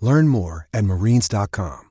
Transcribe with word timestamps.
Learn 0.00 0.28
more 0.28 0.66
at 0.72 0.84
marines.com. 0.84 1.86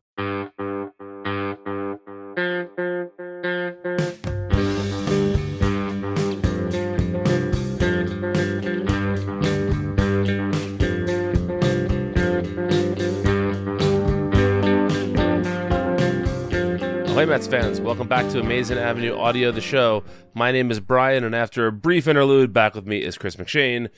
Hey 17.19 17.25
Mets 17.25 17.47
fans, 17.47 17.81
welcome 17.81 18.07
back 18.07 18.29
to 18.29 18.39
Amazing 18.39 18.77
Avenue 18.77 19.17
Audio, 19.17 19.51
the 19.51 19.59
show. 19.59 20.05
My 20.33 20.53
name 20.53 20.71
is 20.71 20.79
Brian, 20.79 21.25
and 21.25 21.35
after 21.35 21.67
a 21.67 21.71
brief 21.73 22.07
interlude, 22.07 22.53
back 22.53 22.75
with 22.75 22.85
me 22.87 23.03
is 23.03 23.17
Chris 23.17 23.35
McShane. 23.35 23.89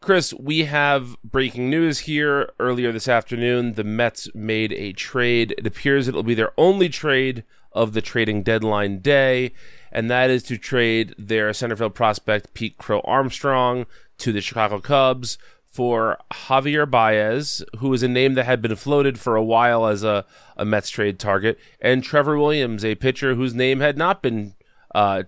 Chris, 0.00 0.32
we 0.32 0.64
have 0.64 1.14
breaking 1.22 1.68
news 1.68 2.00
here. 2.00 2.50
Earlier 2.58 2.90
this 2.90 3.06
afternoon, 3.06 3.74
the 3.74 3.84
Mets 3.84 4.34
made 4.34 4.72
a 4.72 4.94
trade. 4.94 5.54
It 5.58 5.66
appears 5.66 6.08
it'll 6.08 6.22
be 6.22 6.32
their 6.32 6.54
only 6.56 6.88
trade 6.88 7.44
of 7.72 7.92
the 7.92 8.00
trading 8.00 8.42
deadline 8.42 9.00
day, 9.00 9.52
and 9.92 10.10
that 10.10 10.30
is 10.30 10.42
to 10.44 10.56
trade 10.56 11.14
their 11.18 11.50
centerfield 11.50 11.94
prospect 11.94 12.54
Pete 12.54 12.78
Crow 12.78 13.00
Armstrong 13.04 13.84
to 14.16 14.32
the 14.32 14.40
Chicago 14.40 14.80
Cubs 14.80 15.36
for 15.70 16.16
Javier 16.32 16.90
Baez, 16.90 17.62
who 17.78 17.92
is 17.92 18.02
a 18.02 18.08
name 18.08 18.32
that 18.34 18.46
had 18.46 18.62
been 18.62 18.76
floated 18.76 19.20
for 19.20 19.36
a 19.36 19.44
while 19.44 19.86
as 19.86 20.02
a, 20.02 20.24
a 20.56 20.64
Mets 20.64 20.88
trade 20.88 21.18
target, 21.18 21.60
and 21.78 22.02
Trevor 22.02 22.38
Williams, 22.38 22.86
a 22.86 22.94
pitcher 22.94 23.34
whose 23.34 23.54
name 23.54 23.80
had 23.80 23.98
not 23.98 24.22
been 24.22 24.54
uh, 24.94 25.24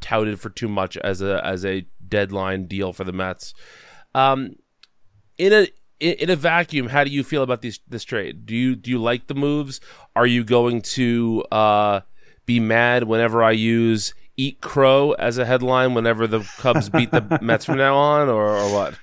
touted 0.00 0.38
for 0.38 0.48
too 0.48 0.68
much 0.68 0.96
as 0.98 1.20
a 1.20 1.44
as 1.44 1.64
a 1.64 1.86
deadline 2.06 2.66
deal 2.66 2.92
for 2.92 3.02
the 3.02 3.12
Mets. 3.12 3.52
Um, 4.14 4.56
in 5.38 5.52
a 5.52 5.68
in 6.00 6.30
a 6.30 6.36
vacuum, 6.36 6.88
how 6.88 7.04
do 7.04 7.10
you 7.10 7.22
feel 7.22 7.42
about 7.42 7.62
these 7.62 7.80
this 7.88 8.04
trade? 8.04 8.44
Do 8.46 8.54
you 8.54 8.74
do 8.76 8.90
you 8.90 8.98
like 8.98 9.26
the 9.26 9.34
moves? 9.34 9.80
Are 10.16 10.26
you 10.26 10.44
going 10.44 10.82
to 10.82 11.44
uh, 11.52 12.00
be 12.46 12.60
mad 12.60 13.04
whenever 13.04 13.42
I 13.42 13.52
use 13.52 14.14
"Eat 14.36 14.60
Crow" 14.60 15.12
as 15.12 15.38
a 15.38 15.44
headline 15.44 15.94
whenever 15.94 16.26
the 16.26 16.40
Cubs 16.58 16.88
beat 16.88 17.10
the 17.10 17.38
Mets 17.42 17.64
from 17.64 17.76
now 17.78 17.96
on, 17.96 18.28
or, 18.28 18.48
or 18.58 18.72
what? 18.72 18.94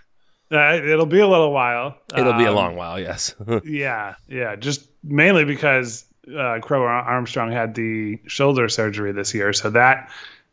Uh, 0.52 0.74
it'll 0.84 1.06
be 1.06 1.20
a 1.20 1.28
little 1.28 1.52
while. 1.54 1.96
It'll 2.18 2.34
be 2.34 2.46
a 2.46 2.50
Um, 2.50 2.56
long 2.56 2.76
while, 2.76 3.00
yes. 3.00 3.36
yeah, 3.64 4.16
yeah. 4.28 4.56
Just 4.56 4.90
mainly 5.04 5.46
because 5.46 6.06
uh, 6.36 6.58
Crow 6.62 6.84
Armstrong 6.84 7.52
had 7.52 7.76
the 7.76 8.20
shoulder 8.26 8.68
surgery 8.68 9.12
this 9.12 9.34
year, 9.34 9.54
so 9.54 9.70
that 9.70 10.10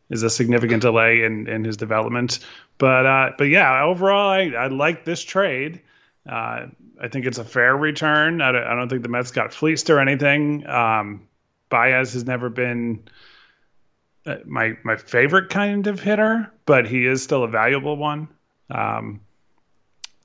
is 0.09 0.23
a 0.23 0.29
significant 0.29 0.81
delay 0.81 1.23
in, 1.23 1.47
in 1.47 1.63
his 1.63 1.77
development. 1.77 2.39
But 2.77 3.05
uh, 3.05 3.31
but 3.37 3.45
yeah, 3.45 3.83
overall, 3.83 4.29
I, 4.29 4.49
I 4.49 4.67
like 4.67 5.05
this 5.05 5.23
trade. 5.23 5.81
Uh, 6.27 6.67
I 7.01 7.07
think 7.09 7.25
it's 7.25 7.37
a 7.37 7.43
fair 7.43 7.75
return. 7.75 8.41
I 8.41 8.51
don't, 8.51 8.63
I 8.63 8.75
don't 8.75 8.89
think 8.89 9.03
the 9.03 9.09
Mets 9.09 9.31
got 9.31 9.53
fleeced 9.53 9.89
or 9.89 9.99
anything. 9.99 10.67
Um, 10.67 11.27
Baez 11.69 12.13
has 12.13 12.25
never 12.25 12.49
been 12.49 13.03
uh, 14.25 14.37
my 14.45 14.77
my 14.83 14.95
favorite 14.95 15.49
kind 15.49 15.87
of 15.87 15.99
hitter, 15.99 16.51
but 16.65 16.87
he 16.87 17.05
is 17.05 17.23
still 17.23 17.43
a 17.43 17.47
valuable 17.47 17.95
one. 17.95 18.27
Um, 18.69 19.21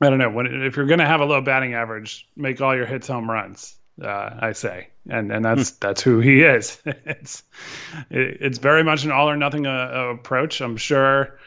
I 0.00 0.10
don't 0.10 0.18
know. 0.18 0.30
When 0.30 0.46
if 0.46 0.76
you're 0.76 0.86
going 0.86 0.98
to 0.98 1.06
have 1.06 1.20
a 1.20 1.24
low 1.24 1.40
batting 1.40 1.74
average, 1.74 2.28
make 2.36 2.60
all 2.60 2.74
your 2.74 2.86
hits 2.86 3.06
home 3.06 3.30
runs. 3.30 3.76
Uh, 4.00 4.30
I 4.40 4.52
say, 4.52 4.88
and 5.08 5.30
and 5.30 5.44
that's 5.44 5.72
that's 5.72 6.00
who 6.00 6.20
he 6.20 6.42
is. 6.42 6.80
it's 6.86 7.42
it, 8.10 8.38
it's 8.40 8.58
very 8.58 8.82
much 8.82 9.04
an 9.04 9.10
all 9.10 9.28
or 9.28 9.36
nothing 9.36 9.66
uh, 9.66 10.12
approach. 10.14 10.60
I'm 10.60 10.76
sure 10.76 11.38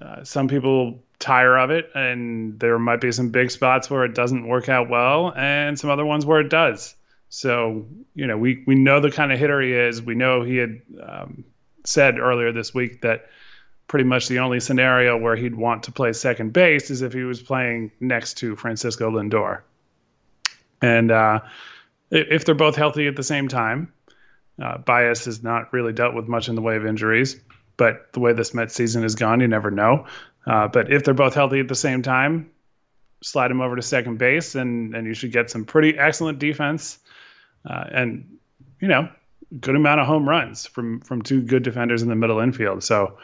uh, 0.00 0.24
some 0.24 0.48
people 0.48 1.02
tire 1.18 1.58
of 1.58 1.70
it, 1.70 1.90
and 1.94 2.58
there 2.60 2.78
might 2.78 3.00
be 3.00 3.12
some 3.12 3.30
big 3.30 3.50
spots 3.50 3.90
where 3.90 4.04
it 4.04 4.14
doesn't 4.14 4.46
work 4.46 4.68
out 4.68 4.88
well, 4.88 5.32
and 5.36 5.78
some 5.78 5.90
other 5.90 6.06
ones 6.06 6.24
where 6.24 6.40
it 6.40 6.48
does. 6.48 6.94
So 7.28 7.86
you 8.14 8.26
know, 8.26 8.38
we 8.38 8.62
we 8.66 8.76
know 8.76 9.00
the 9.00 9.10
kind 9.10 9.32
of 9.32 9.38
hitter 9.38 9.60
he 9.60 9.72
is. 9.72 10.00
We 10.00 10.14
know 10.14 10.42
he 10.42 10.56
had 10.56 10.82
um, 11.02 11.44
said 11.84 12.18
earlier 12.18 12.52
this 12.52 12.72
week 12.72 13.02
that 13.02 13.26
pretty 13.90 14.04
much 14.04 14.28
the 14.28 14.38
only 14.38 14.60
scenario 14.60 15.16
where 15.16 15.34
he'd 15.34 15.54
want 15.54 15.82
to 15.82 15.92
play 15.92 16.12
second 16.12 16.52
base 16.52 16.90
is 16.90 17.02
if 17.02 17.12
he 17.12 17.24
was 17.24 17.42
playing 17.42 17.90
next 17.98 18.34
to 18.34 18.54
Francisco 18.54 19.10
Lindor. 19.10 19.62
And 20.80 21.10
uh, 21.10 21.40
if 22.10 22.44
they're 22.44 22.54
both 22.54 22.76
healthy 22.76 23.06
at 23.06 23.16
the 23.16 23.22
same 23.22 23.48
time, 23.48 23.92
uh, 24.60 24.78
Baez 24.78 25.26
is 25.26 25.42
not 25.42 25.72
really 25.72 25.92
dealt 25.92 26.14
with 26.14 26.28
much 26.28 26.48
in 26.48 26.54
the 26.54 26.62
way 26.62 26.76
of 26.76 26.86
injuries. 26.86 27.40
But 27.76 28.12
the 28.12 28.20
way 28.20 28.34
this 28.34 28.52
Mets 28.52 28.74
season 28.74 29.04
has 29.04 29.14
gone, 29.14 29.40
you 29.40 29.48
never 29.48 29.70
know. 29.70 30.06
Uh, 30.46 30.68
but 30.68 30.92
if 30.92 31.02
they're 31.02 31.14
both 31.14 31.34
healthy 31.34 31.60
at 31.60 31.68
the 31.68 31.74
same 31.74 32.02
time, 32.02 32.50
slide 33.22 33.50
him 33.50 33.62
over 33.62 33.76
to 33.76 33.82
second 33.82 34.18
base, 34.18 34.54
and 34.54 34.94
and 34.94 35.06
you 35.06 35.14
should 35.14 35.32
get 35.32 35.50
some 35.50 35.64
pretty 35.64 35.98
excellent 35.98 36.38
defense, 36.38 36.98
uh, 37.68 37.84
and 37.90 38.38
you 38.80 38.88
know, 38.88 39.08
good 39.58 39.76
amount 39.76 40.00
of 40.00 40.06
home 40.06 40.28
runs 40.28 40.66
from 40.66 41.00
from 41.00 41.22
two 41.22 41.40
good 41.40 41.62
defenders 41.62 42.02
in 42.02 42.08
the 42.08 42.14
middle 42.14 42.40
infield. 42.40 42.82
So 42.84 43.18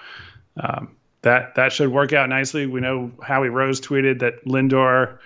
um, 0.59 0.97
that 1.23 1.55
that 1.57 1.73
should 1.73 1.91
work 1.91 2.13
out 2.13 2.29
nicely. 2.29 2.67
We 2.67 2.81
know 2.81 3.13
Howie 3.23 3.49
Rose 3.49 3.81
tweeted 3.81 4.21
that 4.21 4.45
Lindor 4.47 5.19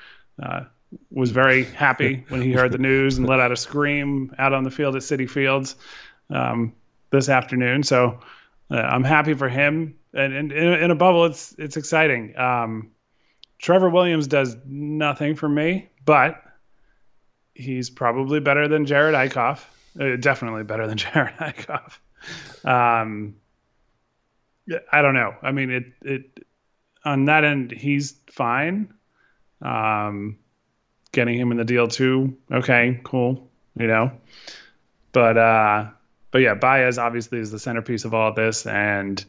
uh, 0.43 0.65
was 1.11 1.31
very 1.31 1.65
happy 1.65 2.25
when 2.29 2.43
he 2.43 2.53
heard 2.53 2.73
the 2.73 2.79
news 2.79 3.19
and 3.19 3.27
let 3.29 3.41
out 3.41 3.53
a 3.53 3.57
scream 3.57 4.35
out 4.39 4.53
on 4.53 4.65
the 4.65 4.71
field 4.71 4.97
at 4.97 5.03
Citi 5.03 5.29
Fields 5.29 5.77
um, 6.31 6.73
this 7.11 7.29
afternoon. 7.29 7.83
So 7.83 8.21
uh, 8.71 8.77
I'm 8.77 9.05
happy 9.05 9.35
for 9.35 9.49
him. 9.49 9.97
And, 10.13 10.33
and 10.33 10.53
in, 10.53 10.73
in 10.75 10.91
a 10.91 10.97
bubble, 10.97 11.27
it's 11.27 11.55
it's 11.59 11.77
exciting. 11.77 12.37
Um, 12.37 12.91
Trevor 13.59 13.91
Williams 13.91 14.27
does 14.27 14.57
nothing 14.67 15.37
for 15.37 15.49
me, 15.49 15.89
but 16.05 16.43
he's 17.55 17.91
probably 17.91 18.41
better 18.41 18.67
than 18.67 18.87
Jerad 18.87 19.15
Eickhoff. 19.15 19.61
Uh, 20.01 20.17
definitely 20.17 20.65
better 20.65 20.87
than 20.87 20.99
Jerad 20.99 21.37
Eickhoff. 21.37 22.69
Um, 22.69 23.37
I 24.91 25.03
don't 25.03 25.15
know. 25.15 25.35
I 25.43 25.53
mean, 25.53 25.71
it 25.71 25.85
it 26.03 26.47
on 27.05 27.27
that 27.27 27.45
end, 27.45 27.71
he's 27.71 28.15
fine. 28.31 28.93
Um, 29.63 30.39
getting 31.13 31.39
him 31.39 31.51
in 31.51 31.57
the 31.59 31.65
deal 31.65 31.89
too. 31.89 32.37
Okay, 32.51 33.01
cool. 33.05 33.49
You 33.79 33.87
know, 33.87 34.13
but 35.13 35.37
uh, 35.39 35.87
but 36.31 36.39
yeah, 36.39 36.55
Baez 36.55 36.99
obviously 36.99 37.39
is 37.39 37.51
the 37.51 37.59
centerpiece 37.59 38.05
of 38.05 38.15
all 38.15 38.29
of 38.31 38.35
this, 38.35 38.67
and 38.67 39.25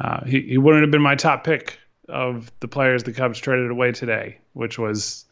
uh, 0.00 0.24
he 0.24 0.40
he 0.42 0.58
wouldn't 0.58 0.82
have 0.82 0.90
been 0.90 1.02
my 1.02 1.14
top 1.14 1.44
pick 1.44 1.78
of 2.08 2.50
the 2.60 2.68
players 2.68 3.02
the 3.04 3.12
Cubs 3.12 3.38
traded 3.38 3.70
away 3.70 3.92
today, 3.92 4.38
which 4.52 4.78
was 4.78 5.24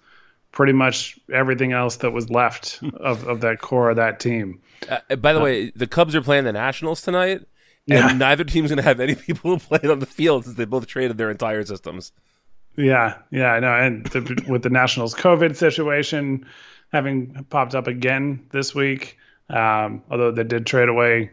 pretty 0.53 0.73
much 0.73 1.19
everything 1.33 1.73
else 1.73 1.97
that 1.97 2.11
was 2.13 2.31
left 2.31 2.81
of, 2.97 3.27
of 3.27 3.41
that 3.41 3.61
core 3.61 3.91
of 3.91 3.97
that 3.97 4.21
team. 4.21 4.61
Uh, 4.89 5.17
by 5.17 5.33
the 5.33 5.41
way, 5.41 5.71
the 5.75 5.87
Cubs 5.87 6.15
are 6.15 6.23
playing 6.23 6.45
the 6.45 6.53
Nationals 6.53 7.01
tonight, 7.03 7.41
Yeah. 7.87 8.11
and 8.11 8.19
neither 8.19 8.45
team's 8.45 8.69
going 8.71 8.77
to 8.79 8.83
have 8.83 9.01
any 9.01 9.15
people 9.27 9.51
who 9.53 9.59
played 9.59 9.91
on 9.91 9.99
the 9.99 10.07
field 10.07 10.45
since 10.45 10.57
they 10.57 10.65
both 10.67 10.87
traded 10.87 11.17
their 11.19 11.31
entire 11.31 11.65
systems. 11.65 12.13
Yeah, 12.77 13.19
yeah, 13.31 13.53
I 13.53 13.61
know. 13.61 13.75
And 13.75 14.07
the, 14.07 14.45
with 14.49 14.63
the 14.63 14.71
Nationals 14.71 15.15
COVID 15.15 15.57
situation 15.57 16.47
having 16.93 17.47
popped 17.51 17.75
up 17.75 17.87
again 17.87 18.47
this 18.51 18.75
week, 18.75 19.19
um, 19.51 20.03
although 20.11 20.31
they 20.31 20.45
did 20.45 20.67
trade 20.67 20.89
away 20.89 21.31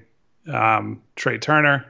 um, 0.47 1.01
Trea 1.15 1.37
Turner, 1.37 1.85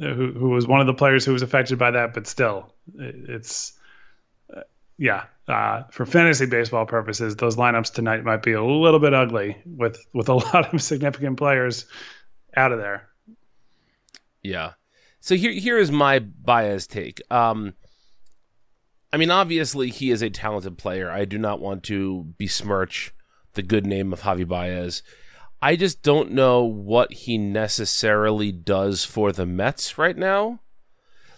uh, 0.00 0.12
who, 0.12 0.32
who 0.32 0.50
was 0.50 0.66
one 0.66 0.80
of 0.80 0.86
the 0.86 0.94
players 0.94 1.24
who 1.24 1.32
was 1.32 1.42
affected 1.42 1.78
by 1.78 1.92
that, 1.92 2.14
but 2.14 2.26
still, 2.26 2.72
it, 2.98 3.14
it's 3.28 3.72
yeah, 4.98 5.24
uh, 5.48 5.84
for 5.90 6.06
fantasy 6.06 6.46
baseball 6.46 6.86
purposes, 6.86 7.36
those 7.36 7.56
lineups 7.56 7.92
tonight 7.92 8.24
might 8.24 8.42
be 8.42 8.52
a 8.52 8.62
little 8.62 9.00
bit 9.00 9.14
ugly 9.14 9.56
with 9.66 10.04
with 10.12 10.28
a 10.28 10.34
lot 10.54 10.72
of 10.72 10.82
significant 10.82 11.36
players 11.36 11.86
out 12.56 12.72
of 12.72 12.78
there. 12.78 13.08
Yeah. 14.42 14.72
So 15.20 15.34
here 15.34 15.52
here 15.52 15.78
is 15.78 15.90
my 15.90 16.20
Baez 16.20 16.86
take. 16.86 17.20
Um, 17.30 17.74
I 19.14 19.16
mean, 19.16 19.30
obviously 19.30 19.90
he 19.90 20.10
is 20.10 20.22
a 20.22 20.28
talented 20.28 20.76
player. 20.76 21.08
I 21.08 21.24
do 21.24 21.38
not 21.38 21.60
want 21.60 21.84
to 21.84 22.34
besmirch 22.36 23.14
the 23.52 23.62
good 23.62 23.86
name 23.86 24.12
of 24.12 24.22
Javi 24.22 24.44
Baez. 24.44 25.04
I 25.62 25.76
just 25.76 26.02
don't 26.02 26.32
know 26.32 26.64
what 26.64 27.12
he 27.12 27.38
necessarily 27.38 28.50
does 28.50 29.04
for 29.04 29.30
the 29.30 29.46
Mets 29.46 29.98
right 29.98 30.16
now. 30.16 30.58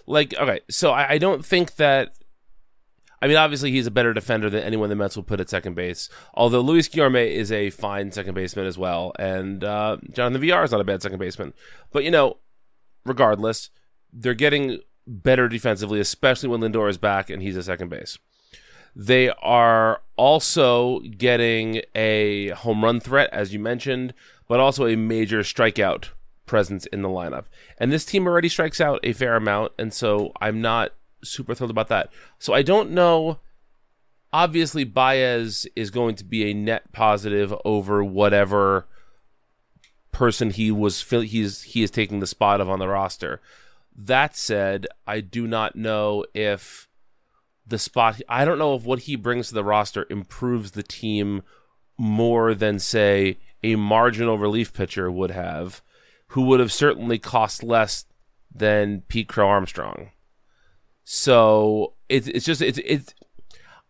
Like, 0.07 0.33
okay, 0.39 0.61
so 0.71 0.93
I, 0.93 1.11
I 1.11 1.19
don't 1.19 1.45
think 1.45 1.77
that 1.77 2.15
I 3.21 3.29
mean, 3.29 3.37
obviously, 3.37 3.73
he's 3.73 3.87
a 3.87 3.91
better 3.91 4.15
defender 4.15 4.49
than 4.49 4.63
anyone 4.63 4.89
the 4.89 4.97
Mets 4.97 5.15
will 5.15 5.23
put 5.23 5.41
at 5.41 5.51
second 5.51 5.75
base. 5.75 6.09
Although 6.33 6.63
Luis 6.63 6.89
Guillorme 6.89 7.31
is 7.31 7.53
a 7.53 7.69
fine 7.69 8.11
second 8.11 8.33
baseman 8.33 8.65
as 8.65 8.79
well, 8.79 9.13
and 9.19 9.63
uh, 9.63 9.99
Jonathan 10.15 10.41
Villar 10.41 10.65
is 10.65 10.71
not 10.73 10.81
a 10.81 10.85
bad 10.85 11.03
second 11.03 11.19
baseman. 11.19 11.53
But 11.93 12.05
you 12.05 12.11
know, 12.11 12.39
regardless, 13.05 13.69
they're 14.15 14.33
getting 14.33 14.81
better 15.07 15.49
defensively, 15.49 16.01
especially 16.01 16.49
when 16.49 16.61
Lindor 16.61 16.89
is 16.89 16.99
back 16.99 17.31
and 17.31 17.43
he's 17.43 17.57
a 17.57 17.63
second 17.63 17.89
base. 17.89 18.19
They 18.95 19.29
are 19.29 20.01
also 20.17 21.01
getting 21.01 21.83
a 21.95 22.49
home 22.51 22.83
run 22.83 22.99
threat, 22.99 23.29
as 23.31 23.53
you 23.53 23.59
mentioned, 23.59 24.15
but 24.49 24.59
also 24.59 24.87
a 24.87 24.97
major 24.97 25.41
strikeout 25.41 26.09
presence 26.47 26.87
in 26.87 27.03
the 27.03 27.09
lineup. 27.09 27.45
And 27.79 27.93
this 27.93 28.07
team 28.07 28.27
already 28.27 28.49
strikes 28.49 28.81
out 28.81 29.01
a 29.03 29.13
fair 29.13 29.37
amount, 29.37 29.73
and 29.79 29.93
so 29.93 30.33
I'm 30.41 30.63
not 30.63 30.95
super 31.23 31.55
thrilled 31.55 31.71
about 31.71 31.89
that. 31.89 32.11
So 32.39 32.55
I 32.55 32.63
don't 32.63 32.93
know. 32.93 33.39
Obviously, 34.33 34.85
Baez 34.85 35.67
is 35.77 35.91
going 35.91 36.15
to 36.17 36.25
be 36.25 36.51
a 36.51 36.55
net 36.55 36.93
positive 36.93 37.55
over 37.65 38.03
whatever 38.03 38.87
person 40.11 40.49
he 40.49 40.71
was 40.71 41.03
he's 41.11 41.63
he 41.63 41.83
is 41.83 41.91
taking 41.91 42.21
the 42.21 42.27
spot 42.27 42.61
of 42.61 42.71
on 42.71 42.79
the 42.79 42.89
roster. 42.89 43.41
That 43.97 44.37
said, 44.37 44.87
I 45.07 45.21
do 45.21 45.47
not 45.47 45.75
know 45.75 46.25
if 46.35 46.89
the 47.67 47.79
spot 47.79 48.21
I 48.29 48.45
don't 48.45 48.59
know 48.59 48.75
if 48.75 48.85
what 48.85 49.01
he 49.01 49.17
brings 49.17 49.49
to 49.49 49.55
the 49.55 49.65
roster 49.65 50.07
improves 50.11 50.73
the 50.73 50.83
team 50.83 51.43
more 51.99 52.55
than 52.55 52.79
say 52.79 53.39
a 53.65 53.77
marginal 53.77 54.39
relief 54.39 54.73
pitcher 54.73 55.11
would 55.11 55.31
have, 55.31 55.83
who 56.29 56.43
would 56.43 56.61
have 56.61 56.73
certainly 56.73 57.19
cost 57.19 57.63
less 57.63 58.05
than 58.55 59.03
Pete 59.09 59.29
Crow 59.29 59.49
Armstrong. 59.49 60.11
So 61.05 61.95
it's 62.09 62.29
it's 62.29 62.45
just 62.45 62.61
it's 62.61 62.79
it's 62.85 63.15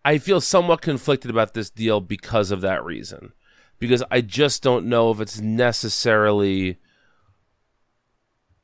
I 0.05 0.19
feel 0.19 0.41
somewhat 0.41 0.82
conflicted 0.82 1.31
about 1.31 1.55
this 1.55 1.69
deal 1.69 2.00
because 2.00 2.53
of 2.53 2.61
that 2.61 2.85
reason. 2.85 3.32
Because 3.79 4.03
I 4.11 4.20
just 4.23 4.62
don't 4.62 4.87
know 4.87 5.11
if 5.11 5.20
it's 5.20 5.41
necessarily 5.41 6.79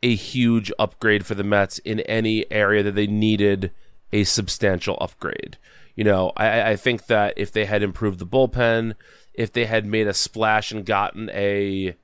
a 0.02 0.14
huge 0.14 0.72
upgrade 0.78 1.24
for 1.24 1.34
the 1.34 1.44
Mets 1.44 1.78
in 1.78 2.00
any 2.00 2.50
area 2.50 2.82
that 2.82 2.94
they 2.94 3.06
needed 3.06 3.70
a 4.12 4.24
substantial 4.24 4.98
upgrade. 5.00 5.58
You 5.94 6.04
know, 6.04 6.32
I, 6.36 6.70
I 6.70 6.76
think 6.76 7.06
that 7.06 7.34
if 7.36 7.52
they 7.52 7.66
had 7.66 7.82
improved 7.82 8.18
the 8.18 8.26
bullpen, 8.26 8.94
if 9.34 9.52
they 9.52 9.66
had 9.66 9.86
made 9.86 10.06
a 10.06 10.14
splash 10.14 10.72
and 10.72 10.84
gotten 10.84 11.30
a 11.30 11.94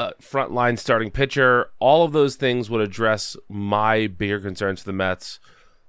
uh, 0.00 0.12
frontline 0.20 0.78
starting 0.78 1.10
pitcher. 1.10 1.70
All 1.78 2.04
of 2.04 2.12
those 2.12 2.36
things 2.36 2.70
would 2.70 2.80
address 2.80 3.36
my 3.50 4.06
bigger 4.06 4.40
concerns 4.40 4.80
for 4.80 4.86
the 4.86 4.94
Mets 4.94 5.38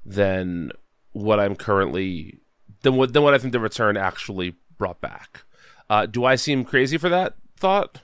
than 0.06 0.72
what 1.14 1.40
I'm 1.40 1.56
currently 1.56 2.40
than 2.82 2.96
what 2.96 3.14
than 3.14 3.24
what 3.24 3.34
I 3.34 3.38
think 3.38 3.54
the 3.54 3.60
return 3.60 3.96
actually 3.96 4.56
brought 4.78 5.00
back. 5.00 5.44
Uh, 5.90 6.06
do 6.06 6.26
I 6.26 6.36
seem 6.36 6.66
crazy 6.66 6.98
for 6.98 7.08
that 7.08 7.36
thought? 7.56 8.02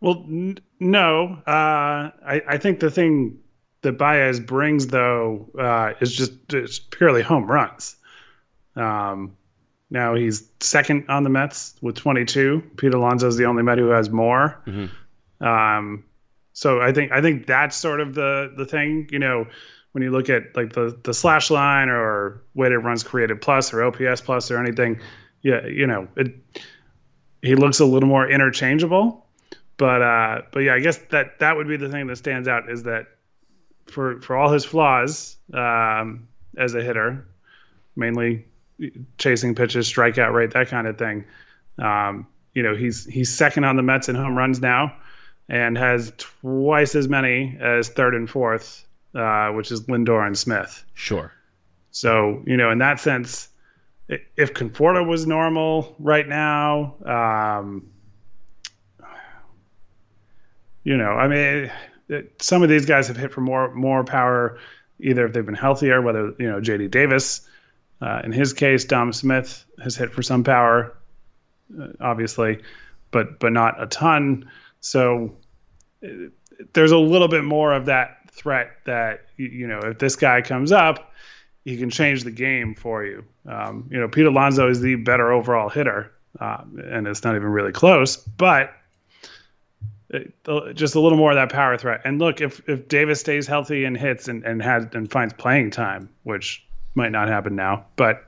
Well, 0.00 0.24
n- 0.28 0.58
no. 0.80 1.42
Uh, 1.46 2.10
I, 2.24 2.42
I 2.48 2.58
think 2.58 2.80
the 2.80 2.90
thing 2.90 3.38
that 3.82 3.98
Baez 3.98 4.40
brings 4.40 4.88
though 4.88 5.48
uh, 5.58 5.92
is 6.00 6.14
just 6.14 6.32
it's 6.52 6.78
purely 6.78 7.22
home 7.22 7.46
runs. 7.50 7.96
Um, 8.76 9.36
now 9.90 10.14
he's 10.14 10.48
second 10.60 11.06
on 11.08 11.22
the 11.22 11.30
Mets 11.30 11.74
with 11.80 11.96
22. 11.96 12.62
Pete 12.76 12.94
Alonso 12.94 13.26
is 13.26 13.36
the 13.36 13.46
only 13.46 13.62
Met 13.62 13.78
who 13.78 13.88
has 13.88 14.10
more. 14.10 14.60
Mm-hmm. 14.66 15.44
Um, 15.44 16.04
so 16.52 16.80
I 16.80 16.92
think 16.92 17.12
I 17.12 17.20
think 17.20 17.46
that's 17.46 17.76
sort 17.76 18.00
of 18.00 18.14
the 18.14 18.52
the 18.56 18.66
thing. 18.66 19.08
You 19.10 19.18
know, 19.20 19.46
when 19.92 20.02
you 20.02 20.10
look 20.10 20.28
at 20.28 20.56
like 20.56 20.72
the 20.72 20.98
the 21.04 21.14
slash 21.14 21.50
line 21.50 21.88
or 21.88 22.42
weighted 22.54 22.84
runs 22.84 23.02
created 23.02 23.40
plus 23.40 23.72
or 23.72 23.84
OPS 23.84 24.20
plus 24.20 24.50
or 24.50 24.58
anything, 24.58 25.00
yeah, 25.42 25.64
you 25.66 25.86
know, 25.86 26.08
it 26.16 26.34
he 27.42 27.54
looks 27.54 27.78
a 27.78 27.84
little 27.84 28.08
more 28.08 28.28
interchangeable. 28.28 29.24
But 29.78 30.02
uh, 30.02 30.42
but 30.52 30.60
yeah, 30.60 30.74
I 30.74 30.80
guess 30.80 30.98
that 31.10 31.38
that 31.38 31.56
would 31.56 31.68
be 31.68 31.76
the 31.76 31.88
thing 31.88 32.08
that 32.08 32.16
stands 32.16 32.48
out 32.48 32.68
is 32.68 32.82
that 32.82 33.06
for 33.86 34.20
for 34.20 34.36
all 34.36 34.50
his 34.50 34.64
flaws 34.64 35.36
um, 35.54 36.28
as 36.56 36.74
a 36.74 36.82
hitter, 36.82 37.26
mainly 37.96 38.44
chasing 39.18 39.54
pitches, 39.54 39.90
strikeout 39.90 40.34
rate, 40.34 40.50
that 40.52 40.68
kind 40.68 40.86
of 40.86 40.98
thing. 40.98 41.24
Um, 41.78 42.26
you 42.54 42.62
know, 42.62 42.74
he's 42.74 43.04
he's 43.04 43.32
second 43.32 43.64
on 43.64 43.76
the 43.76 43.82
Mets 43.82 44.08
in 44.08 44.16
home 44.16 44.36
runs 44.36 44.60
now, 44.60 44.94
and 45.48 45.78
has 45.78 46.12
twice 46.18 46.96
as 46.96 47.08
many 47.08 47.56
as 47.60 47.88
third 47.88 48.16
and 48.16 48.28
fourth, 48.28 48.84
uh, 49.14 49.50
which 49.50 49.70
is 49.70 49.82
Lindor 49.82 50.26
and 50.26 50.36
Smith. 50.36 50.84
Sure. 50.94 51.32
So 51.92 52.42
you 52.46 52.56
know, 52.56 52.72
in 52.72 52.78
that 52.78 52.98
sense, 52.98 53.48
if 54.08 54.54
Conforto 54.54 55.06
was 55.06 55.24
normal 55.24 55.94
right 56.00 56.26
now, 56.26 56.96
um, 57.04 57.90
you 60.88 60.96
know, 60.96 61.10
I 61.10 61.28
mean, 61.28 61.70
it, 62.08 62.40
some 62.40 62.62
of 62.62 62.70
these 62.70 62.86
guys 62.86 63.08
have 63.08 63.16
hit 63.18 63.32
for 63.32 63.42
more 63.42 63.74
more 63.74 64.04
power, 64.04 64.58
either 65.00 65.26
if 65.26 65.34
they've 65.34 65.44
been 65.44 65.54
healthier, 65.54 66.00
whether 66.00 66.32
you 66.38 66.48
know 66.50 66.60
J.D. 66.60 66.88
Davis 66.88 67.46
uh, 68.00 68.22
in 68.24 68.32
his 68.32 68.52
case, 68.52 68.84
Dom 68.84 69.12
Smith 69.12 69.64
has 69.82 69.96
hit 69.96 70.12
for 70.12 70.22
some 70.22 70.44
power, 70.44 70.96
uh, 71.80 71.88
obviously, 72.00 72.62
but 73.10 73.40
but 73.40 73.52
not 73.52 73.82
a 73.82 73.86
ton. 73.86 74.48
So 74.80 75.36
uh, 76.04 76.08
there's 76.72 76.92
a 76.92 76.98
little 76.98 77.28
bit 77.28 77.44
more 77.44 77.72
of 77.72 77.86
that 77.86 78.30
threat 78.30 78.70
that 78.86 79.26
you 79.36 79.66
know 79.66 79.80
if 79.80 79.98
this 79.98 80.16
guy 80.16 80.42
comes 80.42 80.70
up, 80.70 81.12
he 81.64 81.76
can 81.76 81.90
change 81.90 82.22
the 82.22 82.30
game 82.30 82.74
for 82.74 83.04
you. 83.04 83.24
Um, 83.46 83.88
you 83.90 83.98
know, 83.98 84.08
Pete 84.08 84.26
Alonso 84.26 84.68
is 84.68 84.80
the 84.80 84.94
better 84.94 85.32
overall 85.32 85.68
hitter, 85.68 86.12
uh, 86.40 86.62
and 86.84 87.06
it's 87.06 87.24
not 87.24 87.34
even 87.34 87.48
really 87.48 87.72
close, 87.72 88.16
but. 88.16 88.72
Just 90.74 90.94
a 90.94 91.00
little 91.00 91.18
more 91.18 91.32
of 91.32 91.36
that 91.36 91.52
power 91.52 91.76
threat. 91.76 92.00
And 92.04 92.18
look, 92.18 92.40
if 92.40 92.66
if 92.68 92.88
Davis 92.88 93.20
stays 93.20 93.46
healthy 93.46 93.84
and 93.84 93.96
hits 93.96 94.26
and, 94.28 94.42
and 94.42 94.62
has 94.62 94.86
and 94.92 95.10
finds 95.10 95.34
playing 95.34 95.70
time, 95.70 96.08
which 96.22 96.64
might 96.94 97.12
not 97.12 97.28
happen 97.28 97.56
now. 97.56 97.84
But 97.96 98.24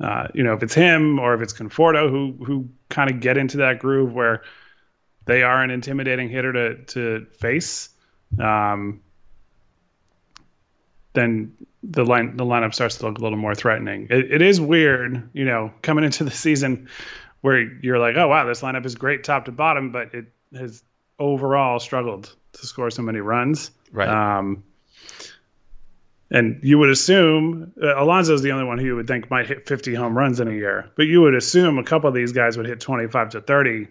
uh, 0.00 0.28
you 0.32 0.44
know, 0.44 0.54
if 0.54 0.62
it's 0.62 0.74
him 0.74 1.18
or 1.18 1.34
if 1.34 1.40
it's 1.40 1.52
Conforto 1.52 2.08
who 2.08 2.44
who 2.44 2.68
kind 2.88 3.10
of 3.10 3.20
get 3.20 3.36
into 3.36 3.58
that 3.58 3.80
groove 3.80 4.12
where 4.12 4.42
they 5.24 5.42
are 5.42 5.62
an 5.62 5.70
intimidating 5.70 6.28
hitter 6.28 6.52
to 6.52 6.84
to 6.84 7.26
face, 7.32 7.88
um, 8.38 9.00
then 11.14 11.52
the 11.82 12.04
line 12.04 12.36
the 12.36 12.44
lineup 12.44 12.74
starts 12.74 12.98
to 12.98 13.06
look 13.06 13.18
a 13.18 13.22
little 13.22 13.38
more 13.38 13.56
threatening. 13.56 14.06
It, 14.08 14.32
it 14.32 14.42
is 14.42 14.60
weird, 14.60 15.30
you 15.32 15.44
know, 15.44 15.72
coming 15.82 16.04
into 16.04 16.22
the 16.22 16.30
season 16.30 16.88
where 17.40 17.58
you're 17.58 17.98
like, 17.98 18.16
oh 18.16 18.28
wow, 18.28 18.44
this 18.44 18.62
lineup 18.62 18.86
is 18.86 18.94
great 18.94 19.24
top 19.24 19.46
to 19.46 19.52
bottom, 19.52 19.90
but 19.90 20.14
it 20.14 20.26
has 20.54 20.84
overall 21.22 21.78
struggled 21.78 22.34
to 22.52 22.66
score 22.66 22.90
so 22.90 23.02
many 23.02 23.20
runs. 23.20 23.70
Right. 23.92 24.08
Um, 24.08 24.64
and 26.30 26.58
you 26.62 26.78
would 26.78 26.88
assume 26.88 27.72
uh, 27.82 28.02
Alonso 28.02 28.34
is 28.34 28.42
the 28.42 28.52
only 28.52 28.64
one 28.64 28.78
who 28.78 28.86
you 28.86 28.96
would 28.96 29.06
think 29.06 29.30
might 29.30 29.46
hit 29.46 29.68
50 29.68 29.94
home 29.94 30.16
runs 30.16 30.40
in 30.40 30.48
a 30.48 30.52
year, 30.52 30.90
but 30.96 31.02
you 31.04 31.20
would 31.20 31.34
assume 31.34 31.78
a 31.78 31.84
couple 31.84 32.08
of 32.08 32.14
these 32.14 32.32
guys 32.32 32.56
would 32.56 32.66
hit 32.66 32.80
25 32.80 33.30
to 33.30 33.40
30 33.42 33.86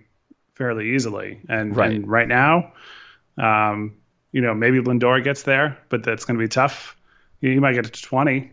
fairly 0.55 0.95
easily. 0.95 1.39
And 1.47 1.75
right, 1.75 1.91
and 1.91 2.07
right 2.07 2.27
now, 2.27 2.73
um, 3.37 3.95
you 4.31 4.41
know, 4.41 4.53
maybe 4.53 4.79
Lindor 4.79 5.23
gets 5.23 5.43
there, 5.43 5.77
but 5.89 6.03
that's 6.03 6.25
going 6.25 6.37
to 6.37 6.43
be 6.43 6.49
tough. 6.49 6.97
He 7.41 7.59
might 7.59 7.73
get 7.73 7.85
to 7.85 8.01
20, 8.01 8.51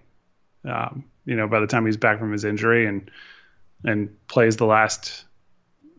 um, 0.64 1.04
you 1.24 1.36
know, 1.36 1.48
by 1.48 1.60
the 1.60 1.66
time 1.66 1.86
he's 1.86 1.96
back 1.96 2.18
from 2.18 2.32
his 2.32 2.44
injury 2.44 2.86
and 2.86 3.10
and 3.84 4.10
plays 4.26 4.56
the 4.56 4.66
last 4.66 5.24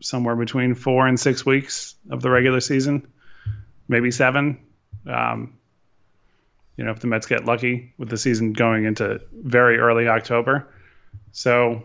somewhere 0.00 0.36
between 0.36 0.74
four 0.74 1.06
and 1.06 1.18
six 1.18 1.44
weeks 1.44 1.94
of 2.10 2.22
the 2.22 2.30
regular 2.30 2.60
season, 2.60 3.06
maybe 3.88 4.10
seven. 4.10 4.58
Um, 5.06 5.58
you 6.76 6.84
know, 6.84 6.90
if 6.92 7.00
the 7.00 7.06
Mets 7.06 7.26
get 7.26 7.44
lucky 7.44 7.92
with 7.98 8.08
the 8.08 8.16
season 8.16 8.52
going 8.52 8.84
into 8.84 9.20
very 9.32 9.78
early 9.78 10.08
October. 10.08 10.66
So, 11.32 11.82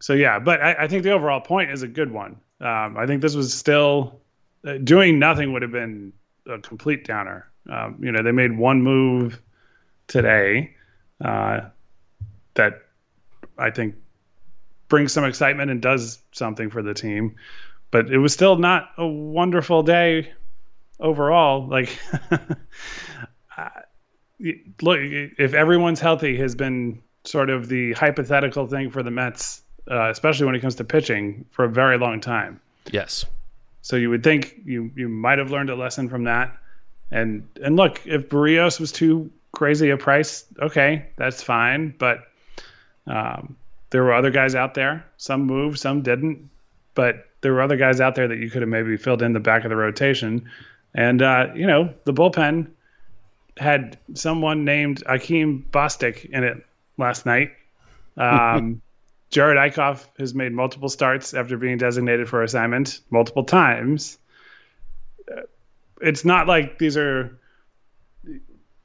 so 0.00 0.12
yeah, 0.12 0.38
but 0.38 0.60
I, 0.60 0.74
I 0.80 0.88
think 0.88 1.04
the 1.04 1.12
overall 1.12 1.40
point 1.40 1.70
is 1.70 1.82
a 1.82 1.88
good 1.88 2.10
one. 2.10 2.40
Um, 2.60 2.96
I 2.96 3.06
think 3.06 3.22
this 3.22 3.34
was 3.34 3.52
still 3.54 4.20
uh, 4.66 4.78
doing 4.78 5.18
nothing 5.18 5.52
would 5.52 5.62
have 5.62 5.72
been 5.72 6.12
a 6.46 6.58
complete 6.58 7.04
downer. 7.04 7.50
Um, 7.70 7.98
you 8.00 8.12
know, 8.12 8.22
they 8.22 8.32
made 8.32 8.56
one 8.56 8.82
move 8.82 9.40
today. 10.06 10.74
Uh, 11.24 11.60
that 12.54 12.82
I 13.58 13.70
think 13.70 13.94
brings 14.88 15.12
some 15.12 15.24
excitement 15.24 15.70
and 15.70 15.80
does 15.80 16.18
something 16.32 16.70
for 16.70 16.82
the 16.82 16.94
team. 16.94 17.36
But 17.90 18.10
it 18.10 18.18
was 18.18 18.32
still 18.32 18.56
not 18.56 18.90
a 18.98 19.06
wonderful 19.06 19.82
day 19.82 20.32
overall. 21.00 21.66
Like, 21.66 21.98
look, 24.82 24.98
if 25.00 25.54
everyone's 25.54 26.00
healthy, 26.00 26.36
has 26.38 26.54
been 26.54 27.02
sort 27.24 27.50
of 27.50 27.68
the 27.68 27.92
hypothetical 27.92 28.66
thing 28.66 28.90
for 28.90 29.02
the 29.02 29.10
Mets, 29.10 29.62
uh, 29.90 30.10
especially 30.10 30.46
when 30.46 30.54
it 30.54 30.60
comes 30.60 30.76
to 30.76 30.84
pitching, 30.84 31.44
for 31.50 31.64
a 31.64 31.68
very 31.68 31.98
long 31.98 32.20
time. 32.20 32.60
Yes. 32.90 33.24
So 33.82 33.96
you 33.96 34.10
would 34.10 34.24
think 34.24 34.54
you 34.64 34.90
you 34.96 35.08
might 35.08 35.38
have 35.38 35.50
learned 35.50 35.70
a 35.70 35.76
lesson 35.76 36.08
from 36.08 36.24
that. 36.24 36.56
And 37.10 37.48
and 37.62 37.76
look, 37.76 38.04
if 38.04 38.28
Berrios 38.28 38.80
was 38.80 38.90
too 38.90 39.30
crazy 39.52 39.90
a 39.90 39.96
price, 39.96 40.44
okay, 40.60 41.06
that's 41.16 41.42
fine. 41.42 41.94
But 41.96 42.26
um, 43.06 43.56
there 43.90 44.02
were 44.02 44.14
other 44.14 44.30
guys 44.30 44.54
out 44.54 44.74
there. 44.74 45.04
Some 45.16 45.42
moved, 45.42 45.78
some 45.78 46.02
didn't. 46.02 46.50
But 46.94 47.26
there 47.40 47.52
were 47.52 47.62
other 47.62 47.76
guys 47.76 48.00
out 48.00 48.14
there 48.14 48.28
that 48.28 48.38
you 48.38 48.50
could 48.50 48.62
have 48.62 48.68
maybe 48.68 48.96
filled 48.96 49.22
in 49.22 49.32
the 49.32 49.40
back 49.40 49.64
of 49.64 49.70
the 49.70 49.76
rotation. 49.76 50.50
And 50.94 51.22
uh, 51.22 51.48
you 51.54 51.66
know, 51.66 51.92
the 52.04 52.12
bullpen 52.12 52.68
had 53.56 53.98
someone 54.14 54.64
named 54.64 55.02
Akeem 55.04 55.64
Bostick 55.70 56.24
in 56.26 56.44
it 56.44 56.64
last 56.98 57.26
night. 57.26 57.52
Um, 58.16 58.82
Jerad 59.30 59.56
Eickhoff 59.56 60.06
has 60.18 60.34
made 60.34 60.52
multiple 60.52 60.88
starts 60.88 61.34
after 61.34 61.56
being 61.56 61.78
designated 61.78 62.28
for 62.28 62.42
assignment 62.42 63.00
multiple 63.10 63.44
times. 63.44 64.18
Uh, 65.30 65.42
it's 66.00 66.24
not 66.24 66.46
like 66.46 66.78
these 66.78 66.96
are, 66.96 67.38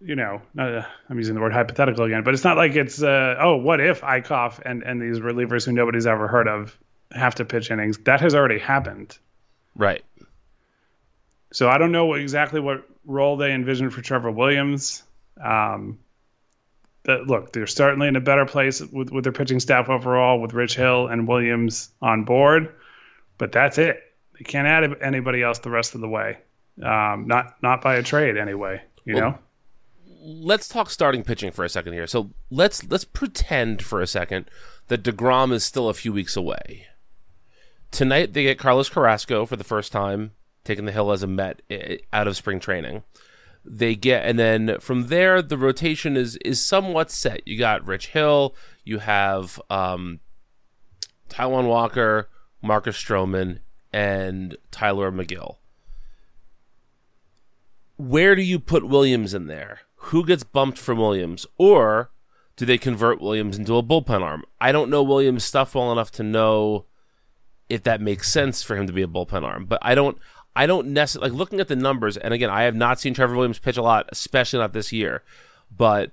you 0.04 0.16
know, 0.16 0.42
uh, 0.58 0.82
I'm 1.10 1.18
using 1.18 1.36
the 1.36 1.42
word 1.42 1.54
hypothetical 1.54 2.06
again, 2.06 2.24
but 2.24 2.34
it's 2.34 2.44
not 2.44 2.58
like 2.58 2.76
it's, 2.76 3.02
uh, 3.02 3.36
oh, 3.40 3.58
what 3.58 3.80
if 3.80 4.02
Eickhoff 4.02 4.60
and, 4.66 4.84
and 4.84 5.02
these 5.02 5.20
relievers 5.20 5.66
who 5.66 5.72
nobody's 5.72 6.08
ever 6.08 6.28
heard 6.28 6.48
of 6.48 6.78
have 7.12 7.36
to 7.36 7.46
pitch 7.46 7.72
innings? 7.72 7.98
That 8.00 8.22
has 8.22 8.34
already 8.34 8.60
happened. 8.60 9.18
Right. 9.76 10.04
So 11.54 11.70
I 11.70 11.78
don't 11.78 11.92
know 11.92 12.14
exactly 12.14 12.60
what 12.60 12.88
role 13.06 13.38
they 13.38 13.52
envision 13.52 13.90
for 13.90 14.02
Trevor 14.02 14.32
Williams. 14.32 15.04
Um, 15.42 16.00
but 17.04 17.28
look, 17.28 17.52
they're 17.52 17.68
certainly 17.68 18.08
in 18.08 18.16
a 18.16 18.22
better 18.22 18.46
place 18.46 18.82
with, 18.82 19.12
with 19.12 19.24
their 19.24 19.34
pitching 19.34 19.60
staff 19.60 19.90
overall, 19.90 20.40
with 20.40 20.54
Rich 20.54 20.76
Hill 20.76 21.08
and 21.08 21.28
Williams 21.28 21.90
on 22.02 22.24
board. 22.24 22.74
But 23.38 23.52
that's 23.52 23.78
it. 23.78 24.02
They 24.38 24.44
can't 24.44 24.68
add 24.68 25.02
anybody 25.02 25.42
else 25.42 25.60
the 25.60 25.72
rest 25.72 25.96
of 25.96 26.02
the 26.02 26.10
way. 26.10 26.38
Um, 26.82 27.28
not 27.28 27.62
not 27.62 27.82
by 27.82 27.96
a 27.96 28.04
trade 28.04 28.38
anyway. 28.38 28.82
You 29.04 29.16
well, 29.16 29.24
know. 29.24 29.38
Let's 30.24 30.68
talk 30.68 30.90
starting 30.90 31.24
pitching 31.24 31.52
for 31.52 31.66
a 31.66 31.70
second 31.70 31.94
here. 31.94 32.06
So 32.06 32.32
let's 32.52 32.88
let's 32.90 33.06
pretend 33.06 33.82
for 33.82 34.02
a 34.02 34.08
second 34.08 34.50
that 34.88 35.04
Degrom 35.04 35.52
is 35.52 35.66
still 35.66 35.90
a 35.90 35.96
few 35.96 36.14
weeks 36.14 36.36
away. 36.36 36.88
Tonight 37.90 38.34
they 38.34 38.44
get 38.44 38.60
Carlos 38.60 38.90
Carrasco 38.90 39.46
for 39.46 39.56
the 39.56 39.64
first 39.64 39.92
time 39.92 40.32
taking 40.64 40.86
the 40.86 40.92
hill 40.92 41.12
as 41.12 41.24
a 41.24 41.28
Met 41.28 41.62
eh, 41.70 41.98
out 42.14 42.28
of 42.28 42.38
spring 42.38 42.60
training. 42.60 43.04
They 43.64 43.96
get, 43.96 44.26
and 44.26 44.40
then 44.40 44.80
from 44.80 45.08
there, 45.08 45.42
the 45.42 45.58
rotation 45.58 46.18
is 46.18 46.36
is 46.38 46.64
somewhat 46.64 47.12
set. 47.12 47.48
You 47.48 47.58
got 47.58 47.86
Rich 47.86 48.08
Hill, 48.08 48.56
you 48.84 49.00
have 49.00 49.62
um, 49.70 50.20
Taijuan 51.30 51.68
Walker, 51.68 52.30
Marcus 52.62 52.98
Stroman, 52.98 53.60
and 53.94 54.58
Tylor 54.72 55.12
Megill 55.12 55.58
Where 57.98 58.36
do 58.36 58.42
you 58.42 58.60
put 58.60 58.88
Williams 58.88 59.34
in 59.34 59.48
there? 59.48 59.82
Who 60.06 60.26
gets 60.26 60.44
bumped 60.44 60.78
from 60.78 60.98
Williams? 60.98 61.46
Or 61.58 62.12
do 62.56 62.66
they 62.66 62.78
convert 62.78 63.22
Williams 63.22 63.58
into 63.58 63.78
a 63.78 63.84
bullpen 63.84 64.22
arm? 64.22 64.44
I 64.60 64.72
don't 64.72 64.90
know 64.90 65.04
Williams' 65.04 65.44
stuff 65.44 65.76
well 65.76 65.92
enough 65.92 66.12
to 66.12 66.24
know 66.24 66.86
if 67.70 67.84
that 67.84 68.02
makes 68.02 68.32
sense 68.32 68.64
for 68.64 68.76
him 68.76 68.88
to 68.88 68.94
be 68.94 69.02
a 69.02 69.08
bullpen 69.08 69.44
arm. 69.44 69.66
But 69.66 69.80
I 69.82 69.96
don't 69.96 70.18
I 70.56 70.66
don't 70.66 70.88
necessarily 70.88 71.30
like 71.30 71.38
looking 71.38 71.60
at 71.60 71.68
the 71.68 71.76
numbers. 71.76 72.18
And 72.18 72.34
again, 72.34 72.50
I 72.50 72.64
have 72.64 72.76
not 72.76 73.00
seen 73.00 73.14
Trevor 73.14 73.36
Williams 73.36 73.60
pitch 73.60 73.78
a 73.78 73.82
lot, 73.82 74.10
especially 74.12 74.60
not 74.60 74.74
this 74.74 74.92
year. 74.92 75.24
But 75.76 76.12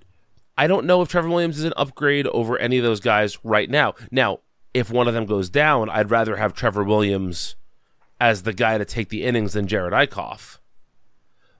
I 0.57 0.66
don't 0.66 0.87
know 0.87 1.02
if 1.02 1.09
Trevor 1.09 1.28
Williams 1.28 1.59
is 1.59 1.64
an 1.64 1.73
upgrade 1.76 2.26
over 2.28 2.59
any 2.59 2.78
of 2.78 2.85
those 2.85 3.00
guys 3.00 3.42
right 3.45 3.68
now. 3.68 3.95
Now, 4.11 4.40
if 4.75 4.90
one 4.90 5.09
of 5.09 5.14
them 5.14 5.26
goes 5.26 5.50
down, 5.50 5.90
I'd 5.90 6.11
rather 6.11 6.37
have 6.37 6.52
Trevor 6.52 6.85
Williams 6.85 7.57
as 8.21 8.42
the 8.42 8.52
guy 8.52 8.78
to 8.78 8.85
take 8.85 9.09
the 9.09 9.25
innings 9.25 9.54
than 9.54 9.66
Jerad 9.66 9.92
Eickhoff. 9.92 10.59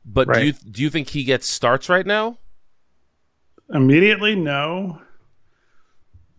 But 0.05 0.28
right. 0.28 0.40
do 0.40 0.47
you 0.47 0.52
do 0.52 0.83
you 0.83 0.90
think 0.90 1.11
he 1.11 1.25
gets 1.25 1.47
starts 1.47 1.88
right 1.88 2.07
now? 2.07 2.38
Immediately, 3.73 4.35
no. 4.35 5.00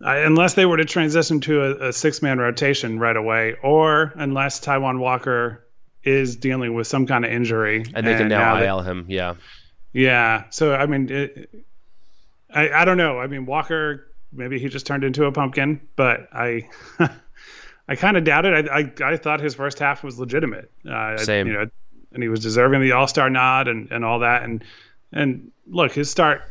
I, 0.02 0.20
unless 0.20 0.54
they 0.54 0.66
were 0.66 0.78
to 0.78 0.86
transition 0.86 1.42
to 1.42 1.62
a, 1.62 1.90
a 1.90 1.94
six 1.94 2.22
man 2.22 2.40
rotation 2.40 3.00
right 3.00 3.16
away, 3.16 3.56
or 3.62 4.14
unless 4.16 4.60
Taijuan 4.62 5.00
Walker 5.00 5.66
is 6.04 6.38
dealing 6.38 6.74
with 6.74 6.88
some 6.88 7.06
kind 7.06 7.26
of 7.26 7.32
injury, 7.32 7.84
and 7.94 8.08
they 8.08 8.16
can 8.16 8.30
now, 8.30 8.56
now 8.56 8.64
IL 8.64 8.82
him. 8.82 9.06
Yeah, 9.10 9.36
yeah. 9.92 10.46
So 10.52 10.74
I 10.74 10.86
mean, 10.86 11.12
it, 11.12 11.50
I 12.50 12.70
I 12.70 12.86
don't 12.86 12.98
know. 12.98 13.20
I 13.20 13.28
mean, 13.28 13.46
Walker 13.46 14.08
maybe 14.32 14.58
he 14.60 14.70
just 14.70 14.88
turned 14.88 15.04
into 15.04 15.26
a 15.26 15.32
pumpkin, 15.32 15.82
but 15.96 16.30
I. 16.34 16.70
I 17.90 17.96
kind 17.96 18.18
of 18.18 18.24
doubted. 18.24 18.70
I, 18.70 18.82
I, 18.82 19.14
I 19.14 19.18
thought 19.18 19.40
his 19.40 19.56
first 19.56 19.80
half 19.80 20.04
was 20.04 20.20
legitimate. 20.20 20.72
Uh, 20.88 21.18
Same. 21.18 21.48
You 21.48 21.54
know, 21.54 21.66
and 22.14 22.24
he 22.24 22.30
was 22.30 22.40
deserving 22.40 22.82
the 22.82 22.94
All 22.94 23.08
Star 23.08 23.30
nod 23.30 23.68
and, 23.68 23.92
and 23.92 24.04
all 24.04 24.20
that. 24.20 24.44
And 24.44 24.64
and 25.12 25.52
look, 25.68 25.94
his 25.94 26.10
start 26.10 26.42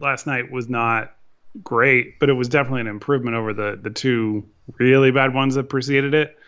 last 0.00 0.26
night 0.26 0.50
was 0.50 0.68
not 0.68 1.14
great, 1.62 2.18
but 2.18 2.28
it 2.28 2.34
was 2.34 2.48
definitely 2.48 2.82
an 2.82 2.86
improvement 2.86 3.36
over 3.36 3.52
the 3.52 3.78
the 3.80 3.90
two 3.90 4.44
really 4.78 5.10
bad 5.10 5.34
ones 5.34 5.54
that 5.54 5.64
preceded 5.64 6.14
it. 6.14 6.38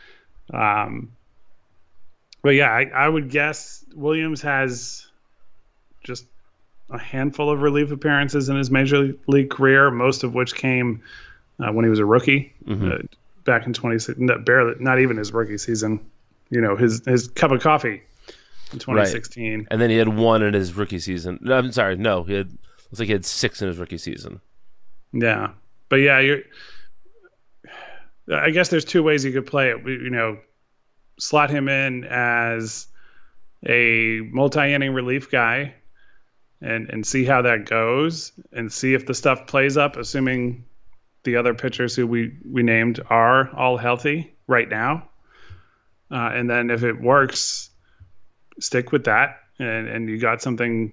Um, 0.52 1.12
but 2.42 2.50
yeah, 2.50 2.70
I, 2.70 2.84
I 2.94 3.08
would 3.08 3.30
guess 3.30 3.84
Williams 3.94 4.42
has 4.42 5.06
just 6.04 6.24
a 6.90 6.98
handful 6.98 7.50
of 7.50 7.62
relief 7.62 7.90
appearances 7.90 8.48
in 8.48 8.56
his 8.56 8.70
major 8.70 9.14
league 9.26 9.50
career, 9.50 9.90
most 9.90 10.22
of 10.22 10.34
which 10.34 10.54
came 10.54 11.02
uh, 11.58 11.72
when 11.72 11.84
he 11.84 11.90
was 11.90 11.98
a 11.98 12.04
rookie 12.04 12.54
mm-hmm. 12.64 12.92
uh, 12.92 12.98
back 13.44 13.66
in 13.66 13.72
2016. 13.72 14.44
Barely, 14.44 14.74
not 14.78 15.00
even 15.00 15.16
his 15.16 15.32
rookie 15.32 15.58
season. 15.58 15.98
You 16.50 16.60
know, 16.60 16.76
his 16.76 17.04
his 17.04 17.26
cup 17.28 17.50
of 17.50 17.60
coffee 17.60 18.02
in 18.72 18.78
2016. 18.78 19.58
Right. 19.58 19.66
And 19.70 19.80
then 19.80 19.90
he 19.90 19.96
had 19.96 20.08
one 20.08 20.42
in 20.42 20.54
his 20.54 20.74
rookie 20.74 20.98
season. 20.98 21.38
No, 21.42 21.56
I'm 21.56 21.72
sorry, 21.72 21.96
no, 21.96 22.22
he 22.24 22.34
had 22.34 22.50
looks 22.50 23.00
like 23.00 23.06
he 23.06 23.12
had 23.12 23.24
six 23.24 23.62
in 23.62 23.68
his 23.68 23.78
rookie 23.78 23.98
season. 23.98 24.40
Yeah, 25.12 25.50
but 25.88 25.96
yeah, 25.96 26.20
you're. 26.20 26.40
I 28.32 28.50
guess 28.50 28.70
there's 28.70 28.84
two 28.84 29.04
ways 29.04 29.24
you 29.24 29.32
could 29.32 29.46
play 29.46 29.70
it. 29.70 29.86
You 29.86 30.10
know, 30.10 30.38
slot 31.18 31.50
him 31.50 31.68
in 31.68 32.04
as 32.04 32.88
a 33.66 34.20
multi-inning 34.32 34.92
relief 34.92 35.30
guy 35.30 35.74
and 36.60 36.88
and 36.90 37.06
see 37.06 37.24
how 37.24 37.42
that 37.42 37.66
goes 37.66 38.32
and 38.52 38.72
see 38.72 38.94
if 38.94 39.06
the 39.06 39.14
stuff 39.14 39.46
plays 39.46 39.76
up 39.76 39.96
assuming 39.96 40.64
the 41.24 41.36
other 41.36 41.54
pitchers 41.54 41.94
who 41.94 42.06
we 42.06 42.36
we 42.50 42.62
named 42.62 43.00
are 43.08 43.54
all 43.56 43.76
healthy 43.76 44.34
right 44.46 44.68
now 44.68 45.08
uh, 46.10 46.30
and 46.32 46.48
then 46.48 46.70
if 46.70 46.82
it 46.82 47.00
works 47.00 47.70
stick 48.58 48.92
with 48.92 49.04
that 49.04 49.40
and 49.58 49.88
and 49.88 50.08
you 50.08 50.18
got 50.18 50.42
something 50.42 50.92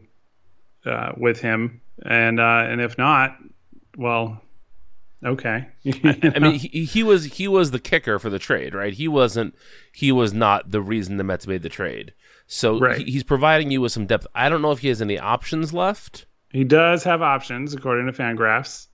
uh, 0.85 1.11
with 1.17 1.39
him 1.39 1.81
and 2.05 2.39
uh, 2.39 2.65
and 2.67 2.81
if 2.81 2.97
not 2.97 3.37
well 3.97 4.41
Okay. 5.25 5.67
I 6.03 6.39
mean, 6.39 6.55
he, 6.55 6.85
he, 6.85 7.03
was 7.03 7.25
he 7.25 7.47
was 7.47 7.71
the 7.71 7.79
kicker 7.79 8.19
for 8.19 8.29
the 8.29 8.39
trade, 8.39 8.75
right? 8.75 8.93
He 8.93 9.07
wasn't. 9.07 9.55
He 9.93 10.11
was 10.11 10.33
not 10.33 10.71
the 10.71 10.81
reason 10.81 11.17
the 11.17 11.23
Mets 11.23 11.47
made 11.47 11.63
the 11.63 11.69
trade. 11.69 12.13
So 12.45 12.79
right. 12.79 12.97
he, 12.97 13.11
he's 13.11 13.23
providing 13.23 13.71
you 13.71 13.81
with 13.81 13.91
some 13.91 14.05
depth. 14.05 14.27
I 14.35 14.49
don't 14.49 14.61
know 14.61 14.71
if 14.71 14.79
he 14.79 14.89
has 14.89 15.01
any 15.01 15.17
options 15.17 15.73
left. 15.73 16.25
He 16.51 16.63
does 16.63 17.03
have 17.05 17.21
options, 17.21 17.73
according 17.73 18.05
to 18.07 18.11
Fangraphs. 18.11 18.87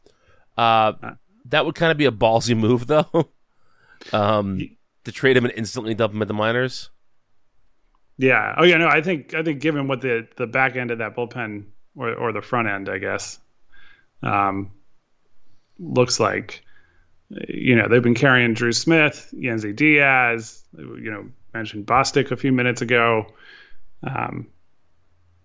Uh, 0.57 0.93
that 1.45 1.65
would 1.65 1.75
kind 1.75 1.91
of 1.91 1.97
be 1.97 2.05
a 2.05 2.11
ballsy 2.11 2.55
move, 2.55 2.87
though. 2.87 3.29
um, 4.13 4.61
to 5.03 5.11
trade 5.11 5.35
him 5.35 5.45
and 5.45 5.53
instantly 5.57 5.93
dump 5.93 6.13
him 6.13 6.21
at 6.21 6.27
the 6.27 6.33
minors. 6.33 6.89
Yeah. 8.19 8.53
Oh 8.57 8.65
yeah. 8.65 8.77
No, 8.77 8.87
I 8.87 9.01
think 9.01 9.33
I 9.33 9.41
think 9.43 9.61
given 9.61 9.87
what 9.87 10.01
the 10.01 10.27
the 10.35 10.45
back 10.45 10.75
end 10.75 10.91
of 10.91 10.97
that 10.97 11.15
bullpen 11.15 11.63
or 11.95 12.13
or 12.13 12.33
the 12.33 12.41
front 12.41 12.67
end, 12.67 12.89
I 12.89 12.97
guess. 12.97 13.39
Um, 14.21 14.71
looks 15.79 16.19
like. 16.19 16.63
You 17.47 17.75
know, 17.75 17.87
they've 17.87 18.01
been 18.03 18.15
carrying 18.15 18.55
Drew 18.55 18.71
Smith, 18.71 19.31
Yennsy 19.35 19.75
Diaz, 19.75 20.63
you 20.75 21.11
know, 21.11 21.29
mentioned 21.53 21.85
Bostick 21.85 22.31
a 22.31 22.35
few 22.35 22.51
minutes 22.51 22.81
ago. 22.81 23.27
Um, 24.03 24.47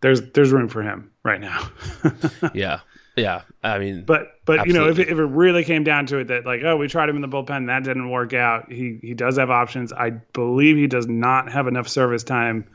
there's 0.00 0.22
there's 0.32 0.50
room 0.50 0.68
for 0.68 0.82
him 0.82 1.12
right 1.22 1.40
now. 1.40 1.70
yeah. 2.54 2.80
Yeah, 3.16 3.42
I 3.62 3.78
mean, 3.78 4.04
but 4.04 4.40
but 4.44 4.60
absolutely. 4.60 4.72
you 4.72 4.86
know, 4.86 4.90
if 4.90 4.98
it, 4.98 5.08
if 5.08 5.18
it 5.18 5.24
really 5.24 5.62
came 5.64 5.84
down 5.84 6.06
to 6.06 6.18
it, 6.18 6.28
that 6.28 6.44
like, 6.44 6.62
oh, 6.64 6.76
we 6.76 6.88
tried 6.88 7.08
him 7.08 7.16
in 7.16 7.22
the 7.22 7.28
bullpen, 7.28 7.66
that 7.68 7.84
didn't 7.84 8.10
work 8.10 8.32
out. 8.32 8.72
He 8.72 8.98
he 9.02 9.14
does 9.14 9.38
have 9.38 9.50
options. 9.50 9.92
I 9.92 10.10
believe 10.10 10.76
he 10.76 10.88
does 10.88 11.06
not 11.06 11.50
have 11.52 11.68
enough 11.68 11.88
service 11.88 12.24
time 12.24 12.66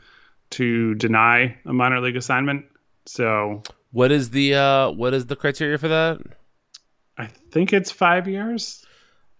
to 0.50 0.94
deny 0.94 1.56
a 1.66 1.72
minor 1.72 2.00
league 2.00 2.16
assignment. 2.16 2.64
So, 3.06 3.62
what 3.92 4.10
is 4.10 4.30
the 4.30 4.54
uh 4.54 4.90
what 4.90 5.12
is 5.12 5.26
the 5.26 5.36
criteria 5.36 5.76
for 5.76 5.88
that? 5.88 6.18
I 7.18 7.26
think 7.26 7.72
it's 7.72 7.90
five 7.90 8.26
years. 8.26 8.84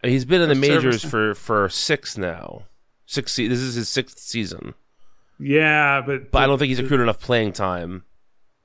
He's 0.03 0.25
been 0.25 0.43
in 0.43 0.49
the 0.49 0.55
majors 0.55 1.03
service. 1.03 1.05
for 1.05 1.35
for 1.35 1.69
six 1.69 2.19
now. 2.19 2.65
Six. 3.07 3.33
Se- 3.33 3.49
this 3.49 3.59
is 3.59 3.75
his 3.75 3.89
sixth 3.89 4.19
season, 4.19 4.75
Yeah, 5.39 6.03
but, 6.05 6.31
but 6.31 6.43
I 6.43 6.47
don't 6.47 6.59
think 6.59 6.69
he's 6.69 6.79
accrued 6.79 7.01
enough 7.01 7.21
playing 7.21 7.53
time. 7.53 8.05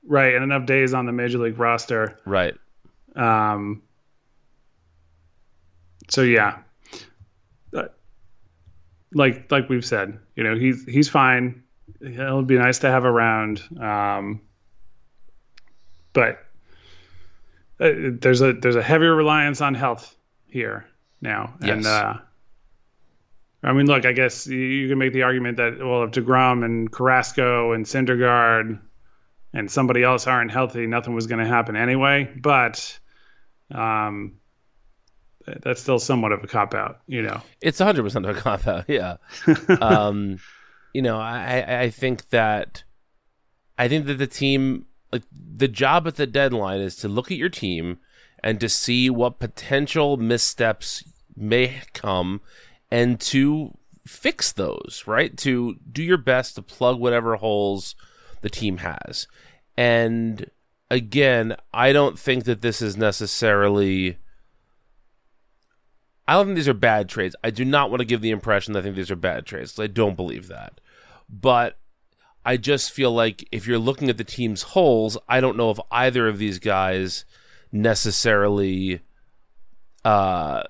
Right 0.06 0.34
and 0.34 0.44
enough 0.44 0.66
days 0.66 0.94
on 0.94 1.06
the 1.06 1.12
major 1.12 1.38
league 1.38 1.58
roster. 1.58 2.18
Right. 2.24 2.54
Um, 3.14 3.82
so 6.08 6.22
yeah, 6.22 6.58
Uh, 7.74 7.88
like 9.12 9.50
like 9.50 9.68
we've 9.68 9.84
said, 9.84 10.18
you 10.34 10.44
know, 10.44 10.54
he's 10.56 10.84
he's 10.84 11.08
fine. 11.08 11.62
It'll 12.00 12.42
be 12.42 12.58
nice 12.58 12.80
to 12.80 12.90
have 12.90 13.04
around. 13.04 13.62
Um, 13.80 14.40
but 16.12 16.44
uh, 17.80 17.90
there's 18.20 18.40
a 18.42 18.52
there's 18.52 18.76
a 18.76 18.82
heavier 18.82 19.14
reliance 19.14 19.60
on 19.60 19.74
health 19.74 20.14
here 20.46 20.86
now, 21.20 21.54
and 21.60 21.82
Yes. 21.82 21.86
uh, 21.86 22.18
I 23.62 23.72
mean, 23.72 23.86
look, 23.86 24.04
I 24.06 24.12
guess 24.12 24.46
you, 24.46 24.58
you 24.58 24.88
can 24.88 24.98
make 24.98 25.12
the 25.12 25.22
argument 25.22 25.56
that 25.56 25.78
well, 25.78 26.04
if 26.04 26.10
Degrom 26.12 26.64
and 26.64 26.90
Carrasco 26.92 27.72
and 27.72 27.84
Syndergaard 27.84 28.78
and 29.56 29.70
somebody 29.70 30.02
else 30.02 30.26
aren't 30.26 30.50
healthy, 30.50 30.86
nothing 30.86 31.14
was 31.14 31.26
going 31.26 31.38
to 31.42 31.46
happen 31.46 31.76
anyway. 31.76 32.30
But 32.40 32.98
um, 33.74 34.34
that's 35.46 35.80
still 35.80 35.98
somewhat 35.98 36.32
of 36.32 36.44
a 36.44 36.46
cop 36.46 36.74
out, 36.74 37.00
you 37.06 37.22
know. 37.22 37.40
It's 37.60 37.80
100% 37.80 38.28
of 38.28 38.36
a 38.36 38.40
cop 38.40 38.66
out. 38.66 38.84
Yeah. 38.88 39.16
um, 39.80 40.38
you 40.92 41.02
know, 41.02 41.18
I, 41.18 41.64
I- 41.66 41.80
I 41.82 41.90
think 41.90 42.28
that 42.30 42.84
I 43.78 43.88
think 43.88 44.06
that 44.06 44.14
the 44.18 44.26
team 44.26 44.86
like 45.12 45.22
the 45.32 45.68
job 45.68 46.06
at 46.06 46.16
the 46.16 46.26
deadline 46.26 46.80
is 46.80 46.96
to 46.96 47.08
look 47.08 47.30
at 47.30 47.36
your 47.36 47.48
team 47.48 47.98
and 48.42 48.58
to 48.60 48.68
see 48.68 49.08
what 49.10 49.38
potential 49.38 50.16
missteps 50.16 51.04
may 51.36 51.80
come 51.92 52.40
and 52.90 53.20
to 53.20 53.76
fix 54.06 54.52
those, 54.52 55.04
right? 55.06 55.36
To 55.38 55.76
do 55.92 56.02
your 56.02 56.16
best 56.18 56.54
to 56.56 56.62
plug 56.62 56.98
whatever 56.98 57.36
holes 57.36 57.94
the 58.40 58.50
team 58.50 58.78
has. 58.78 59.26
And 59.76 60.50
again, 60.90 61.56
I 61.72 61.92
don't 61.92 62.18
think 62.18 62.44
that 62.44 62.62
this 62.62 62.80
is 62.80 62.96
necessarily 62.96 64.18
I 66.28 66.34
don't 66.34 66.46
think 66.46 66.56
these 66.56 66.68
are 66.68 66.74
bad 66.74 67.08
trades. 67.08 67.36
I 67.44 67.50
do 67.50 67.64
not 67.64 67.90
want 67.90 68.00
to 68.00 68.06
give 68.06 68.20
the 68.20 68.30
impression 68.30 68.72
that 68.72 68.80
I 68.80 68.82
think 68.82 68.96
these 68.96 69.10
are 69.10 69.16
bad 69.16 69.46
trades. 69.46 69.78
I 69.78 69.86
don't 69.86 70.16
believe 70.16 70.48
that. 70.48 70.80
But 71.28 71.78
I 72.44 72.56
just 72.56 72.90
feel 72.90 73.12
like 73.12 73.46
if 73.52 73.66
you're 73.66 73.78
looking 73.78 74.10
at 74.10 74.18
the 74.18 74.24
team's 74.24 74.62
holes, 74.62 75.16
I 75.28 75.40
don't 75.40 75.56
know 75.56 75.70
if 75.70 75.78
either 75.90 76.26
of 76.26 76.38
these 76.38 76.58
guys 76.58 77.24
necessarily 77.70 79.00
uh, 80.04 80.64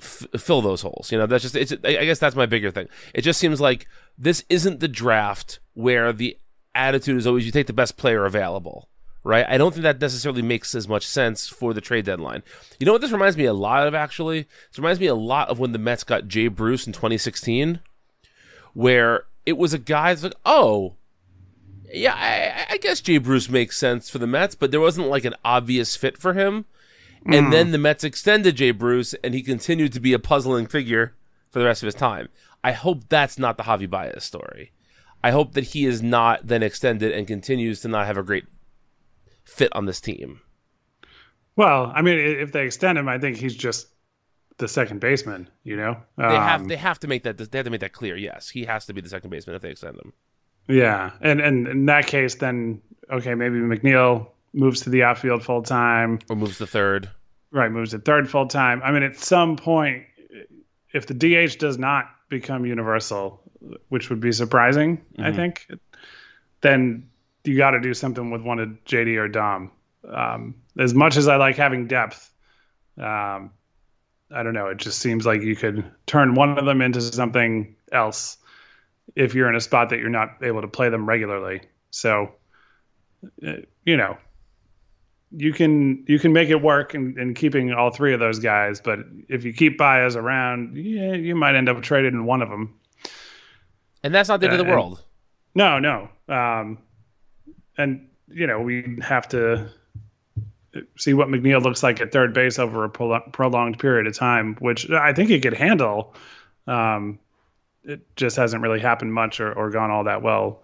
f- 0.00 0.26
fill 0.38 0.62
those 0.62 0.80
holes. 0.80 1.12
You 1.12 1.18
know, 1.18 1.26
that's 1.26 1.42
just 1.42 1.56
it's. 1.56 1.72
I 1.84 2.04
guess 2.04 2.18
that's 2.18 2.36
my 2.36 2.46
bigger 2.46 2.70
thing. 2.70 2.88
It 3.14 3.22
just 3.22 3.40
seems 3.40 3.60
like 3.60 3.86
this 4.16 4.44
isn't 4.48 4.80
the 4.80 4.88
draft 4.88 5.60
where 5.74 6.12
the 6.12 6.38
attitude 6.74 7.16
is 7.16 7.26
always 7.26 7.46
you 7.46 7.52
take 7.52 7.66
the 7.66 7.72
best 7.72 7.96
player 7.96 8.24
available. 8.24 8.88
Right? 9.24 9.44
I 9.48 9.58
don't 9.58 9.72
think 9.72 9.82
that 9.82 10.00
necessarily 10.00 10.42
makes 10.42 10.74
as 10.74 10.88
much 10.88 11.04
sense 11.04 11.48
for 11.48 11.74
the 11.74 11.80
trade 11.80 12.06
deadline. 12.06 12.42
You 12.78 12.86
know 12.86 12.92
what 12.92 13.02
this 13.02 13.12
reminds 13.12 13.36
me 13.36 13.44
a 13.44 13.52
lot 13.52 13.86
of 13.86 13.94
actually? 13.94 14.42
This 14.70 14.78
reminds 14.78 15.00
me 15.00 15.06
a 15.06 15.14
lot 15.14 15.48
of 15.48 15.58
when 15.58 15.72
the 15.72 15.78
Mets 15.78 16.04
got 16.04 16.28
Jay 16.28 16.48
Bruce 16.48 16.86
in 16.86 16.92
2016 16.92 17.80
where 18.78 19.24
it 19.44 19.58
was 19.58 19.74
a 19.74 19.78
guy 19.78 20.10
that's 20.10 20.22
like, 20.22 20.34
oh, 20.46 20.94
yeah, 21.92 22.14
I, 22.14 22.74
I 22.74 22.76
guess 22.78 23.00
Jay 23.00 23.18
Bruce 23.18 23.48
makes 23.48 23.76
sense 23.76 24.08
for 24.08 24.18
the 24.18 24.26
Mets, 24.26 24.54
but 24.54 24.70
there 24.70 24.80
wasn't 24.80 25.08
like 25.08 25.24
an 25.24 25.34
obvious 25.44 25.96
fit 25.96 26.16
for 26.16 26.34
him. 26.34 26.66
And 27.26 27.46
hmm. 27.46 27.50
then 27.50 27.70
the 27.72 27.78
Mets 27.78 28.04
extended 28.04 28.54
Jay 28.54 28.70
Bruce, 28.70 29.14
and 29.24 29.34
he 29.34 29.42
continued 29.42 29.92
to 29.94 30.00
be 30.00 30.12
a 30.12 30.18
puzzling 30.18 30.66
figure 30.66 31.14
for 31.50 31.58
the 31.58 31.64
rest 31.64 31.82
of 31.82 31.86
his 31.86 31.96
time. 31.96 32.28
I 32.62 32.70
hope 32.72 33.08
that's 33.08 33.36
not 33.38 33.56
the 33.56 33.64
Javi 33.64 33.90
Baez 33.90 34.22
story. 34.22 34.70
I 35.22 35.30
hope 35.30 35.52
that 35.54 35.64
he 35.64 35.84
is 35.84 36.02
not 36.02 36.46
then 36.46 36.62
extended 36.62 37.12
and 37.12 37.26
continues 37.26 37.80
to 37.82 37.88
not 37.88 38.06
have 38.06 38.16
a 38.16 38.22
great 38.22 38.44
fit 39.44 39.74
on 39.74 39.86
this 39.86 40.00
team. 40.00 40.40
Well, 41.56 41.92
I 41.94 42.02
mean, 42.02 42.18
if 42.18 42.52
they 42.52 42.64
extend 42.64 42.98
him, 42.98 43.08
I 43.08 43.18
think 43.18 43.36
he's 43.36 43.56
just 43.56 43.88
the 44.58 44.68
second 44.68 45.00
baseman. 45.00 45.48
You 45.64 45.76
know, 45.76 45.96
They 46.16 46.24
have 46.24 46.60
Um, 46.62 46.68
they 46.68 46.76
have 46.76 47.00
to 47.00 47.08
make 47.08 47.24
that 47.24 47.38
they 47.38 47.58
have 47.58 47.64
to 47.64 47.70
make 47.70 47.80
that 47.80 47.92
clear. 47.92 48.16
Yes, 48.16 48.48
he 48.48 48.64
has 48.64 48.86
to 48.86 48.92
be 48.92 49.00
the 49.00 49.08
second 49.08 49.30
baseman 49.30 49.56
if 49.56 49.62
they 49.62 49.70
extend 49.70 49.96
him. 49.96 50.12
Yeah, 50.68 51.12
and 51.20 51.40
and 51.40 51.66
in 51.66 51.86
that 51.86 52.06
case, 52.06 52.36
then 52.36 52.80
okay, 53.10 53.34
maybe 53.34 53.56
McNeil 53.56 54.28
moves 54.52 54.82
to 54.82 54.90
the 54.90 55.02
outfield 55.02 55.44
full 55.44 55.62
time. 55.62 56.20
Or 56.28 56.36
moves 56.36 56.58
to 56.58 56.66
third. 56.66 57.08
Right, 57.50 57.70
moves 57.70 57.90
to 57.90 57.98
third 57.98 58.28
full 58.30 58.46
time. 58.46 58.82
I 58.84 58.92
mean, 58.92 59.02
at 59.02 59.16
some 59.16 59.56
point, 59.56 60.04
if 60.92 61.06
the 61.06 61.14
DH 61.14 61.58
does 61.58 61.78
not 61.78 62.04
become 62.28 62.66
universal, 62.66 63.40
which 63.88 64.10
would 64.10 64.20
be 64.20 64.32
surprising, 64.32 65.04
I 65.18 65.32
think, 65.32 65.66
then 66.60 67.08
you 67.44 67.56
got 67.56 67.70
to 67.70 67.80
do 67.80 67.94
something 67.94 68.30
with 68.30 68.42
one 68.42 68.58
of 68.58 68.68
JD 68.84 69.16
or 69.16 69.28
Dom. 69.28 69.70
Um, 70.08 70.54
as 70.78 70.94
much 70.94 71.16
as 71.16 71.28
I 71.28 71.36
like 71.36 71.56
having 71.56 71.86
depth, 71.86 72.30
um, 72.98 73.50
I 74.30 74.42
don't 74.42 74.54
know. 74.54 74.68
It 74.68 74.78
just 74.78 75.00
seems 75.00 75.24
like 75.24 75.42
you 75.42 75.56
could 75.56 75.84
turn 76.06 76.34
one 76.34 76.58
of 76.58 76.66
them 76.66 76.82
into 76.82 77.00
something 77.00 77.74
else 77.92 78.36
if 79.16 79.34
you're 79.34 79.48
in 79.48 79.56
a 79.56 79.60
spot 79.60 79.90
that 79.90 79.98
you're 79.98 80.10
not 80.10 80.36
able 80.42 80.60
to 80.60 80.68
play 80.68 80.90
them 80.90 81.08
regularly. 81.08 81.62
So, 81.90 82.32
uh, 83.46 83.52
you 83.84 83.96
know, 83.96 84.18
you 85.30 85.52
can 85.52 86.04
you 86.06 86.18
can 86.18 86.32
make 86.32 86.48
it 86.50 86.62
work 86.62 86.94
in, 86.94 87.18
in 87.18 87.34
keeping 87.34 87.72
all 87.72 87.90
three 87.90 88.14
of 88.14 88.20
those 88.20 88.38
guys, 88.38 88.80
but 88.80 89.00
if 89.28 89.44
you 89.44 89.52
keep 89.52 89.78
Baez 89.78 90.16
around, 90.16 90.76
yeah, 90.76 91.12
you 91.12 91.34
might 91.34 91.54
end 91.54 91.68
up 91.68 91.82
trading 91.82 92.12
in 92.12 92.24
one 92.24 92.42
of 92.42 92.48
them. 92.48 92.78
And 94.02 94.14
that's 94.14 94.28
not 94.28 94.40
the 94.40 94.46
end 94.50 94.60
of 94.60 94.66
the 94.66 94.72
Uh, 94.72 94.76
world. 94.76 95.02
No, 95.54 95.78
no, 95.78 96.08
um, 96.28 96.78
and 97.76 98.08
you 98.28 98.46
know 98.46 98.60
we 98.60 98.98
have 99.02 99.28
to 99.30 99.68
see 100.96 101.14
what 101.14 101.28
McNeil 101.28 101.62
looks 101.62 101.82
like 101.82 102.00
at 102.00 102.12
third 102.12 102.32
base 102.32 102.58
over 102.58 102.84
a 102.84 102.88
prol- 102.90 103.32
prolonged 103.32 103.78
period 103.78 104.06
of 104.06 104.14
time, 104.14 104.54
which 104.60 104.88
I 104.90 105.12
think 105.12 105.30
he 105.30 105.40
could 105.40 105.54
handle. 105.54 106.14
Um, 106.66 107.18
it 107.84 108.00
just 108.16 108.36
hasn't 108.36 108.62
really 108.62 108.78
happened 108.80 109.12
much 109.14 109.40
or, 109.40 109.52
or 109.52 109.70
gone 109.70 109.90
all 109.90 110.04
that 110.04 110.22
well 110.22 110.62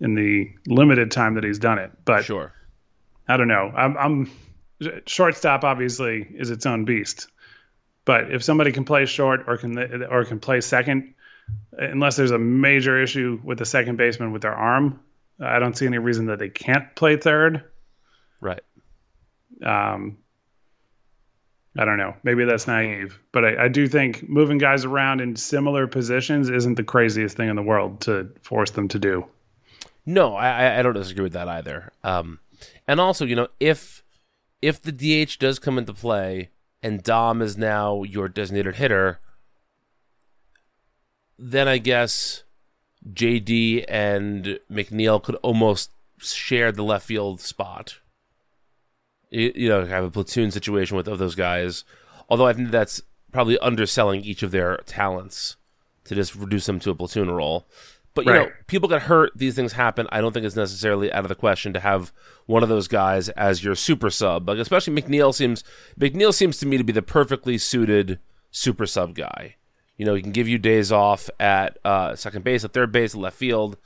in 0.00 0.14
the 0.14 0.50
limited 0.66 1.10
time 1.12 1.34
that 1.34 1.44
he's 1.44 1.60
done 1.60 1.78
it. 1.78 1.92
But 2.04 2.24
Sure. 2.24 2.52
I 3.28 3.36
don't 3.36 3.48
know. 3.48 3.72
I'm, 3.74 3.96
I'm 3.96 4.30
shortstop. 5.06 5.64
Obviously, 5.64 6.26
is 6.34 6.50
its 6.50 6.66
own 6.66 6.84
beast. 6.84 7.28
But 8.04 8.32
if 8.32 8.42
somebody 8.42 8.72
can 8.72 8.84
play 8.84 9.06
short 9.06 9.44
or 9.46 9.56
can 9.56 9.78
or 10.04 10.24
can 10.24 10.40
play 10.40 10.60
second, 10.60 11.14
unless 11.72 12.16
there's 12.16 12.30
a 12.30 12.38
major 12.38 13.00
issue 13.02 13.40
with 13.44 13.58
the 13.58 13.64
second 13.66 13.96
baseman 13.96 14.32
with 14.32 14.42
their 14.42 14.54
arm, 14.54 15.00
I 15.40 15.58
don't 15.58 15.76
see 15.76 15.86
any 15.86 15.98
reason 15.98 16.26
that 16.26 16.38
they 16.38 16.48
can't 16.48 16.94
play 16.94 17.16
third. 17.16 17.64
Right. 18.40 18.60
Um, 19.64 20.18
I 21.76 21.84
don't 21.84 21.98
know. 21.98 22.14
Maybe 22.22 22.44
that's 22.44 22.68
naive, 22.68 23.18
but 23.32 23.44
I, 23.44 23.64
I 23.64 23.68
do 23.68 23.88
think 23.88 24.28
moving 24.28 24.58
guys 24.58 24.84
around 24.84 25.20
in 25.20 25.34
similar 25.34 25.86
positions 25.88 26.48
isn't 26.48 26.76
the 26.76 26.84
craziest 26.84 27.36
thing 27.36 27.48
in 27.48 27.56
the 27.56 27.62
world 27.62 28.00
to 28.02 28.30
force 28.42 28.70
them 28.70 28.86
to 28.88 28.98
do. 28.98 29.26
No, 30.06 30.34
I, 30.36 30.48
I- 30.66 30.78
I 30.78 30.82
don't 30.82 30.94
disagree 30.94 31.24
with 31.24 31.32
that 31.32 31.48
either. 31.48 31.90
Um, 32.04 32.38
and 32.86 33.00
also, 33.00 33.24
you 33.24 33.34
know, 33.34 33.48
if 33.58 34.02
if 34.62 34.80
the 34.80 34.92
DH 34.92 35.38
does 35.38 35.58
come 35.58 35.76
into 35.76 35.92
play 35.92 36.50
and 36.82 37.02
Dom 37.02 37.42
is 37.42 37.58
now 37.58 38.02
your 38.02 38.28
designated 38.28 38.76
hitter, 38.76 39.18
then 41.38 41.68
I 41.68 41.78
guess 41.78 42.44
JD 43.12 43.84
and 43.88 44.58
McNeil 44.70 45.22
could 45.22 45.36
almost 45.36 45.90
share 46.18 46.72
the 46.72 46.84
left 46.84 47.06
field 47.06 47.40
spot. 47.40 47.98
You, 49.30 49.52
you 49.54 49.68
know, 49.68 49.84
have 49.84 50.04
a 50.04 50.10
platoon 50.10 50.50
situation 50.50 50.96
with 50.96 51.08
of 51.08 51.18
those 51.18 51.34
guys. 51.34 51.84
Although 52.28 52.46
I 52.46 52.52
think 52.52 52.70
that's 52.70 53.02
probably 53.32 53.58
underselling 53.58 54.22
each 54.22 54.42
of 54.42 54.52
their 54.52 54.78
talents 54.86 55.56
to 56.04 56.14
just 56.14 56.34
reduce 56.34 56.66
them 56.66 56.78
to 56.80 56.90
a 56.90 56.94
platoon 56.94 57.30
role. 57.30 57.66
But 58.14 58.26
you 58.26 58.32
know, 58.32 58.48
people 58.68 58.88
get 58.88 59.02
hurt; 59.02 59.32
these 59.34 59.56
things 59.56 59.72
happen. 59.72 60.06
I 60.12 60.20
don't 60.20 60.32
think 60.32 60.46
it's 60.46 60.54
necessarily 60.54 61.12
out 61.12 61.24
of 61.24 61.28
the 61.28 61.34
question 61.34 61.72
to 61.72 61.80
have 61.80 62.12
one 62.46 62.62
of 62.62 62.68
those 62.68 62.86
guys 62.86 63.28
as 63.30 63.64
your 63.64 63.74
super 63.74 64.08
sub. 64.08 64.48
Like 64.48 64.58
especially 64.58 64.94
McNeil 64.94 65.34
seems 65.34 65.64
McNeil 65.98 66.32
seems 66.32 66.58
to 66.58 66.66
me 66.66 66.76
to 66.78 66.84
be 66.84 66.92
the 66.92 67.02
perfectly 67.02 67.58
suited 67.58 68.20
super 68.52 68.86
sub 68.86 69.16
guy. 69.16 69.56
You 69.96 70.04
know, 70.06 70.14
he 70.14 70.22
can 70.22 70.32
give 70.32 70.48
you 70.48 70.58
days 70.58 70.90
off 70.90 71.30
at 71.38 71.78
uh, 71.84 72.16
second 72.16 72.42
base, 72.44 72.64
at 72.64 72.72
third 72.72 72.90
base, 72.92 73.14
at 73.14 73.20
left 73.20 73.36
field. 73.36 73.76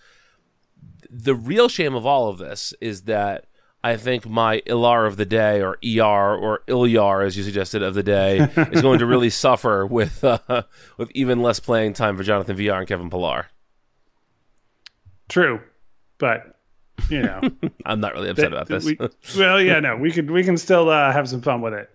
The 1.10 1.34
real 1.34 1.68
shame 1.68 1.94
of 1.94 2.06
all 2.06 2.28
of 2.28 2.38
this 2.38 2.72
is 2.80 3.02
that 3.02 3.44
I 3.84 3.96
think 3.96 4.26
my 4.26 4.60
Ilar 4.66 5.06
of 5.06 5.16
the 5.16 5.24
day, 5.26 5.62
or 5.62 5.78
ER, 5.84 6.36
or 6.36 6.62
Ilyar, 6.66 7.24
as 7.26 7.36
you 7.36 7.42
suggested, 7.44 7.82
of 7.82 7.94
the 7.94 8.02
day, 8.02 8.38
is 8.72 8.82
going 8.82 8.98
to 9.00 9.06
really 9.06 9.30
suffer 9.30 9.86
with 9.86 10.24
uh, 10.24 10.62
with 10.96 11.10
even 11.14 11.42
less 11.42 11.60
playing 11.60 11.92
time 11.92 12.16
for 12.16 12.22
Jonathan 12.22 12.56
Villar 12.56 12.78
and 12.78 12.88
Kevin 12.88 13.10
Pillar. 13.10 13.46
True, 15.28 15.60
but 16.18 16.56
you 17.10 17.22
know. 17.22 17.40
I'm 17.84 18.00
not 18.00 18.14
really 18.14 18.30
upset 18.30 18.52
about 18.52 18.66
this. 18.68 18.84
We- 18.84 18.98
well, 19.36 19.60
yeah, 19.60 19.80
no, 19.80 19.96
we 19.96 20.10
could 20.10 20.30
we 20.30 20.42
can 20.42 20.56
still 20.56 20.88
uh, 20.90 21.12
have 21.12 21.28
some 21.28 21.42
fun 21.42 21.60
with 21.60 21.74
it. 21.74 21.90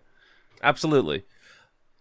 absolutely. 0.61 1.23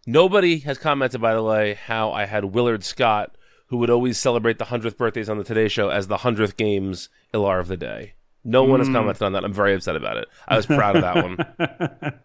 Nobody 0.07 0.59
has 0.61 0.79
commented, 0.79 1.21
by 1.21 1.35
the 1.35 1.43
way, 1.43 1.75
how 1.75 2.11
I 2.13 2.25
had 2.27 2.47
Willard 2.47 2.85
Scott, 2.85 3.37
who 3.69 3.77
would 3.79 3.91
always 3.91 4.19
celebrate 4.19 4.59
the 4.59 4.67
hundredth 4.67 4.99
birthdays 4.99 5.29
on 5.29 5.39
the 5.39 5.45
Today 5.45 5.69
Show 5.69 5.89
as 5.91 6.09
the 6.09 6.19
hundredth 6.19 6.57
games 6.57 7.09
Ilar 7.33 7.61
of 7.61 7.69
the 7.69 7.77
day. 7.77 8.15
No 8.45 8.65
one 8.65 8.81
has 8.81 8.89
Mm. 8.89 8.95
commented 8.95 9.23
on 9.23 9.33
that. 9.35 9.45
I'm 9.45 9.53
very 9.53 9.75
upset 9.75 9.95
about 9.97 10.17
it. 10.17 10.29
I 10.49 10.57
was 10.57 10.67
proud 10.67 10.97
of 10.97 11.03
that 11.03 11.15
one. 11.23 12.13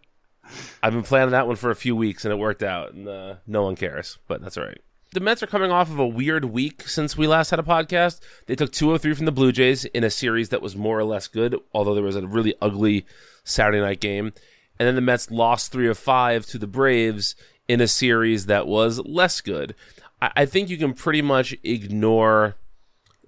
I've 0.81 0.93
been 0.93 1.03
planning 1.03 1.31
that 1.31 1.45
one 1.45 1.55
for 1.57 1.69
a 1.69 1.75
few 1.75 1.95
weeks, 1.95 2.25
and 2.25 2.31
it 2.31 2.37
worked 2.37 2.63
out. 2.63 2.93
And 2.93 3.07
uh, 3.07 3.35
no 3.45 3.63
one 3.63 3.75
cares, 3.75 4.17
but 4.27 4.41
that's 4.41 4.57
all 4.57 4.63
right. 4.65 4.81
The 5.13 5.19
Mets 5.19 5.43
are 5.43 5.47
coming 5.47 5.71
off 5.71 5.89
of 5.89 5.99
a 5.99 6.07
weird 6.07 6.45
week 6.45 6.87
since 6.87 7.15
we 7.17 7.27
last 7.27 7.49
had 7.51 7.59
a 7.59 7.63
podcast. 7.63 8.19
They 8.47 8.55
took 8.55 8.71
two 8.71 8.89
or 8.89 8.97
three 8.97 9.13
from 9.13 9.25
the 9.25 9.31
Blue 9.31 9.51
Jays 9.51 9.85
in 9.85 10.03
a 10.03 10.09
series 10.09 10.49
that 10.49 10.61
was 10.61 10.75
more 10.75 10.97
or 10.99 11.03
less 11.05 11.27
good, 11.27 11.55
although 11.73 11.93
there 11.95 12.03
was 12.03 12.15
a 12.15 12.25
really 12.27 12.55
ugly 12.61 13.05
Saturday 13.43 13.79
night 13.79 13.99
game. 13.99 14.33
And 14.79 14.87
then 14.87 14.95
the 14.95 15.01
Mets 15.01 15.31
lost 15.31 15.71
three 15.71 15.87
of 15.87 15.97
five 15.97 16.45
to 16.47 16.57
the 16.57 16.67
Braves 16.67 17.35
in 17.67 17.81
a 17.81 17.87
series 17.87 18.45
that 18.45 18.67
was 18.67 18.99
less 18.99 19.41
good. 19.41 19.75
I, 20.21 20.31
I 20.37 20.45
think 20.45 20.69
you 20.69 20.77
can 20.77 20.93
pretty 20.93 21.21
much 21.21 21.55
ignore 21.63 22.55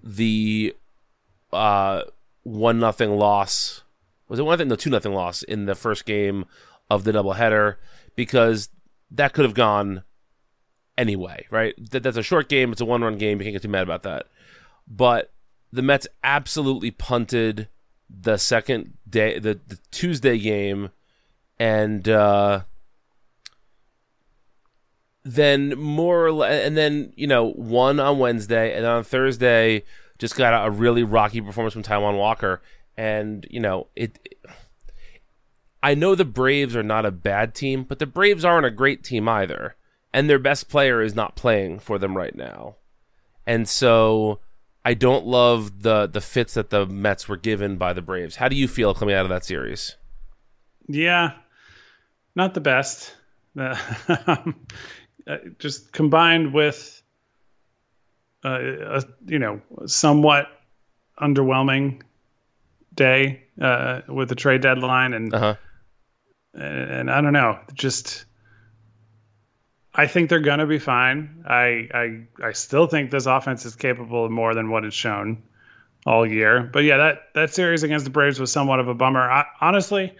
the 0.04 0.75
uh, 1.52 2.04
one 2.43 2.80
nothing 2.80 3.12
loss. 3.12 3.84
Was 4.28 4.39
it 4.39 4.43
one 4.43 4.54
nothing? 4.54 4.69
No, 4.69 4.75
two 4.75 4.89
nothing 4.89 5.13
loss 5.13 5.43
in 5.43 5.65
the 5.65 5.75
first 5.75 6.06
game 6.06 6.45
of 6.89 7.04
the 7.04 7.12
doubleheader 7.12 7.75
because 8.15 8.69
that 9.12 9.34
could 9.34 9.45
have 9.45 9.54
gone 9.54 10.04
anyway, 10.97 11.45
right? 11.49 11.73
That, 11.91 12.04
that's 12.04 12.17
a 12.17 12.23
short 12.23 12.49
game. 12.49 12.71
It's 12.71 12.82
a 12.82 12.86
one 12.86 13.02
run 13.02 13.17
game. 13.17 13.39
You 13.39 13.45
can't 13.45 13.56
get 13.56 13.62
too 13.62 13.69
mad 13.69 13.84
about 13.84 14.04
that. 14.04 14.28
But 14.88 15.32
the 15.71 15.82
Mets 15.82 16.08
absolutely 16.23 16.91
punted 16.91 17.67
the 18.10 18.38
second 18.38 18.97
day, 19.08 19.39
the, 19.39 19.60
the 19.67 19.80
Tuesday 19.91 20.38
game, 20.39 20.89
and 21.60 22.08
uh, 22.10 22.62
then 25.36 25.78
more 25.78 26.26
or 26.26 26.32
less, 26.32 26.65
and 26.65 26.76
then 26.76 27.13
you 27.15 27.28
know 27.28 27.52
one 27.52 28.00
on 28.00 28.18
Wednesday, 28.18 28.76
and 28.76 28.86
on 28.86 29.04
Thursday 29.04 29.84
just 30.18 30.36
got 30.36 30.54
a, 30.54 30.68
a 30.68 30.72
really 30.72 31.04
rocky 31.04 31.39
performance 31.39 31.74
from 31.74 31.84
Taijuan 31.84 32.18
Walker, 32.18 32.62
and 32.98 33.46
you 33.50 33.60
know 33.60 33.88
it. 33.96 34.18
I 35.84 35.94
know 35.94 36.15
the 36.15 36.26
Braves 36.26 36.76
are 36.76 36.84
not 36.84 37.06
a 37.06 37.12
bad 37.12 37.54
team, 37.54 37.84
but 37.84 38.00
the 38.00 38.08
Braves 38.08 38.44
aren't 38.44 38.65
a 38.65 38.72
great 38.72 39.04
team 39.04 39.30
either, 39.30 39.76
and 40.12 40.28
their 40.28 40.39
best 40.39 40.68
player 40.68 41.00
is 41.00 41.13
not 41.13 41.36
playing 41.36 41.80
for 41.80 42.00
them 42.00 42.18
right 42.18 42.36
now, 42.36 42.78
and 43.46 43.70
so 43.70 44.39
I 44.84 44.96
don't 44.96 45.28
love 45.28 45.84
the 45.84 46.08
the 46.08 46.22
fits 46.22 46.56
that 46.56 46.72
the 46.72 46.88
Mets 46.88 47.30
were 47.30 47.38
given 47.38 47.78
by 47.78 47.94
the 47.94 48.02
Braves. 48.02 48.38
How 48.38 48.48
do 48.48 48.56
you 48.56 48.68
feel 48.68 48.96
coming 48.96 49.13
out 49.13 49.26
of 49.26 49.30
that 49.30 49.46
series? 49.46 49.96
Yeah, 50.88 51.34
not 52.36 52.56
the 52.56 52.62
best. 52.62 53.15
Um, 54.28 54.56
Uh, 55.30 55.38
just 55.60 55.92
combined 55.94 56.54
with, 56.54 57.04
uh, 58.44 58.60
a, 58.60 59.04
you 59.28 59.38
know, 59.38 59.62
somewhat 59.86 60.48
underwhelming 61.22 62.02
day 62.96 63.44
uh, 63.62 64.02
with 64.08 64.28
the 64.30 64.36
trade 64.36 64.62
deadline, 64.62 65.13
and 65.13 65.34
Uh 65.34 65.39
huh. 65.39 65.56
and, 66.56 66.92
and 66.92 67.12
I 67.12 67.22
don't 67.22 67.34
know, 67.34 67.60
just. 67.74 68.26
I 69.94 70.08
think 70.08 70.30
they're 70.30 70.39
gonna 70.39 70.68
be 70.68 70.80
fine. 70.80 71.44
I, 71.48 71.89
I 71.94 72.22
I 72.44 72.52
still 72.54 72.88
think 72.88 73.12
this 73.12 73.26
offense 73.26 73.65
is 73.65 73.76
capable 73.76 74.26
of 74.26 74.32
more 74.32 74.56
than 74.56 74.70
what 74.70 74.86
it's 74.86 74.96
shown 74.96 75.44
all 76.06 76.26
year. 76.26 76.62
But 76.62 76.86
yeah, 76.86 76.98
that 76.98 77.34
that 77.36 77.54
series 77.54 77.84
against 77.84 78.06
the 78.06 78.12
Braves 78.12 78.39
was 78.39 78.52
somewhat 78.52 78.80
of 78.80 78.88
a 78.88 78.94
bummer. 78.94 79.30
I, 79.30 79.46
honestly, 79.62 80.15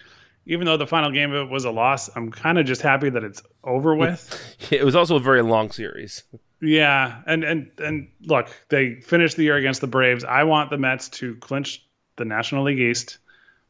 even 0.45 0.65
though 0.65 0.78
the 0.78 0.88
final 0.88 1.12
game 1.12 1.32
of 1.32 1.47
it 1.47 1.52
was 1.52 1.65
a 1.65 1.71
loss, 1.71 2.10
I'm 2.15 2.32
kind 2.32 2.58
of 2.58 2.65
just 2.65 2.82
happy 2.82 3.10
that 3.10 3.23
it's 3.23 3.41
over 3.63 3.95
with. 3.95 4.56
It 4.71 4.84
was 4.84 4.95
also 4.95 5.15
a 5.15 5.19
very 5.19 5.41
long 5.41 5.71
series. 5.71 6.23
yeah, 6.62 7.21
and 7.25 7.43
and 7.43 7.71
and 7.80 8.10
look, 8.21 8.49
they 8.69 8.95
finished 9.02 9.36
the 9.36 9.43
year 9.43 9.56
against 9.56 9.82
the 9.82 9.88
Braves. 9.88 10.23
I 10.23 10.43
want 10.43 10.69
the 10.69 10.78
Mets 10.78 11.10
to 11.10 11.36
clinch 11.36 11.84
the 12.17 12.25
National 12.25 12.65
League 12.65 12.80
East 12.80 13.17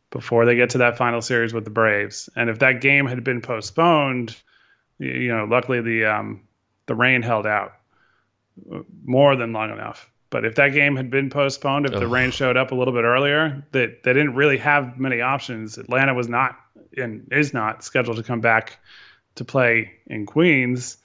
before 0.09 0.45
they 0.45 0.55
get 0.55 0.71
to 0.71 0.79
that 0.79 0.97
final 0.97 1.21
series 1.21 1.53
with 1.53 1.63
the 1.63 1.69
Braves. 1.69 2.29
And 2.35 2.49
if 2.49 2.59
that 2.59 2.81
game 2.81 3.05
had 3.05 3.23
been 3.23 3.41
postponed, 3.41 4.35
you 4.97 5.29
know, 5.29 5.45
luckily 5.45 5.81
the 5.81 6.05
um, 6.05 6.41
the 6.87 6.95
rain 6.95 7.21
held 7.21 7.45
out 7.45 7.73
uh, 8.73 8.79
more 9.05 9.35
than 9.35 9.53
long 9.53 9.71
enough. 9.71 10.09
But 10.31 10.45
if 10.45 10.55
that 10.55 10.69
game 10.69 10.95
had 10.95 11.09
been 11.09 11.29
postponed, 11.29 11.87
if 11.87 11.91
the 11.91 12.07
rain 12.07 12.29
showed 12.29 12.55
up 12.55 12.71
a 12.71 12.75
little 12.75 12.93
bit 12.93 13.03
earlier, 13.03 13.65
that 13.71 14.03
they 14.03 14.13
didn't 14.13 14.35
really 14.35 14.59
have 14.59 14.99
many 14.99 15.21
options. 15.21 15.77
Atlanta 15.77 16.13
was 16.13 16.29
not 16.29 16.55
and 16.95 17.27
is 17.31 17.53
not 17.53 17.83
scheduled 17.83 18.17
to 18.17 18.23
come 18.23 18.39
back 18.39 18.79
to 19.35 19.45
play 19.45 19.91
in 20.07 20.27
Queens 20.27 20.97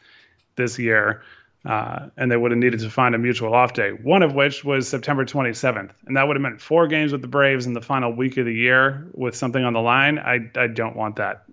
this 0.56 0.78
year, 0.78 1.22
uh, 1.64 2.08
and 2.18 2.30
they 2.30 2.36
would 2.36 2.50
have 2.50 2.58
needed 2.58 2.80
to 2.80 2.90
find 2.90 3.14
a 3.14 3.18
mutual 3.18 3.54
off 3.54 3.72
day. 3.72 3.90
One 3.90 4.22
of 4.22 4.34
which 4.34 4.62
was 4.62 4.88
September 4.88 5.24
27th, 5.24 5.90
and 6.06 6.16
that 6.16 6.28
would 6.28 6.36
have 6.36 6.42
meant 6.42 6.60
four 6.60 6.86
games 6.86 7.10
with 7.10 7.22
the 7.22 7.28
Braves 7.28 7.66
in 7.66 7.72
the 7.72 7.80
final 7.80 8.12
week 8.12 8.36
of 8.36 8.44
the 8.44 8.54
year 8.54 9.08
with 9.14 9.34
something 9.34 9.64
on 9.64 9.72
the 9.72 9.80
line. 9.80 10.18
I 10.18 10.50
I 10.54 10.66
don't 10.66 10.96
want 10.96 11.16
that. 11.16 11.44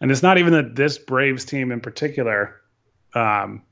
And 0.00 0.10
it's 0.10 0.22
not 0.22 0.38
even 0.38 0.54
that 0.54 0.74
this 0.74 0.96
Braves 0.96 1.44
team 1.44 1.70
in 1.70 1.80
particular 1.80 2.56
um, 3.14 3.62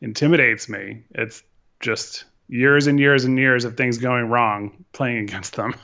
intimidates 0.00 0.68
me. 0.68 1.02
It's 1.10 1.42
just 1.80 2.24
years 2.48 2.86
and 2.86 2.98
years 2.98 3.24
and 3.24 3.38
years 3.38 3.64
of 3.64 3.76
things 3.76 3.98
going 3.98 4.28
wrong 4.28 4.84
playing 4.92 5.18
against 5.18 5.56
them. 5.56 5.74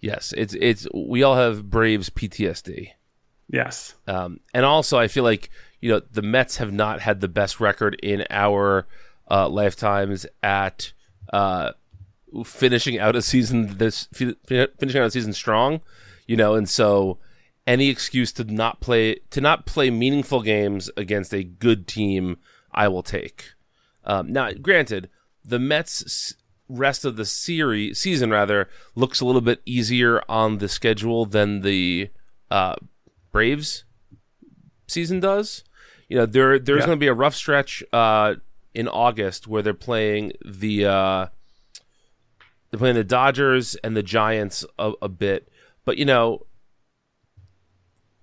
Yes, 0.00 0.32
it's 0.36 0.54
it's 0.54 0.86
we 0.94 1.22
all 1.22 1.36
have 1.36 1.68
Braves 1.68 2.10
PTSD. 2.10 2.88
yes. 3.48 3.94
Um, 4.06 4.40
and 4.54 4.64
also, 4.64 4.98
I 4.98 5.08
feel 5.08 5.24
like 5.24 5.50
you 5.80 5.90
know 5.90 6.00
the 6.10 6.22
Mets 6.22 6.56
have 6.56 6.72
not 6.72 7.00
had 7.00 7.20
the 7.20 7.28
best 7.28 7.60
record 7.60 7.98
in 8.02 8.24
our 8.30 8.86
uh, 9.30 9.48
lifetimes 9.48 10.26
at 10.42 10.92
uh, 11.32 11.72
finishing 12.44 12.98
out 12.98 13.14
a 13.14 13.22
season 13.22 13.76
this 13.78 14.08
finishing 14.46 15.00
out 15.00 15.06
a 15.06 15.10
season 15.10 15.32
strong. 15.32 15.80
You 16.26 16.36
know, 16.36 16.54
and 16.54 16.68
so 16.68 17.18
any 17.66 17.88
excuse 17.88 18.32
to 18.32 18.44
not 18.44 18.80
play 18.80 19.16
to 19.30 19.40
not 19.40 19.66
play 19.66 19.90
meaningful 19.90 20.42
games 20.42 20.90
against 20.96 21.34
a 21.34 21.44
good 21.44 21.86
team, 21.86 22.38
I 22.72 22.88
will 22.88 23.02
take. 23.02 23.52
Um, 24.04 24.32
now, 24.32 24.50
granted, 24.52 25.10
the 25.50 25.58
Mets 25.58 26.34
rest 26.68 27.04
of 27.04 27.16
the 27.16 27.24
series 27.24 27.98
season 27.98 28.30
rather 28.30 28.68
looks 28.94 29.20
a 29.20 29.24
little 29.24 29.40
bit 29.40 29.60
easier 29.66 30.22
on 30.28 30.58
the 30.58 30.68
schedule 30.68 31.26
than 31.26 31.60
the 31.62 32.08
uh, 32.50 32.76
Braves 33.32 33.84
season 34.86 35.20
does. 35.20 35.64
You 36.08 36.18
know, 36.18 36.26
there 36.26 36.58
there's 36.58 36.80
Yeah. 36.80 36.86
going 36.86 36.98
to 36.98 37.00
be 37.00 37.08
a 37.08 37.14
rough 37.14 37.34
stretch 37.34 37.82
uh, 37.92 38.34
in 38.74 38.88
August 38.88 39.46
where 39.48 39.62
they're 39.62 39.74
playing 39.74 40.32
the 40.44 40.86
uh, 40.86 41.26
they're 42.70 42.78
playing 42.78 42.94
the 42.96 43.04
Dodgers 43.04 43.74
and 43.82 43.96
the 43.96 44.02
Giants 44.02 44.64
a, 44.78 44.92
a 45.02 45.08
bit, 45.08 45.48
but 45.84 45.98
you 45.98 46.04
know. 46.04 46.46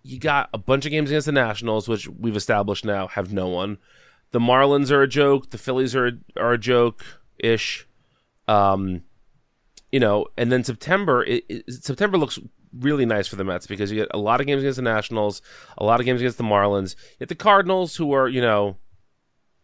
You 0.04 0.20
got 0.20 0.50
a 0.54 0.58
bunch 0.58 0.86
of 0.86 0.92
games 0.92 1.10
against 1.10 1.26
the 1.26 1.34
Nationals, 1.34 1.90
which 1.90 2.08
we've 2.08 2.38
established 2.38 2.86
now 2.86 3.08
have 3.08 3.34
no 3.34 3.50
one. 3.50 3.78
The 4.32 4.40
Marlins 4.40 4.92
are 4.92 5.02
a 5.02 5.08
joke. 5.08 5.52
The 5.52 5.58
Phillies 5.58 5.96
are 5.96 6.12
are 6.36 6.54
a 6.54 6.58
joke 6.58 7.04
ish. 7.40 7.88
Um, 8.48 9.04
you 9.92 10.00
know, 10.00 10.28
and 10.38 10.52
then 10.52 10.64
September 10.64 11.24
it, 11.24 11.46
it, 11.50 11.84
September 11.84 12.18
looks 12.18 12.40
really 12.74 13.06
nice 13.06 13.28
for 13.28 13.36
the 13.36 13.44
Mets 13.44 13.68
because 13.68 13.92
you 13.92 13.98
get 13.98 14.10
a 14.12 14.18
lot 14.18 14.42
of 14.42 14.48
games 14.48 14.62
against 14.62 14.78
the 14.78 14.82
Nationals, 14.82 15.42
a 15.78 15.86
lot 15.86 16.00
of 16.00 16.06
games 16.06 16.22
against 16.22 16.38
the 16.38 16.44
Marlins. 16.44 16.96
You 17.14 17.20
get 17.20 17.30
the 17.30 17.36
Cardinals, 17.36 17.96
who 17.96 18.12
are 18.12 18.28
you 18.28 18.42
know 18.42 18.78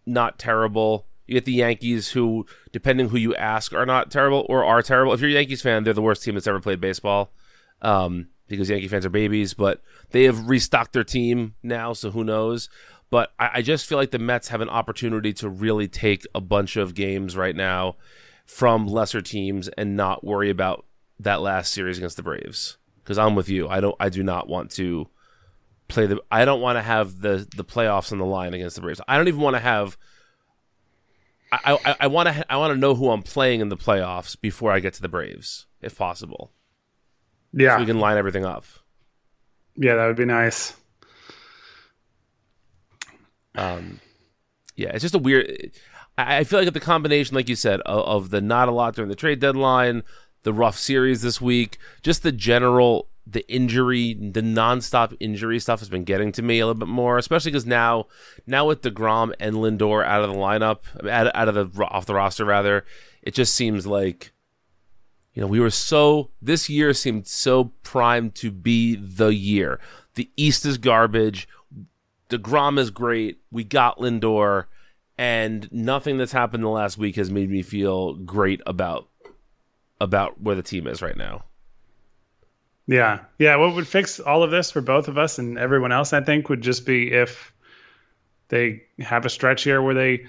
not 0.05 0.39
terrible. 0.39 1.07
You 1.27 1.35
get 1.35 1.45
the 1.45 1.53
Yankees, 1.53 2.09
who, 2.09 2.45
depending 2.73 3.09
who 3.09 3.17
you 3.17 3.33
ask, 3.35 3.73
are 3.73 3.85
not 3.85 4.11
terrible 4.11 4.45
or 4.49 4.65
are 4.65 4.81
terrible. 4.81 5.13
If 5.13 5.21
you're 5.21 5.29
a 5.29 5.33
Yankees 5.33 5.61
fan, 5.61 5.83
they're 5.83 5.93
the 5.93 6.01
worst 6.01 6.23
team 6.23 6.33
that's 6.33 6.47
ever 6.47 6.59
played 6.59 6.81
baseball, 6.81 7.31
um, 7.81 8.27
because 8.49 8.69
Yankee 8.69 8.89
fans 8.89 9.05
are 9.05 9.09
babies. 9.09 9.53
But 9.53 9.81
they 10.11 10.23
have 10.23 10.49
restocked 10.49 10.91
their 10.91 11.05
team 11.05 11.55
now, 11.63 11.93
so 11.93 12.11
who 12.11 12.25
knows? 12.25 12.69
But 13.13 13.31
I, 13.37 13.49
I 13.53 13.61
just 13.61 13.85
feel 13.85 13.99
like 13.99 14.09
the 14.09 14.17
Mets 14.17 14.47
have 14.47 14.59
an 14.61 14.69
opportunity 14.69 15.33
to 15.33 15.47
really 15.47 15.87
take 15.87 16.25
a 16.33 16.41
bunch 16.41 16.77
of 16.77 16.95
games 16.95 17.37
right 17.37 17.55
now 17.55 17.95
from 18.43 18.87
lesser 18.87 19.21
teams 19.21 19.67
and 19.67 19.95
not 19.95 20.23
worry 20.23 20.49
about 20.49 20.87
that 21.19 21.39
last 21.39 21.71
series 21.71 21.99
against 21.99 22.17
the 22.17 22.23
Braves. 22.23 22.77
Because 23.03 23.19
I'm 23.19 23.35
with 23.35 23.49
you. 23.49 23.67
I 23.67 23.81
don't. 23.81 23.95
I 23.99 24.09
do 24.09 24.23
not 24.23 24.47
want 24.49 24.71
to 24.71 25.07
play 25.89 26.07
the. 26.07 26.23
I 26.31 26.43
don't 26.43 26.59
want 26.59 26.77
to 26.77 26.81
have 26.81 27.19
the 27.21 27.47
the 27.55 27.63
playoffs 27.63 28.11
on 28.11 28.17
the 28.17 28.25
line 28.25 28.55
against 28.55 28.77
the 28.77 28.81
Braves. 28.81 28.99
I 29.07 29.15
don't 29.15 29.27
even 29.27 29.41
want 29.41 29.57
to 29.57 29.59
have. 29.59 29.95
I 31.51 31.77
I, 31.85 31.95
I 31.99 32.07
want 32.07 32.29
to 32.29 32.51
I 32.51 32.57
want 32.57 32.73
to 32.73 32.79
know 32.79 32.95
who 32.95 33.11
I'm 33.11 33.21
playing 33.21 33.59
in 33.61 33.69
the 33.69 33.77
playoffs 33.77 34.35
before 34.41 34.71
I 34.71 34.79
get 34.79 34.95
to 34.95 35.03
the 35.03 35.07
Braves, 35.07 35.67
if 35.83 35.95
possible, 35.95 36.51
Yeah. 37.53 37.75
so 37.75 37.81
we 37.81 37.85
can 37.85 37.99
line 37.99 38.17
everything 38.17 38.43
up. 38.43 38.65
yeah, 39.75 39.93
that 39.97 40.07
would 40.07 40.15
be 40.15 40.25
nice. 40.25 40.75
Um, 43.55 43.99
yeah, 44.75 44.89
it's 44.89 45.01
just 45.01 45.15
a 45.15 45.19
weird. 45.19 45.71
I, 46.17 46.43
feel 46.43 46.59
like 46.63 46.71
the 46.73 46.79
combination, 46.79 47.35
like 47.35 47.49
you 47.49 47.55
said, 47.55 47.81
of, 47.81 48.05
of 48.05 48.29
the 48.29 48.41
not 48.41 48.67
a 48.67 48.71
lot 48.71 48.95
during 48.95 49.09
the 49.09 49.15
trade 49.15 49.39
deadline, 49.39 50.03
the 50.43 50.53
rough 50.53 50.77
series 50.77 51.21
this 51.21 51.41
week, 51.41 51.79
just 52.03 52.23
the 52.23 52.31
general 52.31 53.07
the 53.25 53.49
injury, 53.49 54.13
the 54.13 54.41
nonstop 54.41 55.15
injury 55.19 55.59
stuff 55.59 55.79
has 55.79 55.89
been 55.89 56.03
getting 56.03 56.31
to 56.33 56.41
me 56.41 56.59
a 56.59 56.65
little 56.65 56.79
bit 56.79 56.89
more, 56.89 57.17
especially 57.17 57.51
because 57.51 57.65
now, 57.65 58.07
now 58.45 58.67
with 58.67 58.81
Degrom 58.81 59.33
and 59.39 59.55
Lindor 59.55 60.05
out 60.05 60.23
of 60.23 60.29
the 60.29 60.35
lineup, 60.35 60.79
out, 61.09 61.33
out 61.33 61.47
of 61.47 61.73
the 61.73 61.85
off 61.85 62.05
the 62.05 62.15
roster 62.15 62.43
rather, 62.43 62.85
it 63.21 63.33
just 63.33 63.55
seems 63.55 63.87
like, 63.87 64.33
you 65.33 65.41
know, 65.41 65.47
we 65.47 65.59
were 65.59 65.69
so 65.69 66.31
this 66.41 66.69
year 66.69 66.93
seemed 66.93 67.27
so 67.27 67.71
primed 67.81 68.35
to 68.35 68.51
be 68.51 68.95
the 68.95 69.33
year. 69.33 69.79
The 70.15 70.29
East 70.35 70.65
is 70.65 70.77
garbage. 70.77 71.47
Degrom 72.33 72.79
is 72.79 72.89
great. 72.89 73.39
We 73.51 73.63
got 73.63 73.99
Lindor, 73.99 74.65
and 75.17 75.71
nothing 75.71 76.17
that's 76.17 76.31
happened 76.31 76.63
the 76.63 76.69
last 76.69 76.97
week 76.97 77.15
has 77.15 77.29
made 77.29 77.49
me 77.49 77.61
feel 77.61 78.15
great 78.15 78.61
about 78.65 79.07
about 80.01 80.41
where 80.41 80.55
the 80.55 80.63
team 80.63 80.87
is 80.87 81.01
right 81.01 81.15
now. 81.15 81.43
Yeah. 82.87 83.19
Yeah. 83.37 83.55
What 83.55 83.75
would 83.75 83.87
fix 83.87 84.19
all 84.19 84.43
of 84.43 84.51
this 84.51 84.71
for 84.71 84.81
both 84.81 85.07
of 85.07 85.17
us 85.17 85.39
and 85.39 85.57
everyone 85.57 85.91
else, 85.91 86.11
I 86.11 86.21
think, 86.21 86.49
would 86.49 86.61
just 86.61 86.85
be 86.85 87.11
if 87.11 87.53
they 88.49 88.83
have 88.99 89.25
a 89.25 89.29
stretch 89.29 89.63
here 89.63 89.81
where 89.81 89.93
they, 89.93 90.25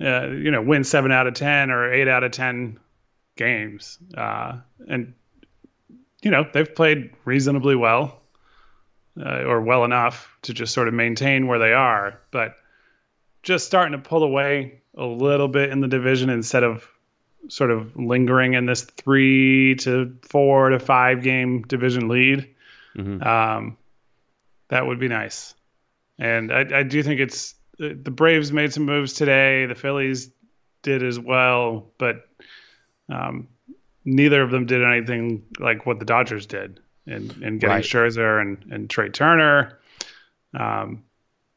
uh, 0.00 0.28
you 0.28 0.50
know, 0.50 0.62
win 0.62 0.84
seven 0.84 1.10
out 1.10 1.26
of 1.26 1.34
10 1.34 1.70
or 1.70 1.92
eight 1.92 2.06
out 2.06 2.22
of 2.22 2.30
10 2.30 2.78
games. 3.34 3.98
Uh, 4.16 4.58
and, 4.86 5.14
you 6.22 6.30
know, 6.30 6.46
they've 6.52 6.72
played 6.72 7.10
reasonably 7.24 7.74
well 7.74 8.20
uh, 9.20 9.42
or 9.44 9.60
well 9.60 9.84
enough 9.84 10.36
to 10.42 10.52
just 10.52 10.74
sort 10.74 10.88
of 10.88 10.94
maintain 10.94 11.46
where 11.46 11.58
they 11.58 11.72
are. 11.72 12.20
But 12.30 12.56
just 13.42 13.66
starting 13.66 13.92
to 13.92 13.98
pull 13.98 14.22
away 14.22 14.82
a 14.96 15.04
little 15.04 15.48
bit 15.48 15.70
in 15.70 15.80
the 15.80 15.88
division 15.88 16.30
instead 16.30 16.64
of 16.64 16.88
sort 17.48 17.70
of 17.70 17.96
lingering 17.96 18.54
in 18.54 18.66
this 18.66 18.82
three 18.82 19.76
to 19.76 20.16
four 20.22 20.70
to 20.70 20.78
five 20.78 21.22
game 21.22 21.62
division 21.62 22.08
lead. 22.08 22.54
Mm-hmm. 22.96 23.22
Um, 23.22 23.76
that 24.68 24.86
would 24.86 24.98
be 24.98 25.08
nice. 25.08 25.54
And 26.18 26.52
I, 26.52 26.78
I 26.78 26.82
do 26.82 27.02
think 27.02 27.20
it's 27.20 27.54
the 27.78 27.94
Braves 28.10 28.52
made 28.52 28.72
some 28.72 28.84
moves 28.84 29.12
today. 29.12 29.66
The 29.66 29.74
Phillies 29.74 30.30
did 30.82 31.02
as 31.02 31.20
well, 31.20 31.90
but 31.98 32.26
um, 33.10 33.48
neither 34.04 34.40
of 34.40 34.50
them 34.50 34.66
did 34.66 34.82
anything 34.82 35.42
like 35.58 35.84
what 35.84 35.98
the 35.98 36.06
Dodgers 36.06 36.46
did 36.46 36.80
in, 37.06 37.30
in 37.42 37.58
getting 37.58 37.68
right. 37.68 37.84
Scherzer 37.84 38.40
and, 38.40 38.64
and 38.70 38.90
Trea 38.90 39.10
Turner. 39.10 39.78
Um, 40.58 41.04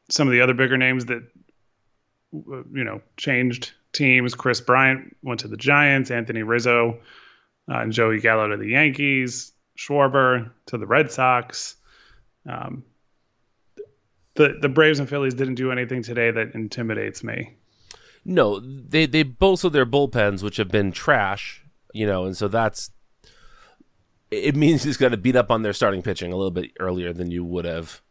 some 0.09 0.27
of 0.27 0.31
the 0.31 0.41
other 0.41 0.53
bigger 0.53 0.77
names 0.77 1.05
that 1.05 1.23
you 2.31 2.83
know 2.83 3.01
changed 3.17 3.71
teams. 3.93 4.35
Kris 4.35 4.61
Bryant 4.61 5.15
went 5.23 5.39
to 5.41 5.47
the 5.47 5.57
Giants. 5.57 6.11
Anthony 6.11 6.43
Rizzo 6.43 6.99
uh, 7.69 7.79
and 7.79 7.91
Joey 7.91 8.19
Gallo 8.19 8.47
to 8.49 8.57
the 8.57 8.69
Yankees. 8.69 9.51
Schwarber 9.77 10.51
to 10.67 10.77
the 10.77 10.85
Red 10.85 11.11
Sox. 11.11 11.75
Um, 12.47 12.83
the 14.35 14.57
the 14.61 14.69
Braves 14.69 14.99
and 14.99 15.09
Phillies 15.09 15.33
didn't 15.33 15.55
do 15.55 15.71
anything 15.71 16.03
today 16.03 16.31
that 16.31 16.53
intimidates 16.53 17.23
me. 17.23 17.55
No, 18.25 18.59
they 18.59 19.05
they 19.05 19.23
both 19.23 19.63
of 19.63 19.71
their 19.71 19.85
bullpens, 19.85 20.43
which 20.43 20.57
have 20.57 20.69
been 20.69 20.91
trash, 20.91 21.63
you 21.93 22.05
know, 22.05 22.25
and 22.25 22.35
so 22.35 22.47
that's 22.47 22.91
it 24.31 24.55
means 24.55 24.83
he's 24.83 24.97
got 24.97 25.09
to 25.09 25.17
beat 25.17 25.35
up 25.35 25.49
on 25.51 25.63
their 25.63 25.73
starting 25.73 26.01
pitching 26.01 26.31
a 26.31 26.35
little 26.35 26.51
bit 26.51 26.71
earlier 26.79 27.13
than 27.13 27.31
you 27.31 27.43
would 27.43 27.65
have. 27.65 28.01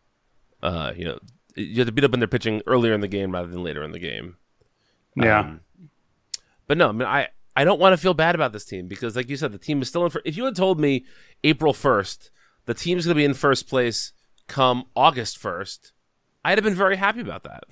Uh, 0.62 0.92
you 0.96 1.04
know, 1.04 1.18
you 1.54 1.76
have 1.76 1.86
to 1.86 1.92
beat 1.92 2.04
up 2.04 2.12
on 2.12 2.20
their 2.20 2.28
pitching 2.28 2.62
earlier 2.66 2.92
in 2.92 3.00
the 3.00 3.08
game 3.08 3.32
rather 3.32 3.48
than 3.48 3.62
later 3.62 3.82
in 3.82 3.92
the 3.92 3.98
game. 3.98 4.36
Yeah. 5.14 5.40
Um, 5.40 5.60
but 6.66 6.78
no, 6.78 6.88
I 6.88 6.92
mean, 6.92 7.08
I, 7.08 7.28
I 7.56 7.64
don't 7.64 7.80
want 7.80 7.92
to 7.92 7.96
feel 7.96 8.14
bad 8.14 8.34
about 8.34 8.52
this 8.52 8.64
team 8.64 8.86
because, 8.88 9.16
like 9.16 9.28
you 9.28 9.36
said, 9.36 9.52
the 9.52 9.58
team 9.58 9.82
is 9.82 9.88
still 9.88 10.04
in. 10.04 10.12
If 10.24 10.36
you 10.36 10.44
had 10.44 10.56
told 10.56 10.78
me 10.78 11.04
April 11.44 11.72
1st, 11.72 12.30
the 12.66 12.74
team's 12.74 13.04
going 13.04 13.14
to 13.14 13.18
be 13.18 13.24
in 13.24 13.34
first 13.34 13.68
place 13.68 14.12
come 14.46 14.84
August 14.96 15.40
1st, 15.40 15.92
I'd 16.44 16.58
have 16.58 16.64
been 16.64 16.74
very 16.74 16.96
happy 16.96 17.20
about 17.20 17.44
that. 17.44 17.64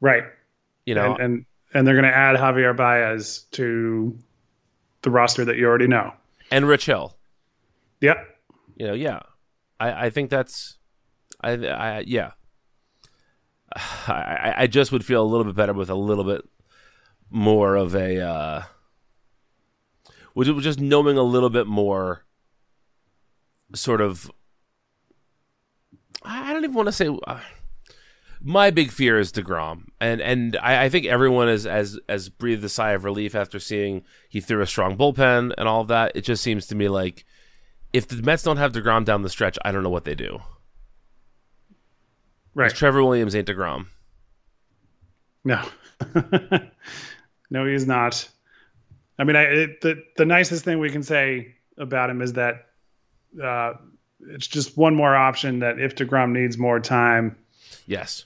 Right. 0.00 0.24
You 0.86 0.94
know, 0.94 1.14
and 1.14 1.22
and, 1.22 1.44
and 1.74 1.86
they're 1.86 1.94
going 1.94 2.10
to 2.10 2.16
add 2.16 2.36
Javier 2.36 2.76
Baez 2.76 3.46
to 3.52 4.18
the 5.02 5.10
roster 5.10 5.44
that 5.44 5.56
you 5.56 5.66
already 5.66 5.86
know, 5.86 6.12
and 6.50 6.66
Rich 6.66 6.86
Hill. 6.86 7.16
Yep. 8.00 8.16
You 8.76 8.86
know, 8.88 8.94
yeah, 8.94 9.20
I 9.78 10.06
I 10.06 10.10
think 10.10 10.30
that's, 10.30 10.78
I 11.40 11.52
I 11.52 12.04
yeah. 12.06 12.32
I 14.06 14.54
I 14.58 14.66
just 14.66 14.92
would 14.92 15.04
feel 15.04 15.22
a 15.22 15.26
little 15.26 15.44
bit 15.44 15.54
better 15.54 15.72
with 15.72 15.90
a 15.90 15.94
little 15.94 16.24
bit 16.24 16.42
more 17.30 17.76
of 17.76 17.94
a 17.94 18.20
uh 18.20 18.62
was 20.34 20.48
just 20.64 20.80
knowing 20.80 21.18
a 21.18 21.22
little 21.22 21.50
bit 21.50 21.66
more 21.66 22.24
sort 23.74 24.00
of 24.00 24.30
I 26.22 26.52
don't 26.52 26.64
even 26.64 26.74
want 26.74 26.86
to 26.88 26.92
say 26.92 27.08
uh, 27.26 27.40
my 28.42 28.70
big 28.70 28.90
fear 28.90 29.18
is 29.18 29.32
Degrom, 29.32 29.84
and 30.00 30.20
and 30.20 30.56
I, 30.62 30.84
I, 30.84 30.88
think 30.88 31.06
everyone 31.06 31.48
is 31.48 31.66
as 31.66 31.98
as 32.08 32.28
breathed 32.28 32.64
a 32.64 32.68
sigh 32.68 32.92
of 32.92 33.04
relief 33.04 33.34
after 33.34 33.58
seeing 33.58 34.04
he 34.28 34.40
threw 34.40 34.60
a 34.60 34.66
strong 34.66 34.96
bullpen 34.96 35.52
and 35.56 35.68
all 35.68 35.80
of 35.82 35.88
that. 35.88 36.12
It 36.14 36.22
just 36.22 36.42
seems 36.42 36.66
to 36.66 36.74
me 36.74 36.88
like 36.88 37.24
if 37.92 38.08
the 38.08 38.16
Mets 38.16 38.42
don't 38.42 38.56
have 38.56 38.72
Degrom 38.72 39.04
down 39.04 39.22
the 39.22 39.28
stretch, 39.28 39.58
I 39.64 39.72
don't 39.72 39.82
know 39.82 39.90
what 39.90 40.04
they 40.04 40.14
do. 40.14 40.40
Right, 42.54 42.74
Trevor 42.74 43.02
Williams 43.02 43.34
ain't 43.34 43.48
Degrom. 43.48 43.86
No, 45.44 45.64
No, 47.50 47.66
he's 47.66 47.86
not. 47.86 48.28
I 49.18 49.24
mean, 49.24 49.36
I, 49.36 49.42
it, 49.42 49.80
the 49.80 50.02
the 50.16 50.24
nicest 50.24 50.64
thing 50.64 50.78
we 50.78 50.90
can 50.90 51.02
say 51.02 51.56
about 51.76 52.08
him 52.08 52.22
is 52.22 52.34
that 52.34 52.68
uh, 53.42 53.74
it's 54.28 54.46
just 54.46 54.76
one 54.76 54.94
more 54.94 55.14
option 55.14 55.58
that 55.58 55.78
if 55.78 55.94
Degrom 55.96 56.30
needs 56.30 56.56
more 56.56 56.80
time, 56.80 57.36
yes, 57.86 58.24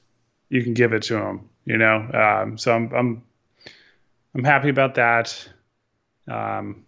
you 0.51 0.63
can 0.63 0.75
give 0.75 0.93
it 0.93 1.03
to 1.05 1.17
him. 1.17 1.49
You 1.65 1.79
know, 1.79 1.97
um, 2.13 2.59
so 2.59 2.75
I'm 2.75 2.93
I'm 2.93 3.23
I'm 4.35 4.45
happy 4.45 4.69
about 4.69 4.97
that. 4.97 5.49
Um, 6.29 6.85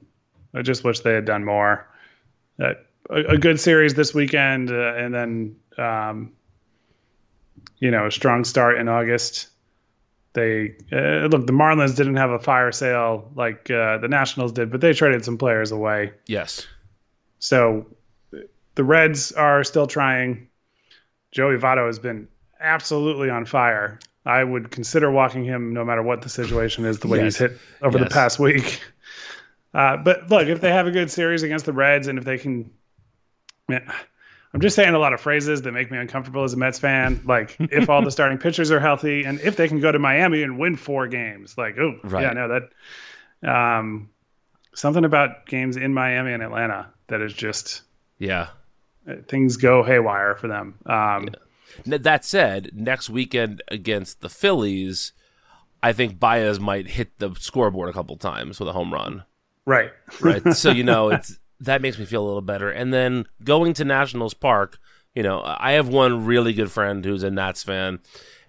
I 0.55 0.63
just 0.63 0.85
wish 0.85 1.01
they 1.01 1.15
had 1.15 1.25
done 1.25 1.45
more. 1.45 1.89
Uh, 2.61 2.75
a, 3.11 3.35
a, 3.35 3.39
good 3.39 3.61
series 3.61 3.95
this 3.95 4.15
weekend, 4.15 4.71
uh, 4.71 4.95
and 4.95 5.15
then 5.15 5.57
um, 5.79 6.33
you 7.79 7.91
know 7.91 8.07
a 8.07 8.11
strong 8.11 8.45
start 8.45 8.79
in 8.79 8.89
August 8.89 9.49
they 10.37 10.75
uh, 10.93 11.27
look 11.27 11.47
the 11.47 11.53
Marlins 11.53 11.97
didn't 11.97 12.17
have 12.17 12.31
a 12.31 12.39
fire 12.39 12.71
sale 12.71 13.29
like 13.35 13.71
uh, 13.71 13.99
the 13.99 14.07
Nationals 14.07 14.53
did, 14.53 14.71
but 14.71 14.83
they 14.83 14.93
traded 14.93 15.25
some 15.25 15.39
players 15.39 15.73
away. 15.73 16.13
Yes. 16.27 16.67
So 17.41 17.87
the 18.75 18.85
Reds 18.85 19.33
are 19.33 19.65
still 19.65 19.87
trying. 19.87 20.47
Joey 21.33 21.57
Votto 21.57 21.87
has 21.87 21.99
been 21.99 22.29
absolutely 22.61 23.31
on 23.31 23.47
fire. 23.47 23.99
I 24.27 24.45
would 24.45 24.71
consider 24.71 25.11
walking 25.11 25.45
him 25.45 25.73
no 25.73 25.85
matter 25.85 26.03
what 26.03 26.21
the 26.21 26.29
situation 26.29 26.85
is, 26.85 26.99
the 26.99 27.09
way 27.09 27.19
yes. 27.19 27.25
he's 27.25 27.39
hit 27.39 27.59
over 27.81 27.99
yes. 27.99 28.09
the 28.09 28.13
past 28.13 28.39
week. 28.39 28.83
Uh, 29.77 29.99
but 29.99 30.31
look, 30.31 30.49
if 30.49 30.63
they 30.63 30.73
have 30.73 30.87
a 30.87 30.91
good 30.91 31.11
series 31.11 31.43
against 31.43 31.67
the 31.67 31.73
Reds, 31.73 32.07
and 32.07 32.19
if 32.19 32.25
they 32.25 32.39
can, 32.39 32.71
man, 33.69 33.87
I'm 34.55 34.61
just 34.63 34.75
saying 34.75 34.95
a 34.95 34.99
lot 34.99 35.13
of 35.13 35.21
phrases 35.21 35.61
that 35.61 35.73
make 35.73 35.91
me 35.91 35.99
uncomfortable 35.99 36.45
as 36.45 36.55
a 36.55 36.57
Mets 36.57 36.79
fan. 36.79 37.21
Like 37.27 37.59
if 37.61 37.91
all 37.91 38.01
the 38.01 38.11
starting 38.11 38.39
pitchers 38.39 38.71
are 38.71 38.81
healthy 38.81 39.25
and 39.25 39.39
if 39.41 39.57
they 39.57 39.69
can 39.69 39.81
go 39.81 39.93
to 39.93 39.99
Miami 39.99 40.43
and 40.43 40.59
win 40.59 40.77
four 40.77 41.09
games, 41.09 41.59
like 41.59 41.77
oh 41.77 42.01
right. 42.05 42.23
yeah, 42.23 42.33
no 42.33 42.49
that 43.43 43.53
um, 43.53 44.09
something 44.75 45.05
about 45.05 45.45
games 45.45 45.77
in 45.77 45.93
Miami 45.93 46.33
and 46.33 46.43
Atlanta 46.43 46.89
that 47.09 47.21
is 47.21 47.35
just 47.35 47.83
yeah 48.19 48.49
uh, 49.07 49.17
things 49.29 49.59
go 49.59 49.83
haywire 49.83 50.37
for 50.37 50.49
them. 50.49 50.79
Um, 50.87 51.29
yeah. 51.85 51.99
That 51.99 52.25
said, 52.25 52.71
next 52.73 53.11
weekend 53.11 53.63
against 53.69 54.23
the 54.23 54.31
Phillies, 54.31 55.13
I 55.83 55.93
think 55.93 56.19
Baez 56.19 56.59
might 56.59 56.87
hit 56.87 57.19
the 57.19 57.35
scoreboard 57.35 57.91
a 57.91 57.93
couple 57.93 58.17
times 58.17 58.59
with 58.59 58.71
a 58.71 58.73
home 58.73 58.95
run. 58.95 59.25
Right. 59.67 59.91
Right. 60.21 60.55
so 60.55 60.71
you 60.71 60.85
know 60.85 61.11
it's 61.11 61.39
that 61.61 61.83
makes 61.83 61.99
me 61.99 62.05
feel 62.05 62.25
a 62.25 62.27
little 62.27 62.41
better. 62.43 62.71
And 62.71 62.93
then 62.93 63.27
going 63.43 63.73
to 63.75 63.85
Nationals 63.85 64.35
Park, 64.35 64.79
you 65.15 65.23
know, 65.23 65.43
I 65.45 65.73
have 65.73 65.89
one 65.89 66.25
really 66.25 66.53
good 66.53 66.71
friend 66.71 67.05
who's 67.05 67.23
a 67.23 67.31
Nats 67.31 67.63
fan, 67.63 68.01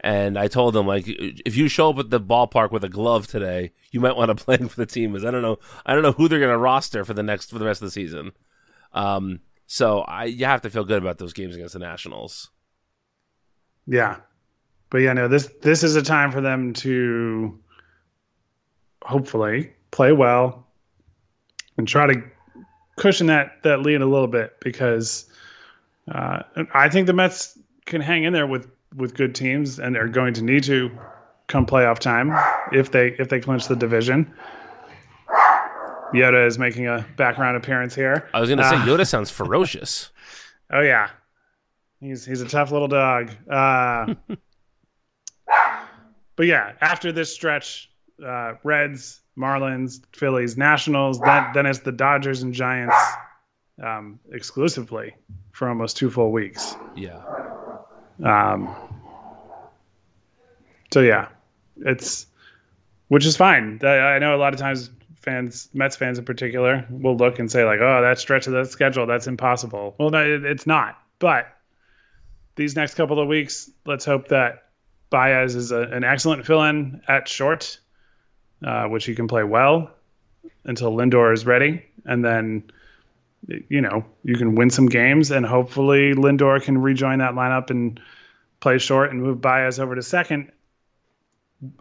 and 0.01 0.38
I 0.38 0.47
told 0.47 0.75
him 0.75 0.86
like, 0.86 1.06
if 1.08 1.56
you 1.56 1.67
show 1.69 1.89
up 1.89 1.99
at 1.99 2.10
the 2.10 2.19
ballpark 2.19 2.71
with 2.71 2.84
a 2.84 2.89
glove 2.89 3.27
today, 3.27 3.71
you 3.91 3.99
might 3.99 4.15
want 4.15 4.38
to 4.38 4.43
play 4.43 4.58
for 4.67 4.75
the 4.75 4.86
team. 4.86 5.13
Because 5.13 5.25
I 5.25 5.32
don't 5.32 5.41
know, 5.41 5.58
I 5.86 5.93
don't 5.93 6.03
know 6.03 6.12
who 6.12 6.27
they're 6.27 6.39
going 6.39 6.51
to 6.51 6.58
roster 6.58 7.06
for 7.06 7.13
the 7.13 7.23
next 7.23 7.49
for 7.49 7.60
the 7.60 7.65
rest 7.65 7.82
of 7.82 7.88
the 7.88 7.91
season. 7.91 8.32
Um, 8.93 9.39
so 9.65 10.01
I 10.01 10.25
you 10.25 10.45
have 10.45 10.62
to 10.62 10.69
feel 10.69 10.84
good 10.84 11.01
about 11.01 11.17
those 11.17 11.34
games 11.34 11.56
against 11.56 11.73
the 11.73 11.80
Nationals. 11.80 12.51
Yeah, 13.86 14.17
but 14.89 14.99
yeah, 14.99 15.13
no 15.13 15.27
this 15.27 15.49
this 15.62 15.84
is 15.84 15.95
a 15.95 16.03
time 16.03 16.32
for 16.32 16.41
them 16.41 16.73
to 16.73 17.60
hopefully 19.01 19.71
play 19.91 20.12
well 20.12 20.66
and 21.78 21.88
try 21.88 22.08
to 22.08 22.24
cushion 22.98 23.28
that 23.28 23.63
that 23.63 23.82
lead 23.82 24.02
a 24.02 24.06
little 24.06 24.28
bit 24.28 24.56
because 24.60 25.30
uh, 26.12 26.44
I 26.74 26.90
think 26.90 27.08
the 27.08 27.13
Mets 27.13 27.58
can 27.86 28.02
hang 28.02 28.24
in 28.24 28.34
there 28.34 28.48
with 28.48 28.70
with 28.96 29.13
good 29.16 29.36
teams 29.36 29.80
and 29.80 29.96
they're 29.96 30.08
going 30.08 30.34
to 30.36 30.44
need 30.44 30.63
to 30.63 30.92
come 31.48 31.66
playoff 31.66 32.00
time 32.00 32.34
if 32.72 32.92
they 32.92 33.10
if 33.20 33.30
they 33.30 33.40
clinch 33.40 33.68
the 33.68 33.76
division. 33.76 34.34
Yoda 36.13 36.48
is 36.48 36.58
making 36.58 36.88
a 36.88 37.06
background 37.18 37.58
appearance 37.58 37.94
here. 37.94 38.30
I 38.34 38.40
was 38.40 38.50
going 38.50 38.60
to 38.60 38.63
uh, 38.66 38.70
say 38.70 38.78
Yoda 38.78 39.06
sounds 39.08 39.30
ferocious. 39.30 40.10
Oh 40.72 40.82
yeah, 40.82 41.10
he's 42.00 42.26
he's 42.26 42.42
a 42.42 42.48
tough 42.48 42.72
little 42.72 42.88
dog. 42.88 43.32
Uh, 43.50 44.16
but 46.36 46.46
yeah, 46.46 46.74
after 46.82 47.12
this 47.12 47.34
stretch, 47.34 47.90
uh, 48.26 48.54
Reds, 48.63 49.22
Marlins, 49.38 50.02
Phillies, 50.13 50.58
Nationals. 50.58 51.19
Then 51.19 51.52
then 51.54 51.65
it's 51.65 51.80
the 51.80 51.91
Dodgers 51.91 52.41
and 52.41 52.54
Giants 52.54 52.95
um, 53.82 54.19
exclusively 54.32 55.15
for 55.52 55.69
almost 55.69 55.97
two 55.97 56.10
full 56.10 56.32
weeks. 56.32 56.76
Yeah. 56.95 57.21
Um, 58.23 58.73
so 60.91 61.02
yeah, 61.02 61.30
it's 61.78 62.26
which 63.10 63.26
is 63.26 63.38
fine. 63.38 63.80
I, 63.84 64.19
know 64.19 64.36
a 64.36 64.38
lot 64.38 64.54
of 64.54 64.60
times 64.60 64.89
fans, 65.21 65.69
Mets 65.73 65.95
fans 65.95 66.17
in 66.17 66.26
particular, 66.26 66.86
will 66.89 67.15
look 67.15 67.39
and 67.39 67.52
say 67.52 67.63
like, 67.63 67.80
"Oh, 67.80 68.02
that 68.02 68.19
stretch 68.19 68.47
of 68.47 68.54
the 68.54 68.65
schedule, 68.65 69.06
that's 69.06 69.28
impossible." 69.28 69.95
Well, 69.97 70.10
no, 70.10 70.41
it's 70.43 70.67
not. 70.67 70.97
But 71.19 71.47
these 72.56 72.76
next 72.76 72.95
couple 72.95 73.19
of 73.19 73.28
weeks, 73.28 73.69
let's 73.86 74.06
hope 74.06 74.30
that 74.30 74.69
Baez 75.10 75.56
is 75.56 75.71
a, 75.71 75.82
an 75.82 76.04
excellent 76.04 76.45
fill-in 76.45 77.02
at 77.08 77.28
short, 77.28 77.80
uh, 78.63 78.86
which 78.86 79.06
he 79.06 79.15
can 79.15 79.28
play 79.28 79.43
well 79.43 79.91
until 80.65 80.91
Lindor 80.91 81.34
is 81.34 81.46
ready, 81.46 81.84
and 82.06 82.24
then 82.24 82.63
you 83.70 83.82
know 83.82 84.06
you 84.24 84.36
can 84.36 84.56
win 84.56 84.70
some 84.70 84.88
games, 84.88 85.32
and 85.32 85.46
hopefully 85.46 86.13
Lindor 86.13 86.62
can 86.62 86.78
rejoin 86.80 87.20
that 87.20 87.34
lineup 87.34 87.70
and 87.70 88.00
play 88.60 88.78
short 88.78 89.12
and 89.12 89.22
move 89.22 89.41
Baez 89.41 89.80
over 89.80 89.96
to 89.96 90.02
second, 90.02 90.52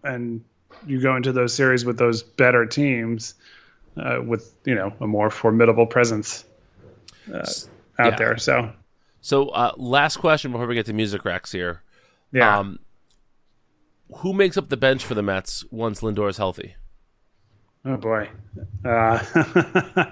and 0.05 0.45
you 0.87 1.01
go 1.01 1.17
into 1.17 1.33
those 1.33 1.55
series 1.55 1.85
with 1.85 1.99
those 1.99 2.23
better 2.23 2.67
teams 2.67 3.35
uh, 3.97 4.21
with 4.25 4.53
you 4.65 4.75
know 4.75 4.93
a 5.01 5.07
more 5.07 5.31
formidable 5.31 5.87
presence 5.87 6.45
uh, 7.33 7.53
out 7.99 8.13
Yeah. 8.13 8.17
there. 8.17 8.37
So 8.39 8.71
So, 9.21 9.49
uh, 9.49 9.73
last 9.77 10.19
question 10.19 10.53
before 10.53 10.67
we 10.67 10.75
get 10.75 10.87
to 10.87 10.93
music 10.93 11.25
racks 11.25 11.53
here. 11.53 11.83
yeah, 12.33 12.59
Um, 12.59 12.79
who 14.17 14.33
makes 14.33 14.57
up 14.57 14.69
the 14.69 14.77
bench 14.77 15.05
for 15.05 15.15
the 15.15 15.23
Mets 15.23 15.65
once 15.71 16.01
Lindor 16.01 16.29
is 16.29 16.37
healthy? 16.37 16.75
oh 17.87 17.97
boy. 17.97 18.29
Uh, 18.85 20.05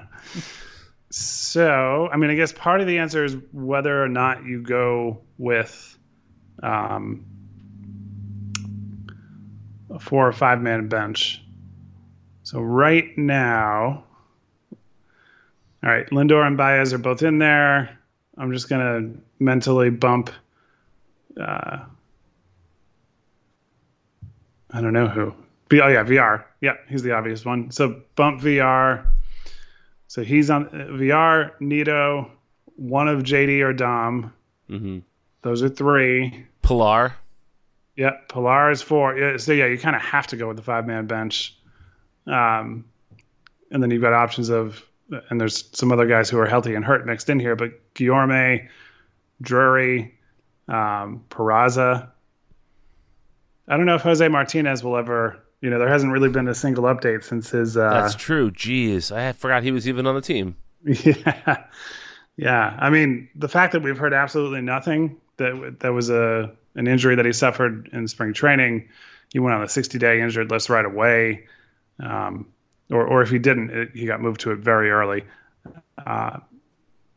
so 1.11 2.09
I 2.12 2.16
mean, 2.16 2.30
I 2.30 2.35
guess 2.35 2.52
part 2.52 2.80
of 2.80 2.87
the 2.87 2.98
answer 2.98 3.24
is 3.24 3.37
whether 3.52 4.02
or 4.02 4.09
not 4.09 4.44
you 4.44 4.62
go 4.62 5.20
with 5.38 5.98
um, 6.62 7.24
a 9.90 9.98
four 9.98 10.26
or 10.26 10.33
five 10.33 10.61
man 10.61 10.88
bench. 10.88 11.42
So 12.42 12.61
right 12.61 13.16
now, 13.16 14.04
all 15.83 15.90
right, 15.90 16.09
Lindor 16.11 16.46
and 16.46 16.57
Baez 16.57 16.92
are 16.92 16.98
both 16.98 17.22
in 17.22 17.38
there. 17.38 17.98
I'm 18.37 18.52
just 18.52 18.68
gonna 18.68 19.12
mentally 19.38 19.90
bump. 19.90 20.30
Uh, 21.40 21.85
I 24.74 24.80
don't 24.80 24.92
know 24.92 25.06
who. 25.08 25.32
Oh 25.72 25.88
yeah, 25.88 26.02
Villar. 26.02 26.44
Yeah, 26.60 26.74
he's 26.88 27.02
the 27.02 27.12
obvious 27.12 27.44
one. 27.44 27.70
So 27.70 28.02
bump 28.16 28.40
Villar. 28.40 29.06
So 30.08 30.22
he's 30.22 30.50
on 30.50 30.66
uh, 30.68 30.96
Villar. 30.96 31.52
Nido, 31.60 32.30
one 32.76 33.08
of 33.08 33.22
JD 33.22 33.62
or 33.62 33.72
Dom. 33.72 34.32
Mm-hmm. 34.68 34.98
Those 35.42 35.62
are 35.62 35.68
three. 35.68 36.46
Pilar. 36.62 37.14
Yeah, 37.96 38.16
Pilar 38.28 38.70
is 38.70 38.82
four. 38.82 39.16
Yeah, 39.16 39.37
so 39.37 39.52
yeah, 39.52 39.66
you 39.66 39.78
kind 39.78 39.94
of 39.94 40.02
have 40.02 40.26
to 40.28 40.37
go 40.37 40.48
with 40.48 40.56
the 40.56 40.62
five 40.62 40.87
man 40.87 41.06
bench. 41.06 41.56
Um, 42.26 42.84
and 43.70 43.82
then 43.82 43.90
you've 43.90 44.02
got 44.02 44.12
options 44.12 44.48
of, 44.48 44.82
and 45.30 45.40
there's 45.40 45.68
some 45.76 45.92
other 45.92 46.06
guys 46.06 46.28
who 46.28 46.38
are 46.38 46.46
healthy 46.46 46.74
and 46.74 46.84
hurt 46.84 47.06
mixed 47.06 47.28
in 47.28 47.38
here, 47.38 47.54
but 47.54 47.94
Guillorme, 47.94 48.68
Drury, 49.42 50.14
um, 50.68 51.22
Peraza. 51.30 52.08
I 53.68 53.77
don't 53.77 53.87
know 53.87 53.94
if 53.94 54.03
Jose 54.03 54.27
Martinez 54.29 54.85
will 54.85 54.96
ever. 54.96 55.40
You 55.61 55.70
know, 55.70 55.79
there 55.79 55.88
hasn't 55.88 56.12
really 56.12 56.29
been 56.29 56.46
a 56.48 56.55
single 56.55 56.85
update 56.85 57.24
since 57.24 57.50
his. 57.50 57.77
Uh, 57.77 57.88
That's 57.88 58.14
true. 58.14 58.50
Jeez, 58.50 59.11
I 59.11 59.33
forgot 59.33 59.62
he 59.62 59.72
was 59.72 59.88
even 59.88 60.07
on 60.07 60.14
the 60.14 60.20
team. 60.20 60.57
Yeah, 60.87 61.64
yeah. 62.37 62.77
I 62.79 62.90
mean, 62.90 63.29
the 63.35 63.48
fact 63.48 63.72
that 63.72 63.83
we've 63.83 63.96
heard 63.96 64.12
absolutely 64.12 64.61
nothing 64.61 65.18
that 65.38 65.77
that 65.81 65.92
was 65.94 66.11
a 66.11 66.53
an 66.74 66.87
injury 66.87 67.14
that 67.14 67.24
he 67.24 67.33
suffered 67.33 67.88
in 67.92 68.09
spring 68.09 68.33
training. 68.33 68.88
He 69.33 69.38
went 69.38 69.55
on 69.55 69.62
the 69.62 69.68
60 69.68 69.98
day 69.98 70.20
injured 70.20 70.50
list 70.50 70.68
right 70.68 70.85
away, 70.85 71.46
um, 72.00 72.46
or 72.90 73.07
or 73.07 73.22
if 73.22 73.31
he 73.31 73.38
didn't, 73.38 73.70
it, 73.70 73.90
he 73.94 74.07
got 74.07 74.20
moved 74.20 74.40
to 74.42 74.50
it 74.50 74.59
very 74.59 74.90
early. 74.90 75.24
Uh, 76.07 76.38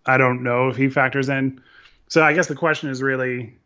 I 0.05 0.17
don't 0.17 0.43
know 0.43 0.69
if 0.69 0.77
he 0.77 0.89
factors 0.89 1.27
in. 1.29 1.61
So 2.07 2.23
I 2.23 2.33
guess 2.33 2.47
the 2.47 2.55
question 2.55 2.89
is 2.89 3.01
really, 3.03 3.57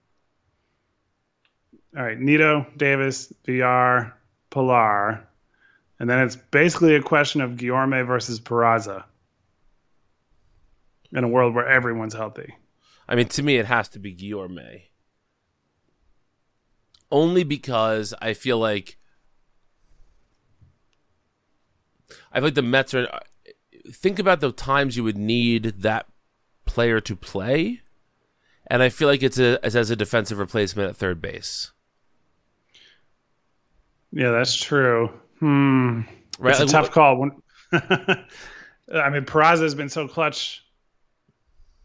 all 1.95 2.03
right, 2.03 2.19
Nido, 2.19 2.65
Davis, 2.77 3.33
Villar, 3.45 4.13
Pilar, 4.49 5.27
and 5.99 6.09
then 6.09 6.19
it's 6.19 6.35
basically 6.35 6.95
a 6.95 7.01
question 7.01 7.41
of 7.41 7.51
Guillorme 7.51 8.05
versus 8.07 8.39
Peraza 8.39 9.03
in 11.11 11.23
a 11.23 11.27
world 11.27 11.53
where 11.53 11.67
everyone's 11.67 12.13
healthy. 12.13 12.55
I 13.07 13.15
mean, 13.15 13.27
to 13.29 13.43
me, 13.43 13.57
it 13.57 13.65
has 13.65 13.89
to 13.89 13.99
be 13.99 14.15
Guillorme. 14.15 14.83
Only 17.11 17.43
because 17.43 18.13
I 18.21 18.33
feel 18.33 18.57
like 18.57 18.97
I 22.31 22.39
feel 22.39 22.45
like 22.45 22.55
the 22.55 22.61
Mets 22.61 22.93
are. 22.93 23.07
Think 23.91 24.19
about 24.19 24.39
the 24.39 24.51
times 24.53 24.95
you 24.95 25.03
would 25.03 25.17
need 25.17 25.81
that 25.81 26.07
player 26.65 27.01
to 27.01 27.15
play, 27.15 27.81
and 28.67 28.81
I 28.81 28.87
feel 28.87 29.09
like 29.09 29.23
it's 29.23 29.37
a 29.37 29.59
it's 29.65 29.75
as 29.75 29.89
a 29.89 29.95
defensive 29.97 30.39
replacement 30.39 30.89
at 30.89 30.95
third 30.95 31.21
base. 31.21 31.73
Yeah, 34.11 34.31
that's 34.31 34.55
true. 34.55 35.09
Hmm. 35.39 36.01
Right? 36.39 36.59
It's 36.59 36.59
a 36.59 36.65
tough 36.65 36.91
call. 36.91 37.29
I 37.71 39.09
mean, 39.09 39.25
Peraza 39.25 39.61
has 39.61 39.75
been 39.75 39.89
so 39.89 40.07
clutch 40.07 40.65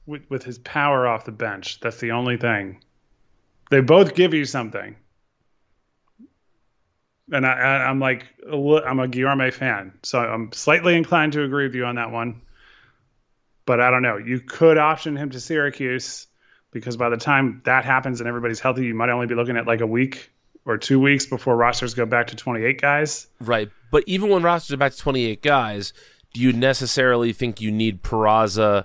with, 0.06 0.28
with 0.28 0.42
his 0.42 0.58
power 0.58 1.06
off 1.06 1.24
the 1.24 1.32
bench. 1.32 1.80
That's 1.80 1.98
the 1.98 2.12
only 2.12 2.36
thing. 2.36 2.82
They 3.70 3.80
both 3.80 4.14
give 4.14 4.34
you 4.34 4.44
something. 4.44 4.96
And 7.32 7.44
I, 7.44 7.50
I'm 7.50 7.98
like, 7.98 8.24
I'm 8.46 9.00
a 9.00 9.08
Guillorme 9.08 9.52
fan, 9.52 9.98
so 10.04 10.20
I'm 10.20 10.52
slightly 10.52 10.94
inclined 10.96 11.32
to 11.32 11.42
agree 11.42 11.66
with 11.66 11.74
you 11.74 11.84
on 11.84 11.96
that 11.96 12.12
one. 12.12 12.42
But 13.64 13.80
I 13.80 13.90
don't 13.90 14.02
know. 14.02 14.16
You 14.16 14.38
could 14.38 14.78
option 14.78 15.16
him 15.16 15.30
to 15.30 15.40
Syracuse 15.40 16.28
because 16.70 16.96
by 16.96 17.08
the 17.08 17.16
time 17.16 17.62
that 17.64 17.84
happens 17.84 18.20
and 18.20 18.28
everybody's 18.28 18.60
healthy, 18.60 18.84
you 18.84 18.94
might 18.94 19.10
only 19.10 19.26
be 19.26 19.34
looking 19.34 19.56
at 19.56 19.66
like 19.66 19.80
a 19.80 19.86
week 19.86 20.30
or 20.66 20.76
two 20.76 20.98
weeks 21.00 21.24
before 21.24 21.56
rosters 21.56 21.94
go 21.94 22.04
back 22.04 22.26
to 22.26 22.36
28 22.36 22.80
guys. 22.80 23.28
Right. 23.40 23.70
But 23.90 24.04
even 24.06 24.28
when 24.28 24.42
rosters 24.42 24.74
are 24.74 24.76
back 24.76 24.92
to 24.92 24.98
28 24.98 25.40
guys, 25.40 25.92
do 26.34 26.40
you 26.40 26.52
necessarily 26.52 27.32
think 27.32 27.60
you 27.60 27.70
need 27.70 28.02
Peraza 28.02 28.84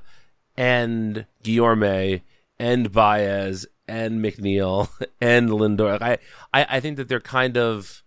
and 0.55 1.25
Guillorme 1.43 2.21
and 2.59 2.91
Baez 2.91 3.65
and 3.87 4.23
McNeil 4.23 4.89
and 5.21 5.49
Lindor? 5.49 6.01
I, 6.01 6.19
I, 6.53 6.77
I 6.77 6.79
think 6.79 6.97
that 6.97 7.09
they're 7.09 7.19
kind 7.19 7.57
of. 7.57 8.03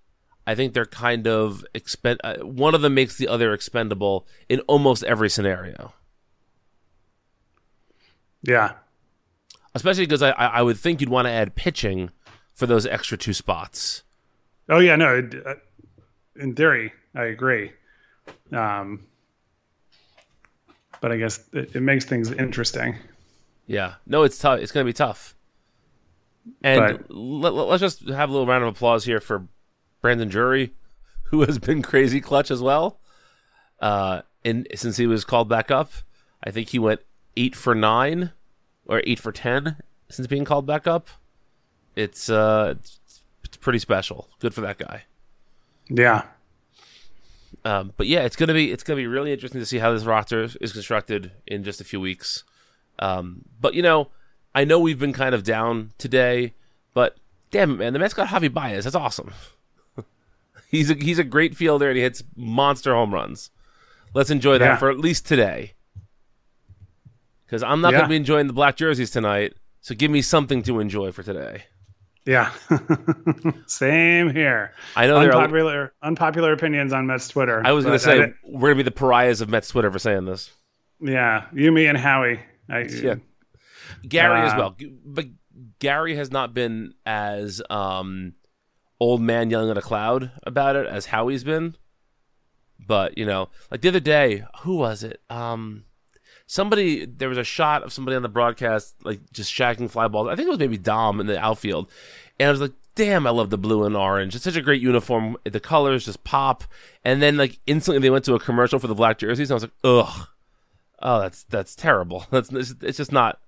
I 0.46 0.54
think 0.54 0.74
they're 0.74 0.84
kind 0.84 1.26
of 1.26 1.64
expend. 1.74 2.20
Uh, 2.22 2.36
one 2.36 2.74
of 2.74 2.82
them 2.82 2.92
makes 2.92 3.16
the 3.16 3.28
other 3.28 3.54
expendable 3.54 4.26
in 4.46 4.60
almost 4.60 5.02
every 5.04 5.30
scenario. 5.30 5.94
Yeah. 8.42 8.72
Especially 9.74 10.04
because 10.04 10.22
I, 10.22 10.32
I 10.32 10.46
I 10.46 10.62
would 10.62 10.76
think 10.76 11.00
you'd 11.00 11.08
want 11.08 11.26
to 11.26 11.32
add 11.32 11.54
pitching 11.54 12.10
for 12.54 12.66
those 12.66 12.86
extra 12.86 13.16
two 13.18 13.32
spots. 13.32 14.02
Oh 14.68 14.78
yeah, 14.78 14.96
no. 14.96 15.28
uh, 15.46 15.54
In 16.36 16.54
theory, 16.54 16.92
I 17.14 17.24
agree. 17.24 17.72
Um, 18.52 19.04
but 21.00 21.12
I 21.12 21.16
guess 21.16 21.44
it, 21.52 21.76
it 21.76 21.80
makes 21.80 22.04
things 22.04 22.30
interesting. 22.32 22.96
Yeah. 23.66 23.94
No, 24.06 24.22
it's 24.22 24.38
tough. 24.38 24.60
It's 24.60 24.72
going 24.72 24.84
to 24.84 24.88
be 24.88 24.94
tough. 24.94 25.34
And 26.62 26.80
Right. 26.80 27.00
let, 27.10 27.52
us 27.54 27.80
just 27.80 28.08
have 28.08 28.28
a 28.28 28.32
little 28.32 28.46
round 28.46 28.62
of 28.64 28.68
applause 28.68 29.04
here 29.04 29.20
for 29.20 29.46
Brandon 30.00 30.28
Drury, 30.28 30.72
who 31.24 31.42
has 31.42 31.58
been 31.58 31.82
crazy 31.82 32.20
clutch 32.20 32.50
as 32.50 32.60
well. 32.62 33.00
Uh, 33.80 34.22
and 34.44 34.66
since 34.74 34.96
he 34.98 35.06
was 35.06 35.24
called 35.24 35.48
back 35.48 35.70
up, 35.70 35.90
I 36.42 36.50
think 36.50 36.68
he 36.70 36.78
went 36.78 37.00
eight 37.36 37.56
for 37.56 37.74
nine 37.74 38.32
or 38.86 39.02
eight 39.04 39.18
for 39.18 39.32
ten 39.32 39.76
since 40.10 40.26
being 40.26 40.44
called 40.44 40.66
back 40.66 40.86
up. 40.86 41.08
It's 41.96 42.28
uh, 42.28 42.74
it's, 42.78 42.98
it's 43.44 43.56
pretty 43.56 43.78
special. 43.78 44.28
Good 44.40 44.54
for 44.54 44.60
that 44.62 44.78
guy. 44.78 45.04
Yeah. 45.88 46.24
Um, 47.64 47.92
but 47.96 48.06
yeah, 48.06 48.22
it's 48.24 48.36
gonna 48.36 48.52
be 48.54 48.72
it's 48.72 48.82
gonna 48.82 48.96
be 48.96 49.06
really 49.06 49.32
interesting 49.32 49.60
to 49.60 49.66
see 49.66 49.78
how 49.78 49.92
this 49.92 50.04
roster 50.04 50.48
is 50.60 50.72
constructed 50.72 51.30
in 51.46 51.62
just 51.64 51.80
a 51.80 51.84
few 51.84 52.00
weeks. 52.00 52.44
Um, 52.98 53.42
but 53.60 53.74
you 53.74 53.82
know, 53.82 54.08
I 54.54 54.64
know 54.64 54.78
we've 54.78 54.98
been 54.98 55.12
kind 55.12 55.34
of 55.34 55.42
down 55.44 55.92
today, 55.98 56.52
but 56.94 57.16
damn 57.50 57.72
it, 57.72 57.76
man, 57.76 57.92
the 57.92 57.98
Mets 57.98 58.14
got 58.14 58.28
Javi 58.28 58.52
Baez. 58.52 58.84
That's 58.84 58.96
awesome. 58.96 59.32
he's 60.68 60.90
a 60.90 60.94
he's 60.94 61.18
a 61.18 61.24
great 61.24 61.56
fielder 61.56 61.88
and 61.88 61.96
he 61.96 62.02
hits 62.02 62.22
monster 62.36 62.92
home 62.94 63.14
runs. 63.14 63.50
Let's 64.14 64.30
enjoy 64.30 64.58
that 64.58 64.64
Yeah. 64.64 64.76
for 64.76 64.90
at 64.90 64.98
least 64.98 65.26
today. 65.26 65.72
because 67.46 67.62
I'm 67.62 67.80
not 67.80 67.92
Yeah. 67.92 67.98
going 68.00 68.04
to 68.08 68.12
be 68.12 68.16
enjoying 68.16 68.46
the 68.46 68.52
black 68.52 68.76
jerseys 68.76 69.10
tonight. 69.10 69.54
So 69.80 69.94
give 69.94 70.10
me 70.10 70.22
something 70.22 70.62
to 70.64 70.80
enjoy 70.80 71.12
for 71.12 71.22
today. 71.22 71.64
Yeah. 72.26 72.52
Same 73.66 74.30
here. 74.32 74.72
I 74.96 75.06
know 75.06 75.20
there 75.20 75.30
are. 75.34 75.42
Unpopular 75.42 75.92
unpopular 76.02 76.52
opinions 76.52 76.92
on 76.92 77.06
Mets 77.06 77.28
Twitter. 77.28 77.62
I 77.64 77.72
was 77.72 77.84
going 77.84 77.98
to 77.98 78.04
say 78.04 78.32
we're 78.44 78.60
going 78.68 78.78
to 78.78 78.84
be 78.84 78.90
the 78.90 78.90
pariahs 78.90 79.40
of 79.40 79.48
Mets 79.48 79.68
Twitter 79.68 79.90
for 79.90 79.98
saying 79.98 80.24
this. 80.24 80.50
yeah, 81.00 81.46
you, 81.52 81.70
me, 81.70 81.86
and 81.86 81.98
Howie. 81.98 82.40
I, 82.68 82.80
Yeah. 82.80 83.16
Gary 84.08 84.40
as 84.40 84.52
Uh, 84.52 84.56
well, 84.56 84.76
but 85.04 85.26
Gary 85.78 86.16
has 86.16 86.30
not 86.30 86.54
been 86.54 86.94
as 87.04 87.60
um, 87.70 88.34
old 89.00 89.20
man 89.20 89.50
yelling 89.50 89.70
at 89.70 89.78
a 89.78 89.82
cloud 89.82 90.30
about 90.44 90.76
it 90.76 90.86
as 90.86 91.06
Howie's 91.06 91.44
been. 91.44 91.76
But 92.86 93.16
you 93.18 93.24
know, 93.26 93.48
like 93.70 93.82
the 93.82 93.88
other 93.88 94.00
day, 94.00 94.44
who 94.60 94.76
was 94.76 95.02
it? 95.04 95.20
Um, 95.30 95.84
somebody. 96.46 97.06
There 97.06 97.28
was 97.28 97.38
a 97.38 97.44
shot 97.44 97.82
of 97.82 97.92
somebody 97.92 98.16
on 98.16 98.22
the 98.22 98.28
broadcast, 98.28 98.94
like 99.04 99.20
just 99.32 99.52
shacking 99.52 99.90
fly 99.90 100.08
balls. 100.08 100.28
I 100.28 100.36
think 100.36 100.46
it 100.46 100.50
was 100.50 100.58
maybe 100.58 100.78
Dom 100.78 101.20
in 101.20 101.26
the 101.26 101.38
outfield, 101.38 101.90
and 102.38 102.48
I 102.48 102.52
was 102.52 102.60
like, 102.60 102.72
"Damn, 102.94 103.26
I 103.26 103.30
love 103.30 103.50
the 103.50 103.58
blue 103.58 103.84
and 103.84 103.96
orange. 103.96 104.34
It's 104.34 104.44
such 104.44 104.56
a 104.56 104.62
great 104.62 104.82
uniform. 104.82 105.36
The 105.44 105.60
colors 105.60 106.04
just 106.04 106.24
pop." 106.24 106.64
And 107.04 107.22
then, 107.22 107.36
like 107.36 107.58
instantly, 107.66 108.00
they 108.00 108.10
went 108.10 108.24
to 108.26 108.34
a 108.34 108.40
commercial 108.40 108.78
for 108.78 108.86
the 108.86 108.94
black 108.94 109.18
jerseys, 109.18 109.50
and 109.50 109.54
I 109.54 109.56
was 109.56 109.62
like, 109.64 109.72
"Ugh, 109.84 110.28
oh, 111.00 111.20
that's 111.20 111.44
that's 111.44 111.74
terrible. 111.74 112.26
That's 112.30 112.50
it's, 112.52 112.96
just 112.96 113.12
not. 113.12 113.40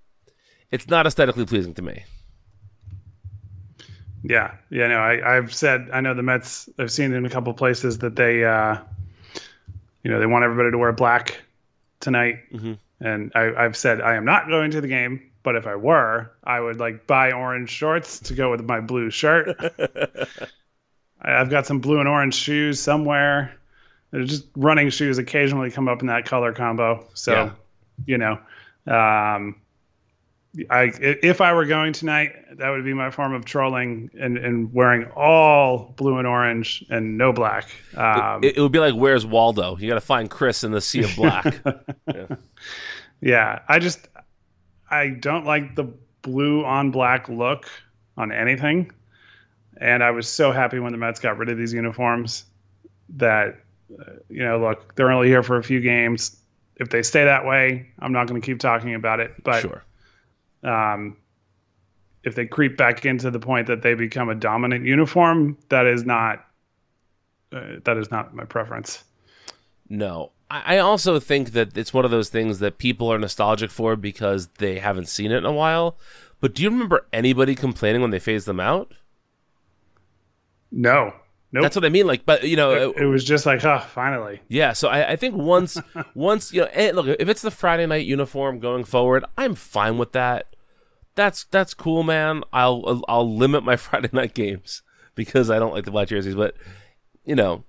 It's 0.70 0.88
not 0.88 1.07
aesthetically 1.07 1.47
pleasing 1.47 1.74
to 1.74 1.82
me." 1.82 2.05
Yeah, 4.22 4.55
yeah. 4.70 4.88
No, 4.88 4.99
I, 4.99 5.36
I've 5.36 5.55
said 5.55 5.88
I 5.92 6.01
know 6.01 6.14
the 6.14 6.22
Mets. 6.22 6.68
I've 6.78 6.90
seen 6.90 7.12
in 7.12 7.24
a 7.24 7.30
couple 7.30 7.53
places 7.55 7.99
that 7.99 8.16
they, 8.16 8.44
uh, 8.44 8.78
you 10.03 10.11
know, 10.11 10.18
they 10.18 10.26
want 10.26 10.44
everybody 10.44 10.72
to 10.72 10.78
wear 10.78 10.92
black 10.92 11.42
tonight, 12.01 12.36
and 13.01 13.32
I, 13.34 13.53
I've 13.55 13.76
said 13.76 14.01
I 14.01 14.14
am 14.16 14.24
not 14.24 14.49
going 14.49 14.70
to 14.72 14.80
the 14.80 14.88
game. 14.88 15.30
But 15.42 15.55
if 15.55 15.68
I 15.68 15.76
were, 15.76 16.32
I 16.42 16.59
would 16.59 16.80
like 16.80 17.07
buy 17.07 17.30
orange 17.30 17.70
shorts 17.70 18.18
to 18.20 18.34
go 18.34 18.51
with 18.51 18.64
my 18.64 18.80
blue 18.80 19.11
shirt. 19.11 19.57
I've 21.20 21.51
got 21.51 21.66
some 21.66 21.78
blue 21.80 22.01
and 22.01 22.09
orange 22.09 22.34
shoes 22.34 22.80
somewhere. 22.80 23.55
They're 24.11 24.24
just 24.24 24.47
running 24.57 24.90
shoes 24.90 25.18
occasionally 25.18 25.70
come 25.70 25.88
up 25.88 26.01
in 26.01 26.09
that 26.09 26.24
color 26.24 26.53
combo. 26.53 27.07
So, 27.14 27.32
Yeah. 27.32 27.51
you 28.07 28.18
know, 28.18 28.32
um, 28.92 29.57
I 30.70 30.84
i- 30.84 30.92
if 31.22 31.40
I 31.40 31.53
were 31.53 31.64
going 31.66 31.92
tonight, 31.92 32.32
that 32.59 32.70
would 32.70 32.84
be 32.84 32.94
my 32.94 33.11
form 33.11 33.32
of 33.34 33.44
trolling 33.44 34.11
and, 34.18 34.38
and 34.38 34.72
wearing 34.72 35.05
all 35.14 35.92
blue 35.97 36.18
and 36.18 36.26
orange 36.26 36.84
and 36.90 37.18
no 37.18 37.32
black. 37.32 37.68
Um, 37.94 38.42
it, 38.42 38.57
it 38.57 38.61
would 38.62 38.72
be 38.72 38.78
like 38.78 38.94
Where's 38.94 39.26
Waldo? 39.26 39.76
You 39.76 39.86
got 39.88 39.94
to 39.94 40.01
find 40.01 40.30
Chris 40.30 40.64
in 40.64 40.72
the 40.72 40.80
sea 40.80 41.05
of 41.05 41.14
black. 41.16 41.61
yeah, 42.14 42.26
I 43.68 43.78
just 43.78 44.08
I 44.90 45.08
don't 45.08 45.46
like 45.46 45.74
the 45.74 45.84
blue 46.22 46.64
on 46.64 46.90
black 46.90 47.28
look 47.28 47.68
on 48.16 48.32
anything, 48.32 48.90
and 49.78 50.02
I 50.02 50.10
was 50.10 50.28
so 50.28 50.52
happy 50.52 50.78
when 50.78 50.92
the 50.92 50.98
Mets 50.98 51.20
got 51.20 51.38
rid 51.38 51.48
of 51.48 51.58
these 51.58 51.72
uniforms. 51.72 52.44
That 53.10 53.60
uh, 53.98 54.12
you 54.28 54.42
know, 54.42 54.58
look, 54.58 54.94
they're 54.96 55.10
only 55.10 55.28
here 55.28 55.42
for 55.42 55.56
a 55.56 55.62
few 55.62 55.80
games. 55.80 56.36
If 56.76 56.90
they 56.90 57.02
stay 57.02 57.24
that 57.24 57.46
way, 57.46 57.88
I'm 58.00 58.12
not 58.12 58.26
going 58.26 58.40
to 58.40 58.44
keep 58.44 58.60
talking 58.60 58.94
about 58.94 59.20
it. 59.20 59.32
But 59.42 59.62
sure. 59.62 59.84
um, 60.62 61.16
if 62.24 62.34
they 62.34 62.44
creep 62.44 62.76
back 62.76 63.06
into 63.06 63.30
the 63.30 63.38
point 63.38 63.68
that 63.68 63.82
they 63.82 63.94
become 63.94 64.28
a 64.28 64.34
dominant 64.34 64.84
uniform, 64.84 65.56
that 65.68 65.86
is 65.86 66.04
not 66.04 66.44
uh, 67.52 67.76
that 67.84 67.96
is 67.96 68.10
not 68.10 68.34
my 68.34 68.44
preference. 68.44 69.04
No. 69.88 70.32
I 70.49 70.78
also 70.78 71.18
think 71.18 71.53
that 71.53 71.76
it's 71.76 71.92
one 71.92 72.05
of 72.05 72.12
those 72.12 72.28
things 72.28 72.61
that 72.61 72.78
people 72.78 73.12
are 73.12 73.18
nostalgic 73.18 73.70
for 73.70 73.97
because 73.97 74.47
they 74.59 74.78
haven't 74.78 75.09
seen 75.09 75.32
it 75.32 75.38
in 75.38 75.44
a 75.44 75.53
while. 75.53 75.99
But 76.40 76.55
do 76.55 76.62
you 76.62 76.70
remember 76.70 77.07
anybody 77.12 77.55
complaining 77.55 78.01
when 78.01 78.11
they 78.12 78.20
phased 78.20 78.47
them 78.47 78.61
out? 78.61 78.92
No, 80.70 81.14
nope. 81.51 81.62
That's 81.62 81.74
what 81.74 81.84
I 81.84 81.88
mean. 81.88 82.07
Like, 82.07 82.24
but 82.26 82.44
you 82.44 82.57
know, 82.57 82.90
it, 82.90 83.03
it 83.03 83.07
was 83.07 83.24
just 83.24 83.44
like, 83.44 83.64
oh, 83.64 83.80
finally. 83.92 84.40
Yeah, 84.49 84.72
so 84.72 84.88
I, 84.88 85.12
I 85.12 85.16
think 85.16 85.34
once, 85.34 85.78
once 86.14 86.53
you 86.53 86.61
know, 86.61 86.68
eh, 86.72 86.92
look, 86.94 87.09
if 87.18 87.28
it's 87.28 87.42
the 87.42 87.51
Friday 87.51 87.86
night 87.86 88.07
uniform 88.07 88.61
going 88.61 88.84
forward, 88.84 89.24
I'm 89.36 89.55
fine 89.55 89.99
with 89.99 90.12
that. 90.12 90.55
That's 91.16 91.44
that's 91.44 91.74
cool, 91.74 92.03
man. 92.03 92.44
I'll 92.53 92.84
I'll, 92.86 93.05
I'll 93.09 93.36
limit 93.36 93.64
my 93.64 93.76
Friday 93.76 94.11
night 94.12 94.34
games 94.34 94.82
because 95.14 95.51
I 95.51 95.59
don't 95.59 95.72
like 95.72 95.86
the 95.86 95.90
black 95.90 96.09
jerseys, 96.09 96.34
but 96.36 96.55
you 97.24 97.34
know, 97.34 97.64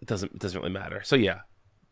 it 0.00 0.08
doesn't 0.08 0.32
it 0.32 0.40
doesn't 0.40 0.60
really 0.60 0.72
matter. 0.72 1.02
So 1.04 1.14
yeah, 1.14 1.40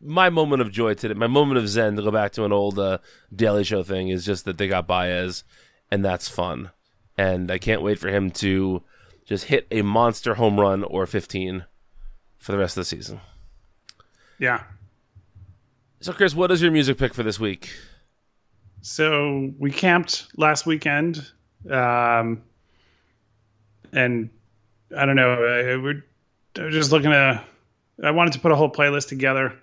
my 0.00 0.30
moment 0.30 0.62
of 0.62 0.70
joy 0.70 0.94
today, 0.94 1.14
my 1.14 1.26
moment 1.26 1.58
of 1.58 1.68
zen 1.68 1.96
to 1.96 2.02
go 2.02 2.10
back 2.10 2.32
to 2.32 2.44
an 2.44 2.52
old 2.52 2.78
uh, 2.78 2.98
Daily 3.34 3.64
Show 3.64 3.82
thing 3.82 4.08
is 4.08 4.24
just 4.24 4.44
that 4.44 4.58
they 4.58 4.68
got 4.68 4.86
Baez, 4.86 5.44
and 5.90 6.04
that's 6.04 6.28
fun, 6.28 6.70
and 7.16 7.50
I 7.50 7.58
can't 7.58 7.82
wait 7.82 7.98
for 7.98 8.08
him 8.08 8.30
to 8.32 8.82
just 9.24 9.44
hit 9.46 9.66
a 9.70 9.82
monster 9.82 10.34
home 10.34 10.60
run 10.60 10.84
or 10.84 11.06
15 11.06 11.64
for 12.38 12.52
the 12.52 12.58
rest 12.58 12.76
of 12.76 12.82
the 12.82 12.84
season. 12.84 13.20
Yeah. 14.38 14.64
So, 16.00 16.12
Chris, 16.12 16.34
what 16.34 16.50
is 16.50 16.60
your 16.60 16.70
music 16.70 16.98
pick 16.98 17.14
for 17.14 17.22
this 17.22 17.40
week? 17.40 17.70
So 18.82 19.50
we 19.58 19.70
camped 19.70 20.26
last 20.36 20.66
weekend, 20.66 21.26
um, 21.70 22.42
and 23.92 24.28
I 24.94 25.06
don't 25.06 25.16
know. 25.16 25.32
I, 25.32 25.76
we're 25.78 26.04
I 26.58 26.64
was 26.64 26.74
just 26.74 26.92
looking 26.92 27.10
to. 27.10 27.42
I 28.02 28.10
wanted 28.10 28.34
to 28.34 28.40
put 28.40 28.52
a 28.52 28.56
whole 28.56 28.70
playlist 28.70 29.08
together, 29.08 29.54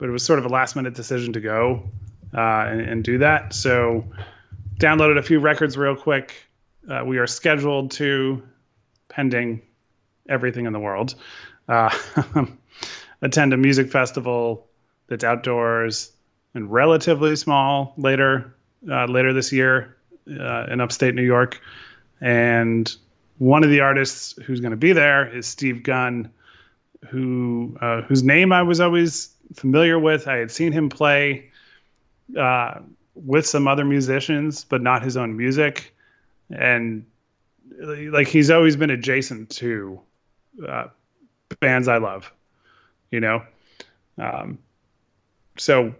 but 0.00 0.08
it 0.08 0.12
was 0.12 0.24
sort 0.24 0.38
of 0.38 0.46
a 0.46 0.48
last 0.48 0.74
minute 0.74 0.94
decision 0.94 1.32
to 1.34 1.40
go 1.40 1.82
uh, 2.34 2.64
and, 2.66 2.80
and 2.80 3.04
do 3.04 3.18
that. 3.18 3.52
So 3.52 4.04
downloaded 4.78 5.18
a 5.18 5.22
few 5.22 5.38
records 5.38 5.76
real 5.76 5.94
quick. 5.94 6.34
Uh, 6.88 7.04
we 7.04 7.18
are 7.18 7.26
scheduled 7.26 7.90
to, 7.92 8.42
pending 9.10 9.60
everything 10.28 10.64
in 10.64 10.72
the 10.72 10.80
world, 10.80 11.14
uh, 11.68 11.94
attend 13.22 13.52
a 13.52 13.58
music 13.58 13.90
festival 13.90 14.66
that's 15.08 15.22
outdoors 15.22 16.12
and 16.54 16.72
relatively 16.72 17.36
small 17.36 17.92
later 17.98 18.54
uh, 18.90 19.04
later 19.04 19.34
this 19.34 19.52
year 19.52 19.96
uh, 20.40 20.64
in 20.70 20.80
upstate 20.80 21.14
New 21.14 21.22
York. 21.22 21.60
And 22.22 22.90
one 23.36 23.62
of 23.64 23.70
the 23.70 23.80
artists 23.80 24.34
who's 24.44 24.60
going 24.60 24.70
to 24.70 24.76
be 24.78 24.92
there 24.94 25.28
is 25.28 25.46
Steve 25.46 25.82
Gunn, 25.82 26.30
who 27.08 27.76
uh, 27.82 28.00
whose 28.02 28.22
name 28.22 28.52
I 28.52 28.62
was 28.62 28.80
always 28.80 29.34
familiar 29.54 29.98
with. 29.98 30.28
I 30.28 30.36
had 30.36 30.50
seen 30.50 30.72
him 30.72 30.88
play 30.88 31.50
uh, 32.36 32.80
with 33.14 33.46
some 33.46 33.68
other 33.68 33.84
musicians, 33.84 34.64
but 34.64 34.82
not 34.82 35.02
his 35.02 35.16
own 35.16 35.36
music. 35.36 35.94
And 36.50 37.04
like 37.78 38.28
he's 38.28 38.50
always 38.50 38.76
been 38.76 38.90
adjacent 38.90 39.50
to 39.50 40.00
uh, 40.66 40.88
bands 41.60 41.88
I 41.88 41.98
love, 41.98 42.32
you 43.10 43.20
know. 43.20 43.42
Um, 44.18 44.58
so 45.56 45.94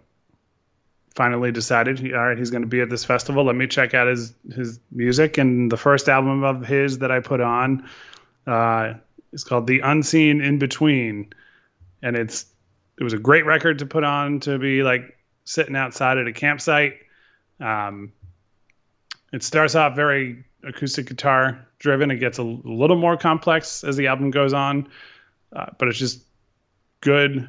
finally 1.15 1.51
decided, 1.51 1.99
all 2.13 2.27
right, 2.27 2.37
he's 2.37 2.51
going 2.51 2.63
to 2.63 2.67
be 2.67 2.81
at 2.81 2.89
this 2.89 3.03
festival. 3.05 3.43
Let 3.43 3.55
me 3.55 3.67
check 3.67 3.93
out 3.93 4.07
his 4.07 4.33
his 4.53 4.79
music. 4.91 5.37
And 5.37 5.71
the 5.71 5.77
first 5.77 6.09
album 6.09 6.43
of 6.43 6.65
his 6.65 6.99
that 6.99 7.11
I 7.11 7.19
put 7.19 7.41
on 7.41 7.87
uh, 8.47 8.93
is 9.31 9.43
called 9.43 9.67
"The 9.67 9.79
Unseen 9.79 10.41
in 10.41 10.59
Between," 10.59 11.33
and 12.01 12.15
it's 12.15 12.45
it 13.01 13.03
was 13.03 13.13
a 13.13 13.17
great 13.17 13.47
record 13.47 13.79
to 13.79 13.87
put 13.87 14.03
on 14.03 14.39
to 14.41 14.59
be 14.59 14.83
like 14.83 15.17
sitting 15.43 15.75
outside 15.75 16.19
at 16.19 16.27
a 16.27 16.31
campsite. 16.31 16.99
Um, 17.59 18.13
it 19.33 19.41
starts 19.41 19.73
off 19.73 19.95
very 19.95 20.45
acoustic 20.63 21.07
guitar 21.07 21.67
driven. 21.79 22.11
It 22.11 22.17
gets 22.17 22.37
a 22.37 22.43
little 22.43 22.95
more 22.95 23.17
complex 23.17 23.83
as 23.83 23.97
the 23.97 24.05
album 24.05 24.29
goes 24.29 24.53
on, 24.53 24.87
uh, 25.51 25.65
but 25.79 25.87
it's 25.87 25.97
just 25.97 26.21
good, 26.99 27.47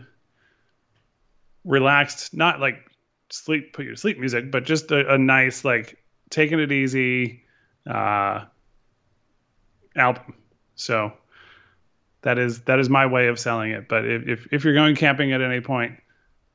relaxed, 1.66 2.34
not 2.34 2.58
like 2.58 2.90
sleep 3.28 3.74
put 3.74 3.84
your 3.84 3.96
sleep 3.96 4.18
music, 4.18 4.50
but 4.50 4.64
just 4.64 4.90
a, 4.90 5.12
a 5.12 5.18
nice 5.18 5.66
like 5.66 6.02
taking 6.30 6.60
it 6.60 6.72
easy 6.72 7.42
uh, 7.86 8.46
album. 9.96 10.32
So 10.76 11.12
that 12.22 12.38
is 12.38 12.60
that 12.62 12.78
is 12.78 12.88
my 12.88 13.06
way 13.06 13.28
of 13.28 13.38
selling 13.38 13.72
it. 13.72 13.88
But 13.88 14.06
if, 14.06 14.28
if 14.28 14.48
if 14.52 14.64
you're 14.64 14.74
going 14.74 14.96
camping 14.96 15.32
at 15.32 15.42
any 15.42 15.60
point, 15.60 15.98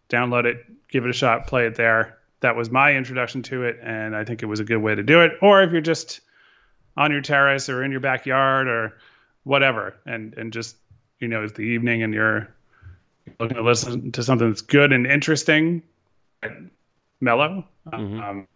download 0.10 0.46
it, 0.46 0.66
give 0.90 1.06
it 1.06 1.10
a 1.10 1.14
shot, 1.14 1.48
play 1.48 1.66
it 1.66 1.76
there. 1.76 2.18
That 2.42 2.56
was 2.56 2.70
my 2.70 2.94
introduction 2.94 3.42
to 3.44 3.64
it, 3.64 3.80
and 3.82 4.16
I 4.16 4.24
think 4.24 4.44
it 4.44 4.46
was 4.46 4.60
a 4.60 4.64
good 4.64 4.78
way 4.78 4.96
to 4.96 5.04
do 5.04 5.22
it. 5.22 5.34
Or 5.42 5.62
if 5.64 5.72
you're 5.72 5.82
just 5.82 6.22
on 6.96 7.12
your 7.12 7.22
terrace 7.22 7.70
or 7.70 7.84
in 7.84 7.92
your 7.92 8.00
backyard 8.00 8.68
or 8.68 8.98
whatever, 9.44 9.96
and 10.06 10.34
and 10.36 10.54
just 10.54 10.78
you 11.20 11.28
know 11.28 11.44
it's 11.44 11.54
the 11.54 11.64
evening 11.64 12.04
and 12.04 12.14
you're 12.14 12.48
looking 13.40 13.58
to 13.58 13.64
listen 13.64 14.12
to 14.14 14.24
something 14.24 14.50
that's 14.50 14.62
good 14.62 14.94
and 14.94 15.06
interesting, 15.06 15.84
and 16.42 16.72
mellow. 17.20 17.66
Um, 17.92 18.48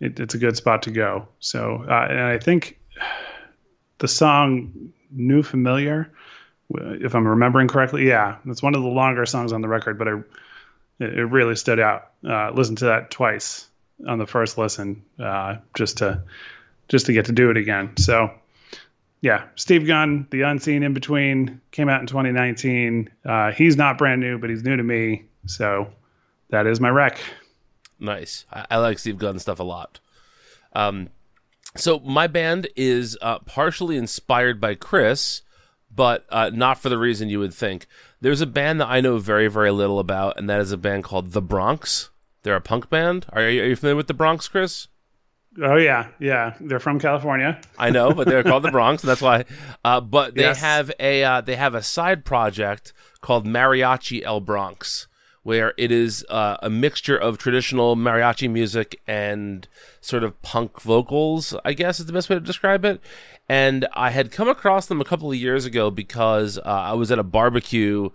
it, 0.00 0.18
it's 0.18 0.34
a 0.34 0.38
good 0.38 0.56
spot 0.56 0.82
to 0.82 0.90
go. 0.90 1.28
So, 1.38 1.84
uh, 1.88 2.06
and 2.10 2.20
I 2.20 2.38
think 2.38 2.78
the 4.02 4.08
song 4.08 4.92
"New 5.12 5.44
Familiar," 5.44 6.10
if 6.74 7.14
I'm 7.14 7.26
remembering 7.26 7.68
correctly, 7.68 8.08
yeah, 8.08 8.36
it's 8.46 8.62
one 8.62 8.74
of 8.74 8.82
the 8.82 8.88
longer 8.88 9.24
songs 9.26 9.52
on 9.52 9.60
the 9.60 9.68
record, 9.68 9.96
but 9.96 10.08
it, 10.08 10.24
it 10.98 11.30
really 11.30 11.54
stood 11.54 11.78
out. 11.78 12.10
uh, 12.28 12.50
listened 12.50 12.78
to 12.78 12.86
that 12.86 13.12
twice 13.12 13.68
on 14.08 14.18
the 14.18 14.26
first 14.26 14.58
listen, 14.58 15.04
uh, 15.20 15.56
just 15.76 15.98
to 15.98 16.20
just 16.88 17.06
to 17.06 17.12
get 17.12 17.26
to 17.26 17.32
do 17.32 17.48
it 17.50 17.56
again. 17.56 17.96
So, 17.96 18.32
yeah, 19.20 19.44
Steve 19.54 19.86
Gunn, 19.86 20.26
The 20.30 20.42
Unseen 20.42 20.82
in 20.82 20.94
Between, 20.94 21.60
came 21.70 21.88
out 21.88 22.00
in 22.00 22.08
2019. 22.08 23.08
Uh, 23.24 23.52
he's 23.52 23.76
not 23.76 23.98
brand 23.98 24.20
new, 24.20 24.36
but 24.36 24.50
he's 24.50 24.64
new 24.64 24.76
to 24.76 24.82
me. 24.82 25.26
So, 25.46 25.92
that 26.50 26.66
is 26.66 26.80
my 26.80 26.90
rec. 26.90 27.20
Nice. 28.00 28.46
I, 28.52 28.66
I 28.72 28.76
like 28.78 28.98
Steve 28.98 29.16
Gunn 29.18 29.38
stuff 29.38 29.60
a 29.60 29.62
lot. 29.62 30.00
Um, 30.74 31.08
so 31.76 31.98
my 32.00 32.26
band 32.26 32.68
is 32.76 33.16
uh, 33.22 33.38
partially 33.40 33.96
inspired 33.96 34.60
by 34.60 34.74
Chris, 34.74 35.42
but 35.94 36.26
uh, 36.30 36.50
not 36.52 36.78
for 36.78 36.88
the 36.88 36.98
reason 36.98 37.28
you 37.28 37.38
would 37.40 37.54
think. 37.54 37.86
There's 38.20 38.40
a 38.40 38.46
band 38.46 38.80
that 38.80 38.88
I 38.88 39.00
know 39.00 39.18
very, 39.18 39.48
very 39.48 39.70
little 39.70 39.98
about, 39.98 40.38
and 40.38 40.48
that 40.48 40.60
is 40.60 40.72
a 40.72 40.76
band 40.76 41.04
called 41.04 41.32
The 41.32 41.42
Bronx. 41.42 42.10
They're 42.42 42.56
a 42.56 42.60
punk 42.60 42.90
band. 42.90 43.26
Are 43.30 43.48
you, 43.48 43.62
are 43.62 43.66
you 43.66 43.76
familiar 43.76 43.96
with 43.96 44.08
The 44.08 44.14
Bronx, 44.14 44.48
Chris? 44.48 44.88
Oh 45.60 45.76
yeah, 45.76 46.08
yeah. 46.18 46.54
They're 46.60 46.80
from 46.80 46.98
California. 46.98 47.60
I 47.78 47.90
know, 47.90 48.12
but 48.12 48.26
they're 48.26 48.42
called 48.42 48.62
the 48.62 48.70
Bronx, 48.72 49.02
and 49.02 49.10
that's 49.10 49.20
why. 49.20 49.44
Uh, 49.84 50.00
but 50.00 50.34
they 50.34 50.42
yes. 50.42 50.60
have 50.60 50.90
a 50.98 51.22
uh, 51.24 51.40
they 51.42 51.56
have 51.56 51.74
a 51.74 51.82
side 51.82 52.24
project 52.24 52.94
called 53.20 53.46
Mariachi 53.46 54.22
El 54.22 54.40
Bronx, 54.40 55.08
where 55.42 55.74
it 55.76 55.90
is 55.90 56.24
uh, 56.28 56.56
a 56.62 56.70
mixture 56.70 57.16
of 57.16 57.38
traditional 57.38 57.96
mariachi 57.96 58.50
music 58.50 59.00
and 59.06 59.66
sort 60.00 60.22
of 60.22 60.40
punk 60.42 60.80
vocals, 60.80 61.54
I 61.64 61.72
guess 61.72 61.98
is 61.98 62.06
the 62.06 62.12
best 62.12 62.28
way 62.30 62.36
to 62.36 62.40
describe 62.40 62.84
it. 62.84 63.00
And 63.48 63.86
I 63.92 64.10
had 64.10 64.30
come 64.30 64.48
across 64.48 64.86
them 64.86 65.00
a 65.00 65.04
couple 65.04 65.30
of 65.30 65.36
years 65.36 65.64
ago 65.64 65.90
because 65.90 66.58
uh, 66.58 66.62
I 66.64 66.92
was 66.92 67.10
at 67.10 67.18
a 67.18 67.24
barbecue 67.24 68.10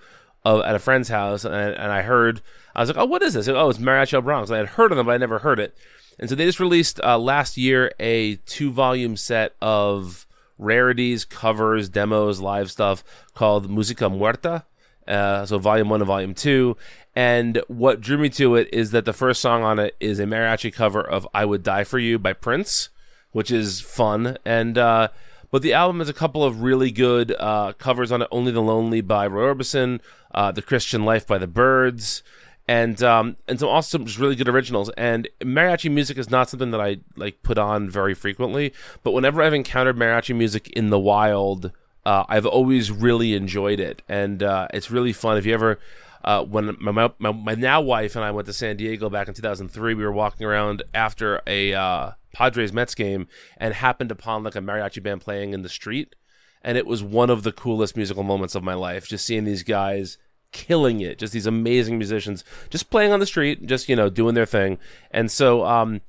of, 0.46 0.62
at 0.62 0.76
a 0.76 0.80
friend's 0.80 1.10
house 1.10 1.44
and, 1.44 1.54
and 1.54 1.92
I 1.92 2.02
heard, 2.02 2.42
I 2.74 2.82
was 2.82 2.90
like, 2.90 2.98
oh, 2.98 3.06
what 3.06 3.22
is 3.22 3.34
this? 3.34 3.48
oh, 3.50 3.70
it's 3.70 3.80
Mariachi 3.80 4.14
El 4.14 4.22
Bronx. 4.22 4.50
I 4.50 4.58
had 4.58 4.68
heard 4.70 4.92
of 4.92 4.98
them, 4.98 5.06
but 5.06 5.14
I 5.14 5.18
never 5.18 5.40
heard 5.40 5.60
it. 5.60 5.76
And 6.20 6.30
so 6.30 6.36
they 6.36 6.46
just 6.46 6.60
released 6.60 7.00
uh, 7.04 7.18
last 7.20 7.58
year 7.58 7.92
a 8.00 8.38
two 8.38 8.72
volume 8.72 9.18
set 9.18 9.54
of 9.62 10.26
rarities, 10.58 11.26
covers, 11.26 11.90
demos, 11.90 12.40
live 12.40 12.72
stuff 12.72 13.04
called 13.36 13.70
Musica 13.70 14.06
Muerta. 14.06 14.64
Uh, 15.08 15.46
so 15.46 15.58
volume 15.58 15.90
one 15.90 16.02
and 16.02 16.08
volume 16.08 16.34
two. 16.34 16.76
And 17.18 17.64
what 17.68 18.00
drew 18.00 18.20
me 18.20 18.30
to 18.30 18.54
it 18.54 18.70
is 18.72 18.92
that 18.92 19.06
the 19.06 19.12
first 19.12 19.42
song 19.42 19.64
on 19.64 19.80
it 19.80 19.96
is 20.00 20.20
a 20.20 20.26
mariachi 20.26 20.72
cover 20.72 21.02
of 21.02 21.28
"I 21.34 21.46
Would 21.46 21.64
Die 21.64 21.84
for 21.84 21.98
You" 21.98 22.20
by 22.20 22.34
Prince, 22.34 22.90
which 23.32 23.50
is 23.50 23.82
fun. 23.82 24.38
And 24.46 24.78
uh, 24.78 25.08
but 25.50 25.64
the 25.64 25.74
album 25.74 25.98
has 25.98 26.10
a 26.10 26.14
couple 26.14 26.44
of 26.44 26.62
really 26.62 26.92
good 26.92 27.36
uh, 27.40 27.74
covers 27.74 28.12
on 28.12 28.22
it. 28.22 28.28
"Only 28.32 28.52
the 28.52 28.62
Lonely" 28.62 29.02
by 29.02 29.26
Roy 29.26 29.52
Orbison, 29.52 30.00
uh, 30.36 30.52
"The 30.52 30.62
Christian 30.62 31.06
Life" 31.06 31.26
by 31.26 31.40
the 31.40 31.48
Byrds, 31.48 32.22
and 32.68 33.02
um, 33.02 33.38
and 33.48 33.60
some 33.60 33.70
also 33.70 33.98
just 33.98 34.20
really 34.20 34.36
good 34.36 34.48
originals. 34.48 34.92
And 34.96 35.28
mariachi 35.42 35.90
music 35.90 36.20
is 36.20 36.30
not 36.30 36.52
something 36.52 36.70
that 36.70 36.80
I 36.82 36.98
like 37.16 37.42
put 37.42 37.58
on 37.58 37.90
very 37.90 38.14
frequently, 38.14 38.74
but 39.02 39.14
whenever 39.14 39.42
I've 39.42 39.56
encountered 39.56 39.98
mariachi 39.98 40.36
music 40.36 40.70
in 40.70 40.92
the 40.92 41.00
wild 41.00 41.72
uh, 42.08 42.24
I've 42.30 42.46
always 42.46 42.90
really 42.90 43.34
enjoyed 43.34 43.82
it, 43.82 44.02
and 44.08 44.42
uh, 44.42 44.70
it's 44.74 44.90
really 44.90 45.12
fun. 45.12 45.38
If 45.38 45.46
you 45.46 45.54
ever, 45.54 45.78
uh, 46.24 46.44
when 46.44 46.76
my, 46.80 47.12
my, 47.20 47.32
my 47.32 47.56
now 47.56 47.82
wife 47.82 48.16
and 48.16 48.24
I 48.24 48.32
went 48.32 48.48
to 48.48 48.54
San 48.54 48.78
Diego 48.78 49.10
back 49.10 49.28
in 49.28 49.34
2003, 49.34 49.94
we 49.94 50.04
were 50.04 50.12
walking 50.12 50.46
around 50.46 50.84
after 50.94 51.42
a 51.48 51.74
uh, 51.74 52.12
Padres 52.34 52.74
Mets 52.74 52.96
game 52.96 53.28
and 53.58 53.74
happened 53.74 54.12
upon 54.12 54.44
like 54.44 54.56
a 54.56 54.60
mariachi 54.60 55.02
band 55.02 55.22
playing 55.22 55.54
in 55.54 55.62
the 55.64 55.70
street, 55.70 56.16
and 56.62 56.78
it 56.78 56.86
was 56.86 57.02
one 57.04 57.30
of 57.30 57.44
the 57.44 57.52
coolest 57.52 57.96
musical 57.96 58.24
moments 58.24 58.56
of 58.56 58.64
my 58.64 58.74
life. 58.74 59.08
Just 59.08 59.26
seeing 59.26 59.44
these 59.44 59.64
guys 59.64 60.18
killing 60.52 61.02
it, 61.02 61.20
just 61.20 61.34
these 61.34 61.46
amazing 61.46 61.98
musicians, 61.98 62.44
just 62.70 62.90
playing 62.90 63.12
on 63.12 63.20
the 63.20 63.26
street, 63.26 63.66
just 63.66 63.90
you 63.90 63.96
know 63.96 64.10
doing 64.10 64.36
their 64.36 64.46
thing, 64.46 64.78
and 65.12 65.32
so 65.32 65.66
um, 65.66 66.02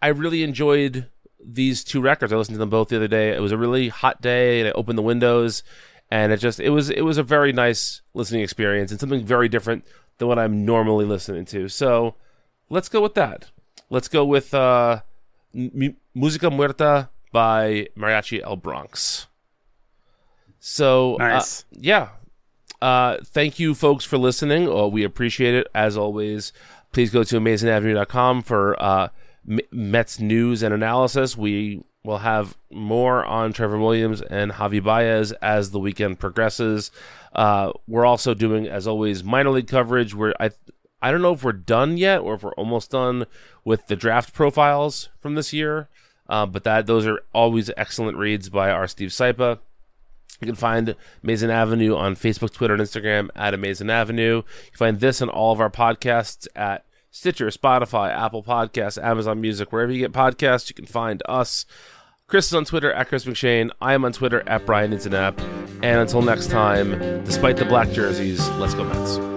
I 0.00 0.08
really 0.08 0.42
enjoyed 0.42 1.08
these 1.44 1.84
two 1.84 2.00
records. 2.00 2.32
I 2.32 2.36
listened 2.36 2.54
to 2.54 2.58
them 2.58 2.70
both 2.70 2.88
the 2.88 2.96
other 2.96 3.08
day. 3.08 3.30
It 3.34 3.40
was 3.40 3.52
a 3.52 3.58
really 3.58 3.88
hot 3.88 4.20
day, 4.20 4.60
and 4.60 4.68
I 4.68 4.72
opened 4.72 4.98
the 4.98 5.02
windows, 5.02 5.62
and 6.12 6.30
it 6.30 6.36
just 6.36 6.60
it 6.60 6.68
was 6.68 6.90
it 6.90 7.00
was 7.00 7.16
a 7.16 7.22
very 7.22 7.54
nice 7.54 8.02
listening 8.12 8.42
experience 8.42 8.90
and 8.90 9.00
something 9.00 9.24
very 9.24 9.48
different 9.48 9.82
than 10.18 10.28
what 10.28 10.38
I'm 10.38 10.66
normally 10.66 11.06
listening 11.06 11.46
to. 11.46 11.70
So 11.70 12.16
let's 12.68 12.90
go 12.90 13.00
with 13.00 13.14
that. 13.14 13.50
Let's 13.88 14.08
go 14.08 14.22
with 14.22 14.52
uh, 14.52 15.00
M- 15.54 15.96
Musica 16.14 16.50
Muerta 16.50 17.08
by 17.32 17.88
Mariachi 17.96 18.42
El 18.42 18.56
Bronx. 18.56 19.26
So 20.60 21.14
uh, 21.14 21.28
nice. 21.28 21.62
uh, 21.62 21.64
yeah, 21.80 22.08
uh, 22.82 23.16
thank 23.24 23.58
you 23.58 23.74
folks 23.74 24.04
for 24.04 24.18
listening. 24.18 24.68
Oh, 24.68 24.88
we 24.88 25.04
appreciate 25.04 25.54
it 25.54 25.66
as 25.74 25.96
always. 25.96 26.52
Please 26.92 27.10
go 27.10 27.24
to 27.24 27.40
amazingavenue.com 27.40 28.42
for 28.42 28.76
uh, 28.82 29.08
Mets 29.70 30.20
news 30.20 30.62
and 30.62 30.74
analysis. 30.74 31.38
We 31.38 31.84
will 32.04 32.18
have 32.18 32.56
more 32.70 33.24
on 33.24 33.52
Trevor 33.52 33.78
Williams 33.78 34.20
and 34.22 34.52
Javi 34.52 34.82
Baez 34.82 35.32
as 35.32 35.70
the 35.70 35.78
weekend 35.78 36.18
progresses. 36.18 36.90
Uh, 37.32 37.72
we're 37.86 38.04
also 38.04 38.34
doing, 38.34 38.66
as 38.66 38.86
always, 38.86 39.22
minor 39.22 39.50
league 39.50 39.68
coverage. 39.68 40.14
Where 40.14 40.34
I 40.40 40.50
I 41.00 41.10
don't 41.10 41.22
know 41.22 41.32
if 41.32 41.44
we're 41.44 41.52
done 41.52 41.96
yet 41.96 42.20
or 42.20 42.34
if 42.34 42.42
we're 42.42 42.54
almost 42.54 42.90
done 42.90 43.26
with 43.64 43.86
the 43.86 43.96
draft 43.96 44.32
profiles 44.34 45.08
from 45.20 45.34
this 45.34 45.52
year. 45.52 45.88
Uh, 46.28 46.46
but 46.46 46.64
that 46.64 46.86
those 46.86 47.06
are 47.06 47.20
always 47.34 47.70
excellent 47.76 48.16
reads 48.16 48.48
by 48.48 48.70
our 48.70 48.86
Steve 48.86 49.10
Sypa. 49.10 49.58
You 50.40 50.46
can 50.46 50.54
find 50.54 50.96
Amazing 51.22 51.50
Avenue 51.50 51.94
on 51.94 52.16
Facebook, 52.16 52.52
Twitter, 52.52 52.74
and 52.74 52.82
Instagram 52.82 53.28
at 53.36 53.54
Amazing 53.54 53.90
Avenue. 53.90 54.36
You 54.36 54.70
can 54.70 54.78
find 54.78 55.00
this 55.00 55.20
and 55.20 55.30
all 55.30 55.52
of 55.52 55.60
our 55.60 55.70
podcasts 55.70 56.48
at 56.56 56.84
Stitcher, 57.14 57.48
Spotify, 57.48 58.10
Apple 58.10 58.42
Podcasts, 58.42 59.00
Amazon 59.00 59.38
Music, 59.38 59.70
wherever 59.70 59.92
you 59.92 59.98
get 59.98 60.12
podcasts, 60.12 60.70
you 60.70 60.74
can 60.74 60.86
find 60.86 61.22
us. 61.28 61.66
Chris 62.26 62.46
is 62.46 62.54
on 62.54 62.64
Twitter 62.64 62.90
at 62.90 63.08
Chris 63.08 63.26
McShane. 63.26 63.70
I 63.82 63.92
am 63.92 64.06
on 64.06 64.14
Twitter 64.14 64.42
at 64.46 64.64
Brian 64.64 64.94
Internet. 64.94 65.38
And 65.82 66.00
until 66.00 66.22
next 66.22 66.50
time, 66.50 66.98
despite 67.24 67.58
the 67.58 67.66
black 67.66 67.90
jerseys, 67.90 68.48
let's 68.52 68.72
go 68.72 68.84
Mets. 68.84 69.31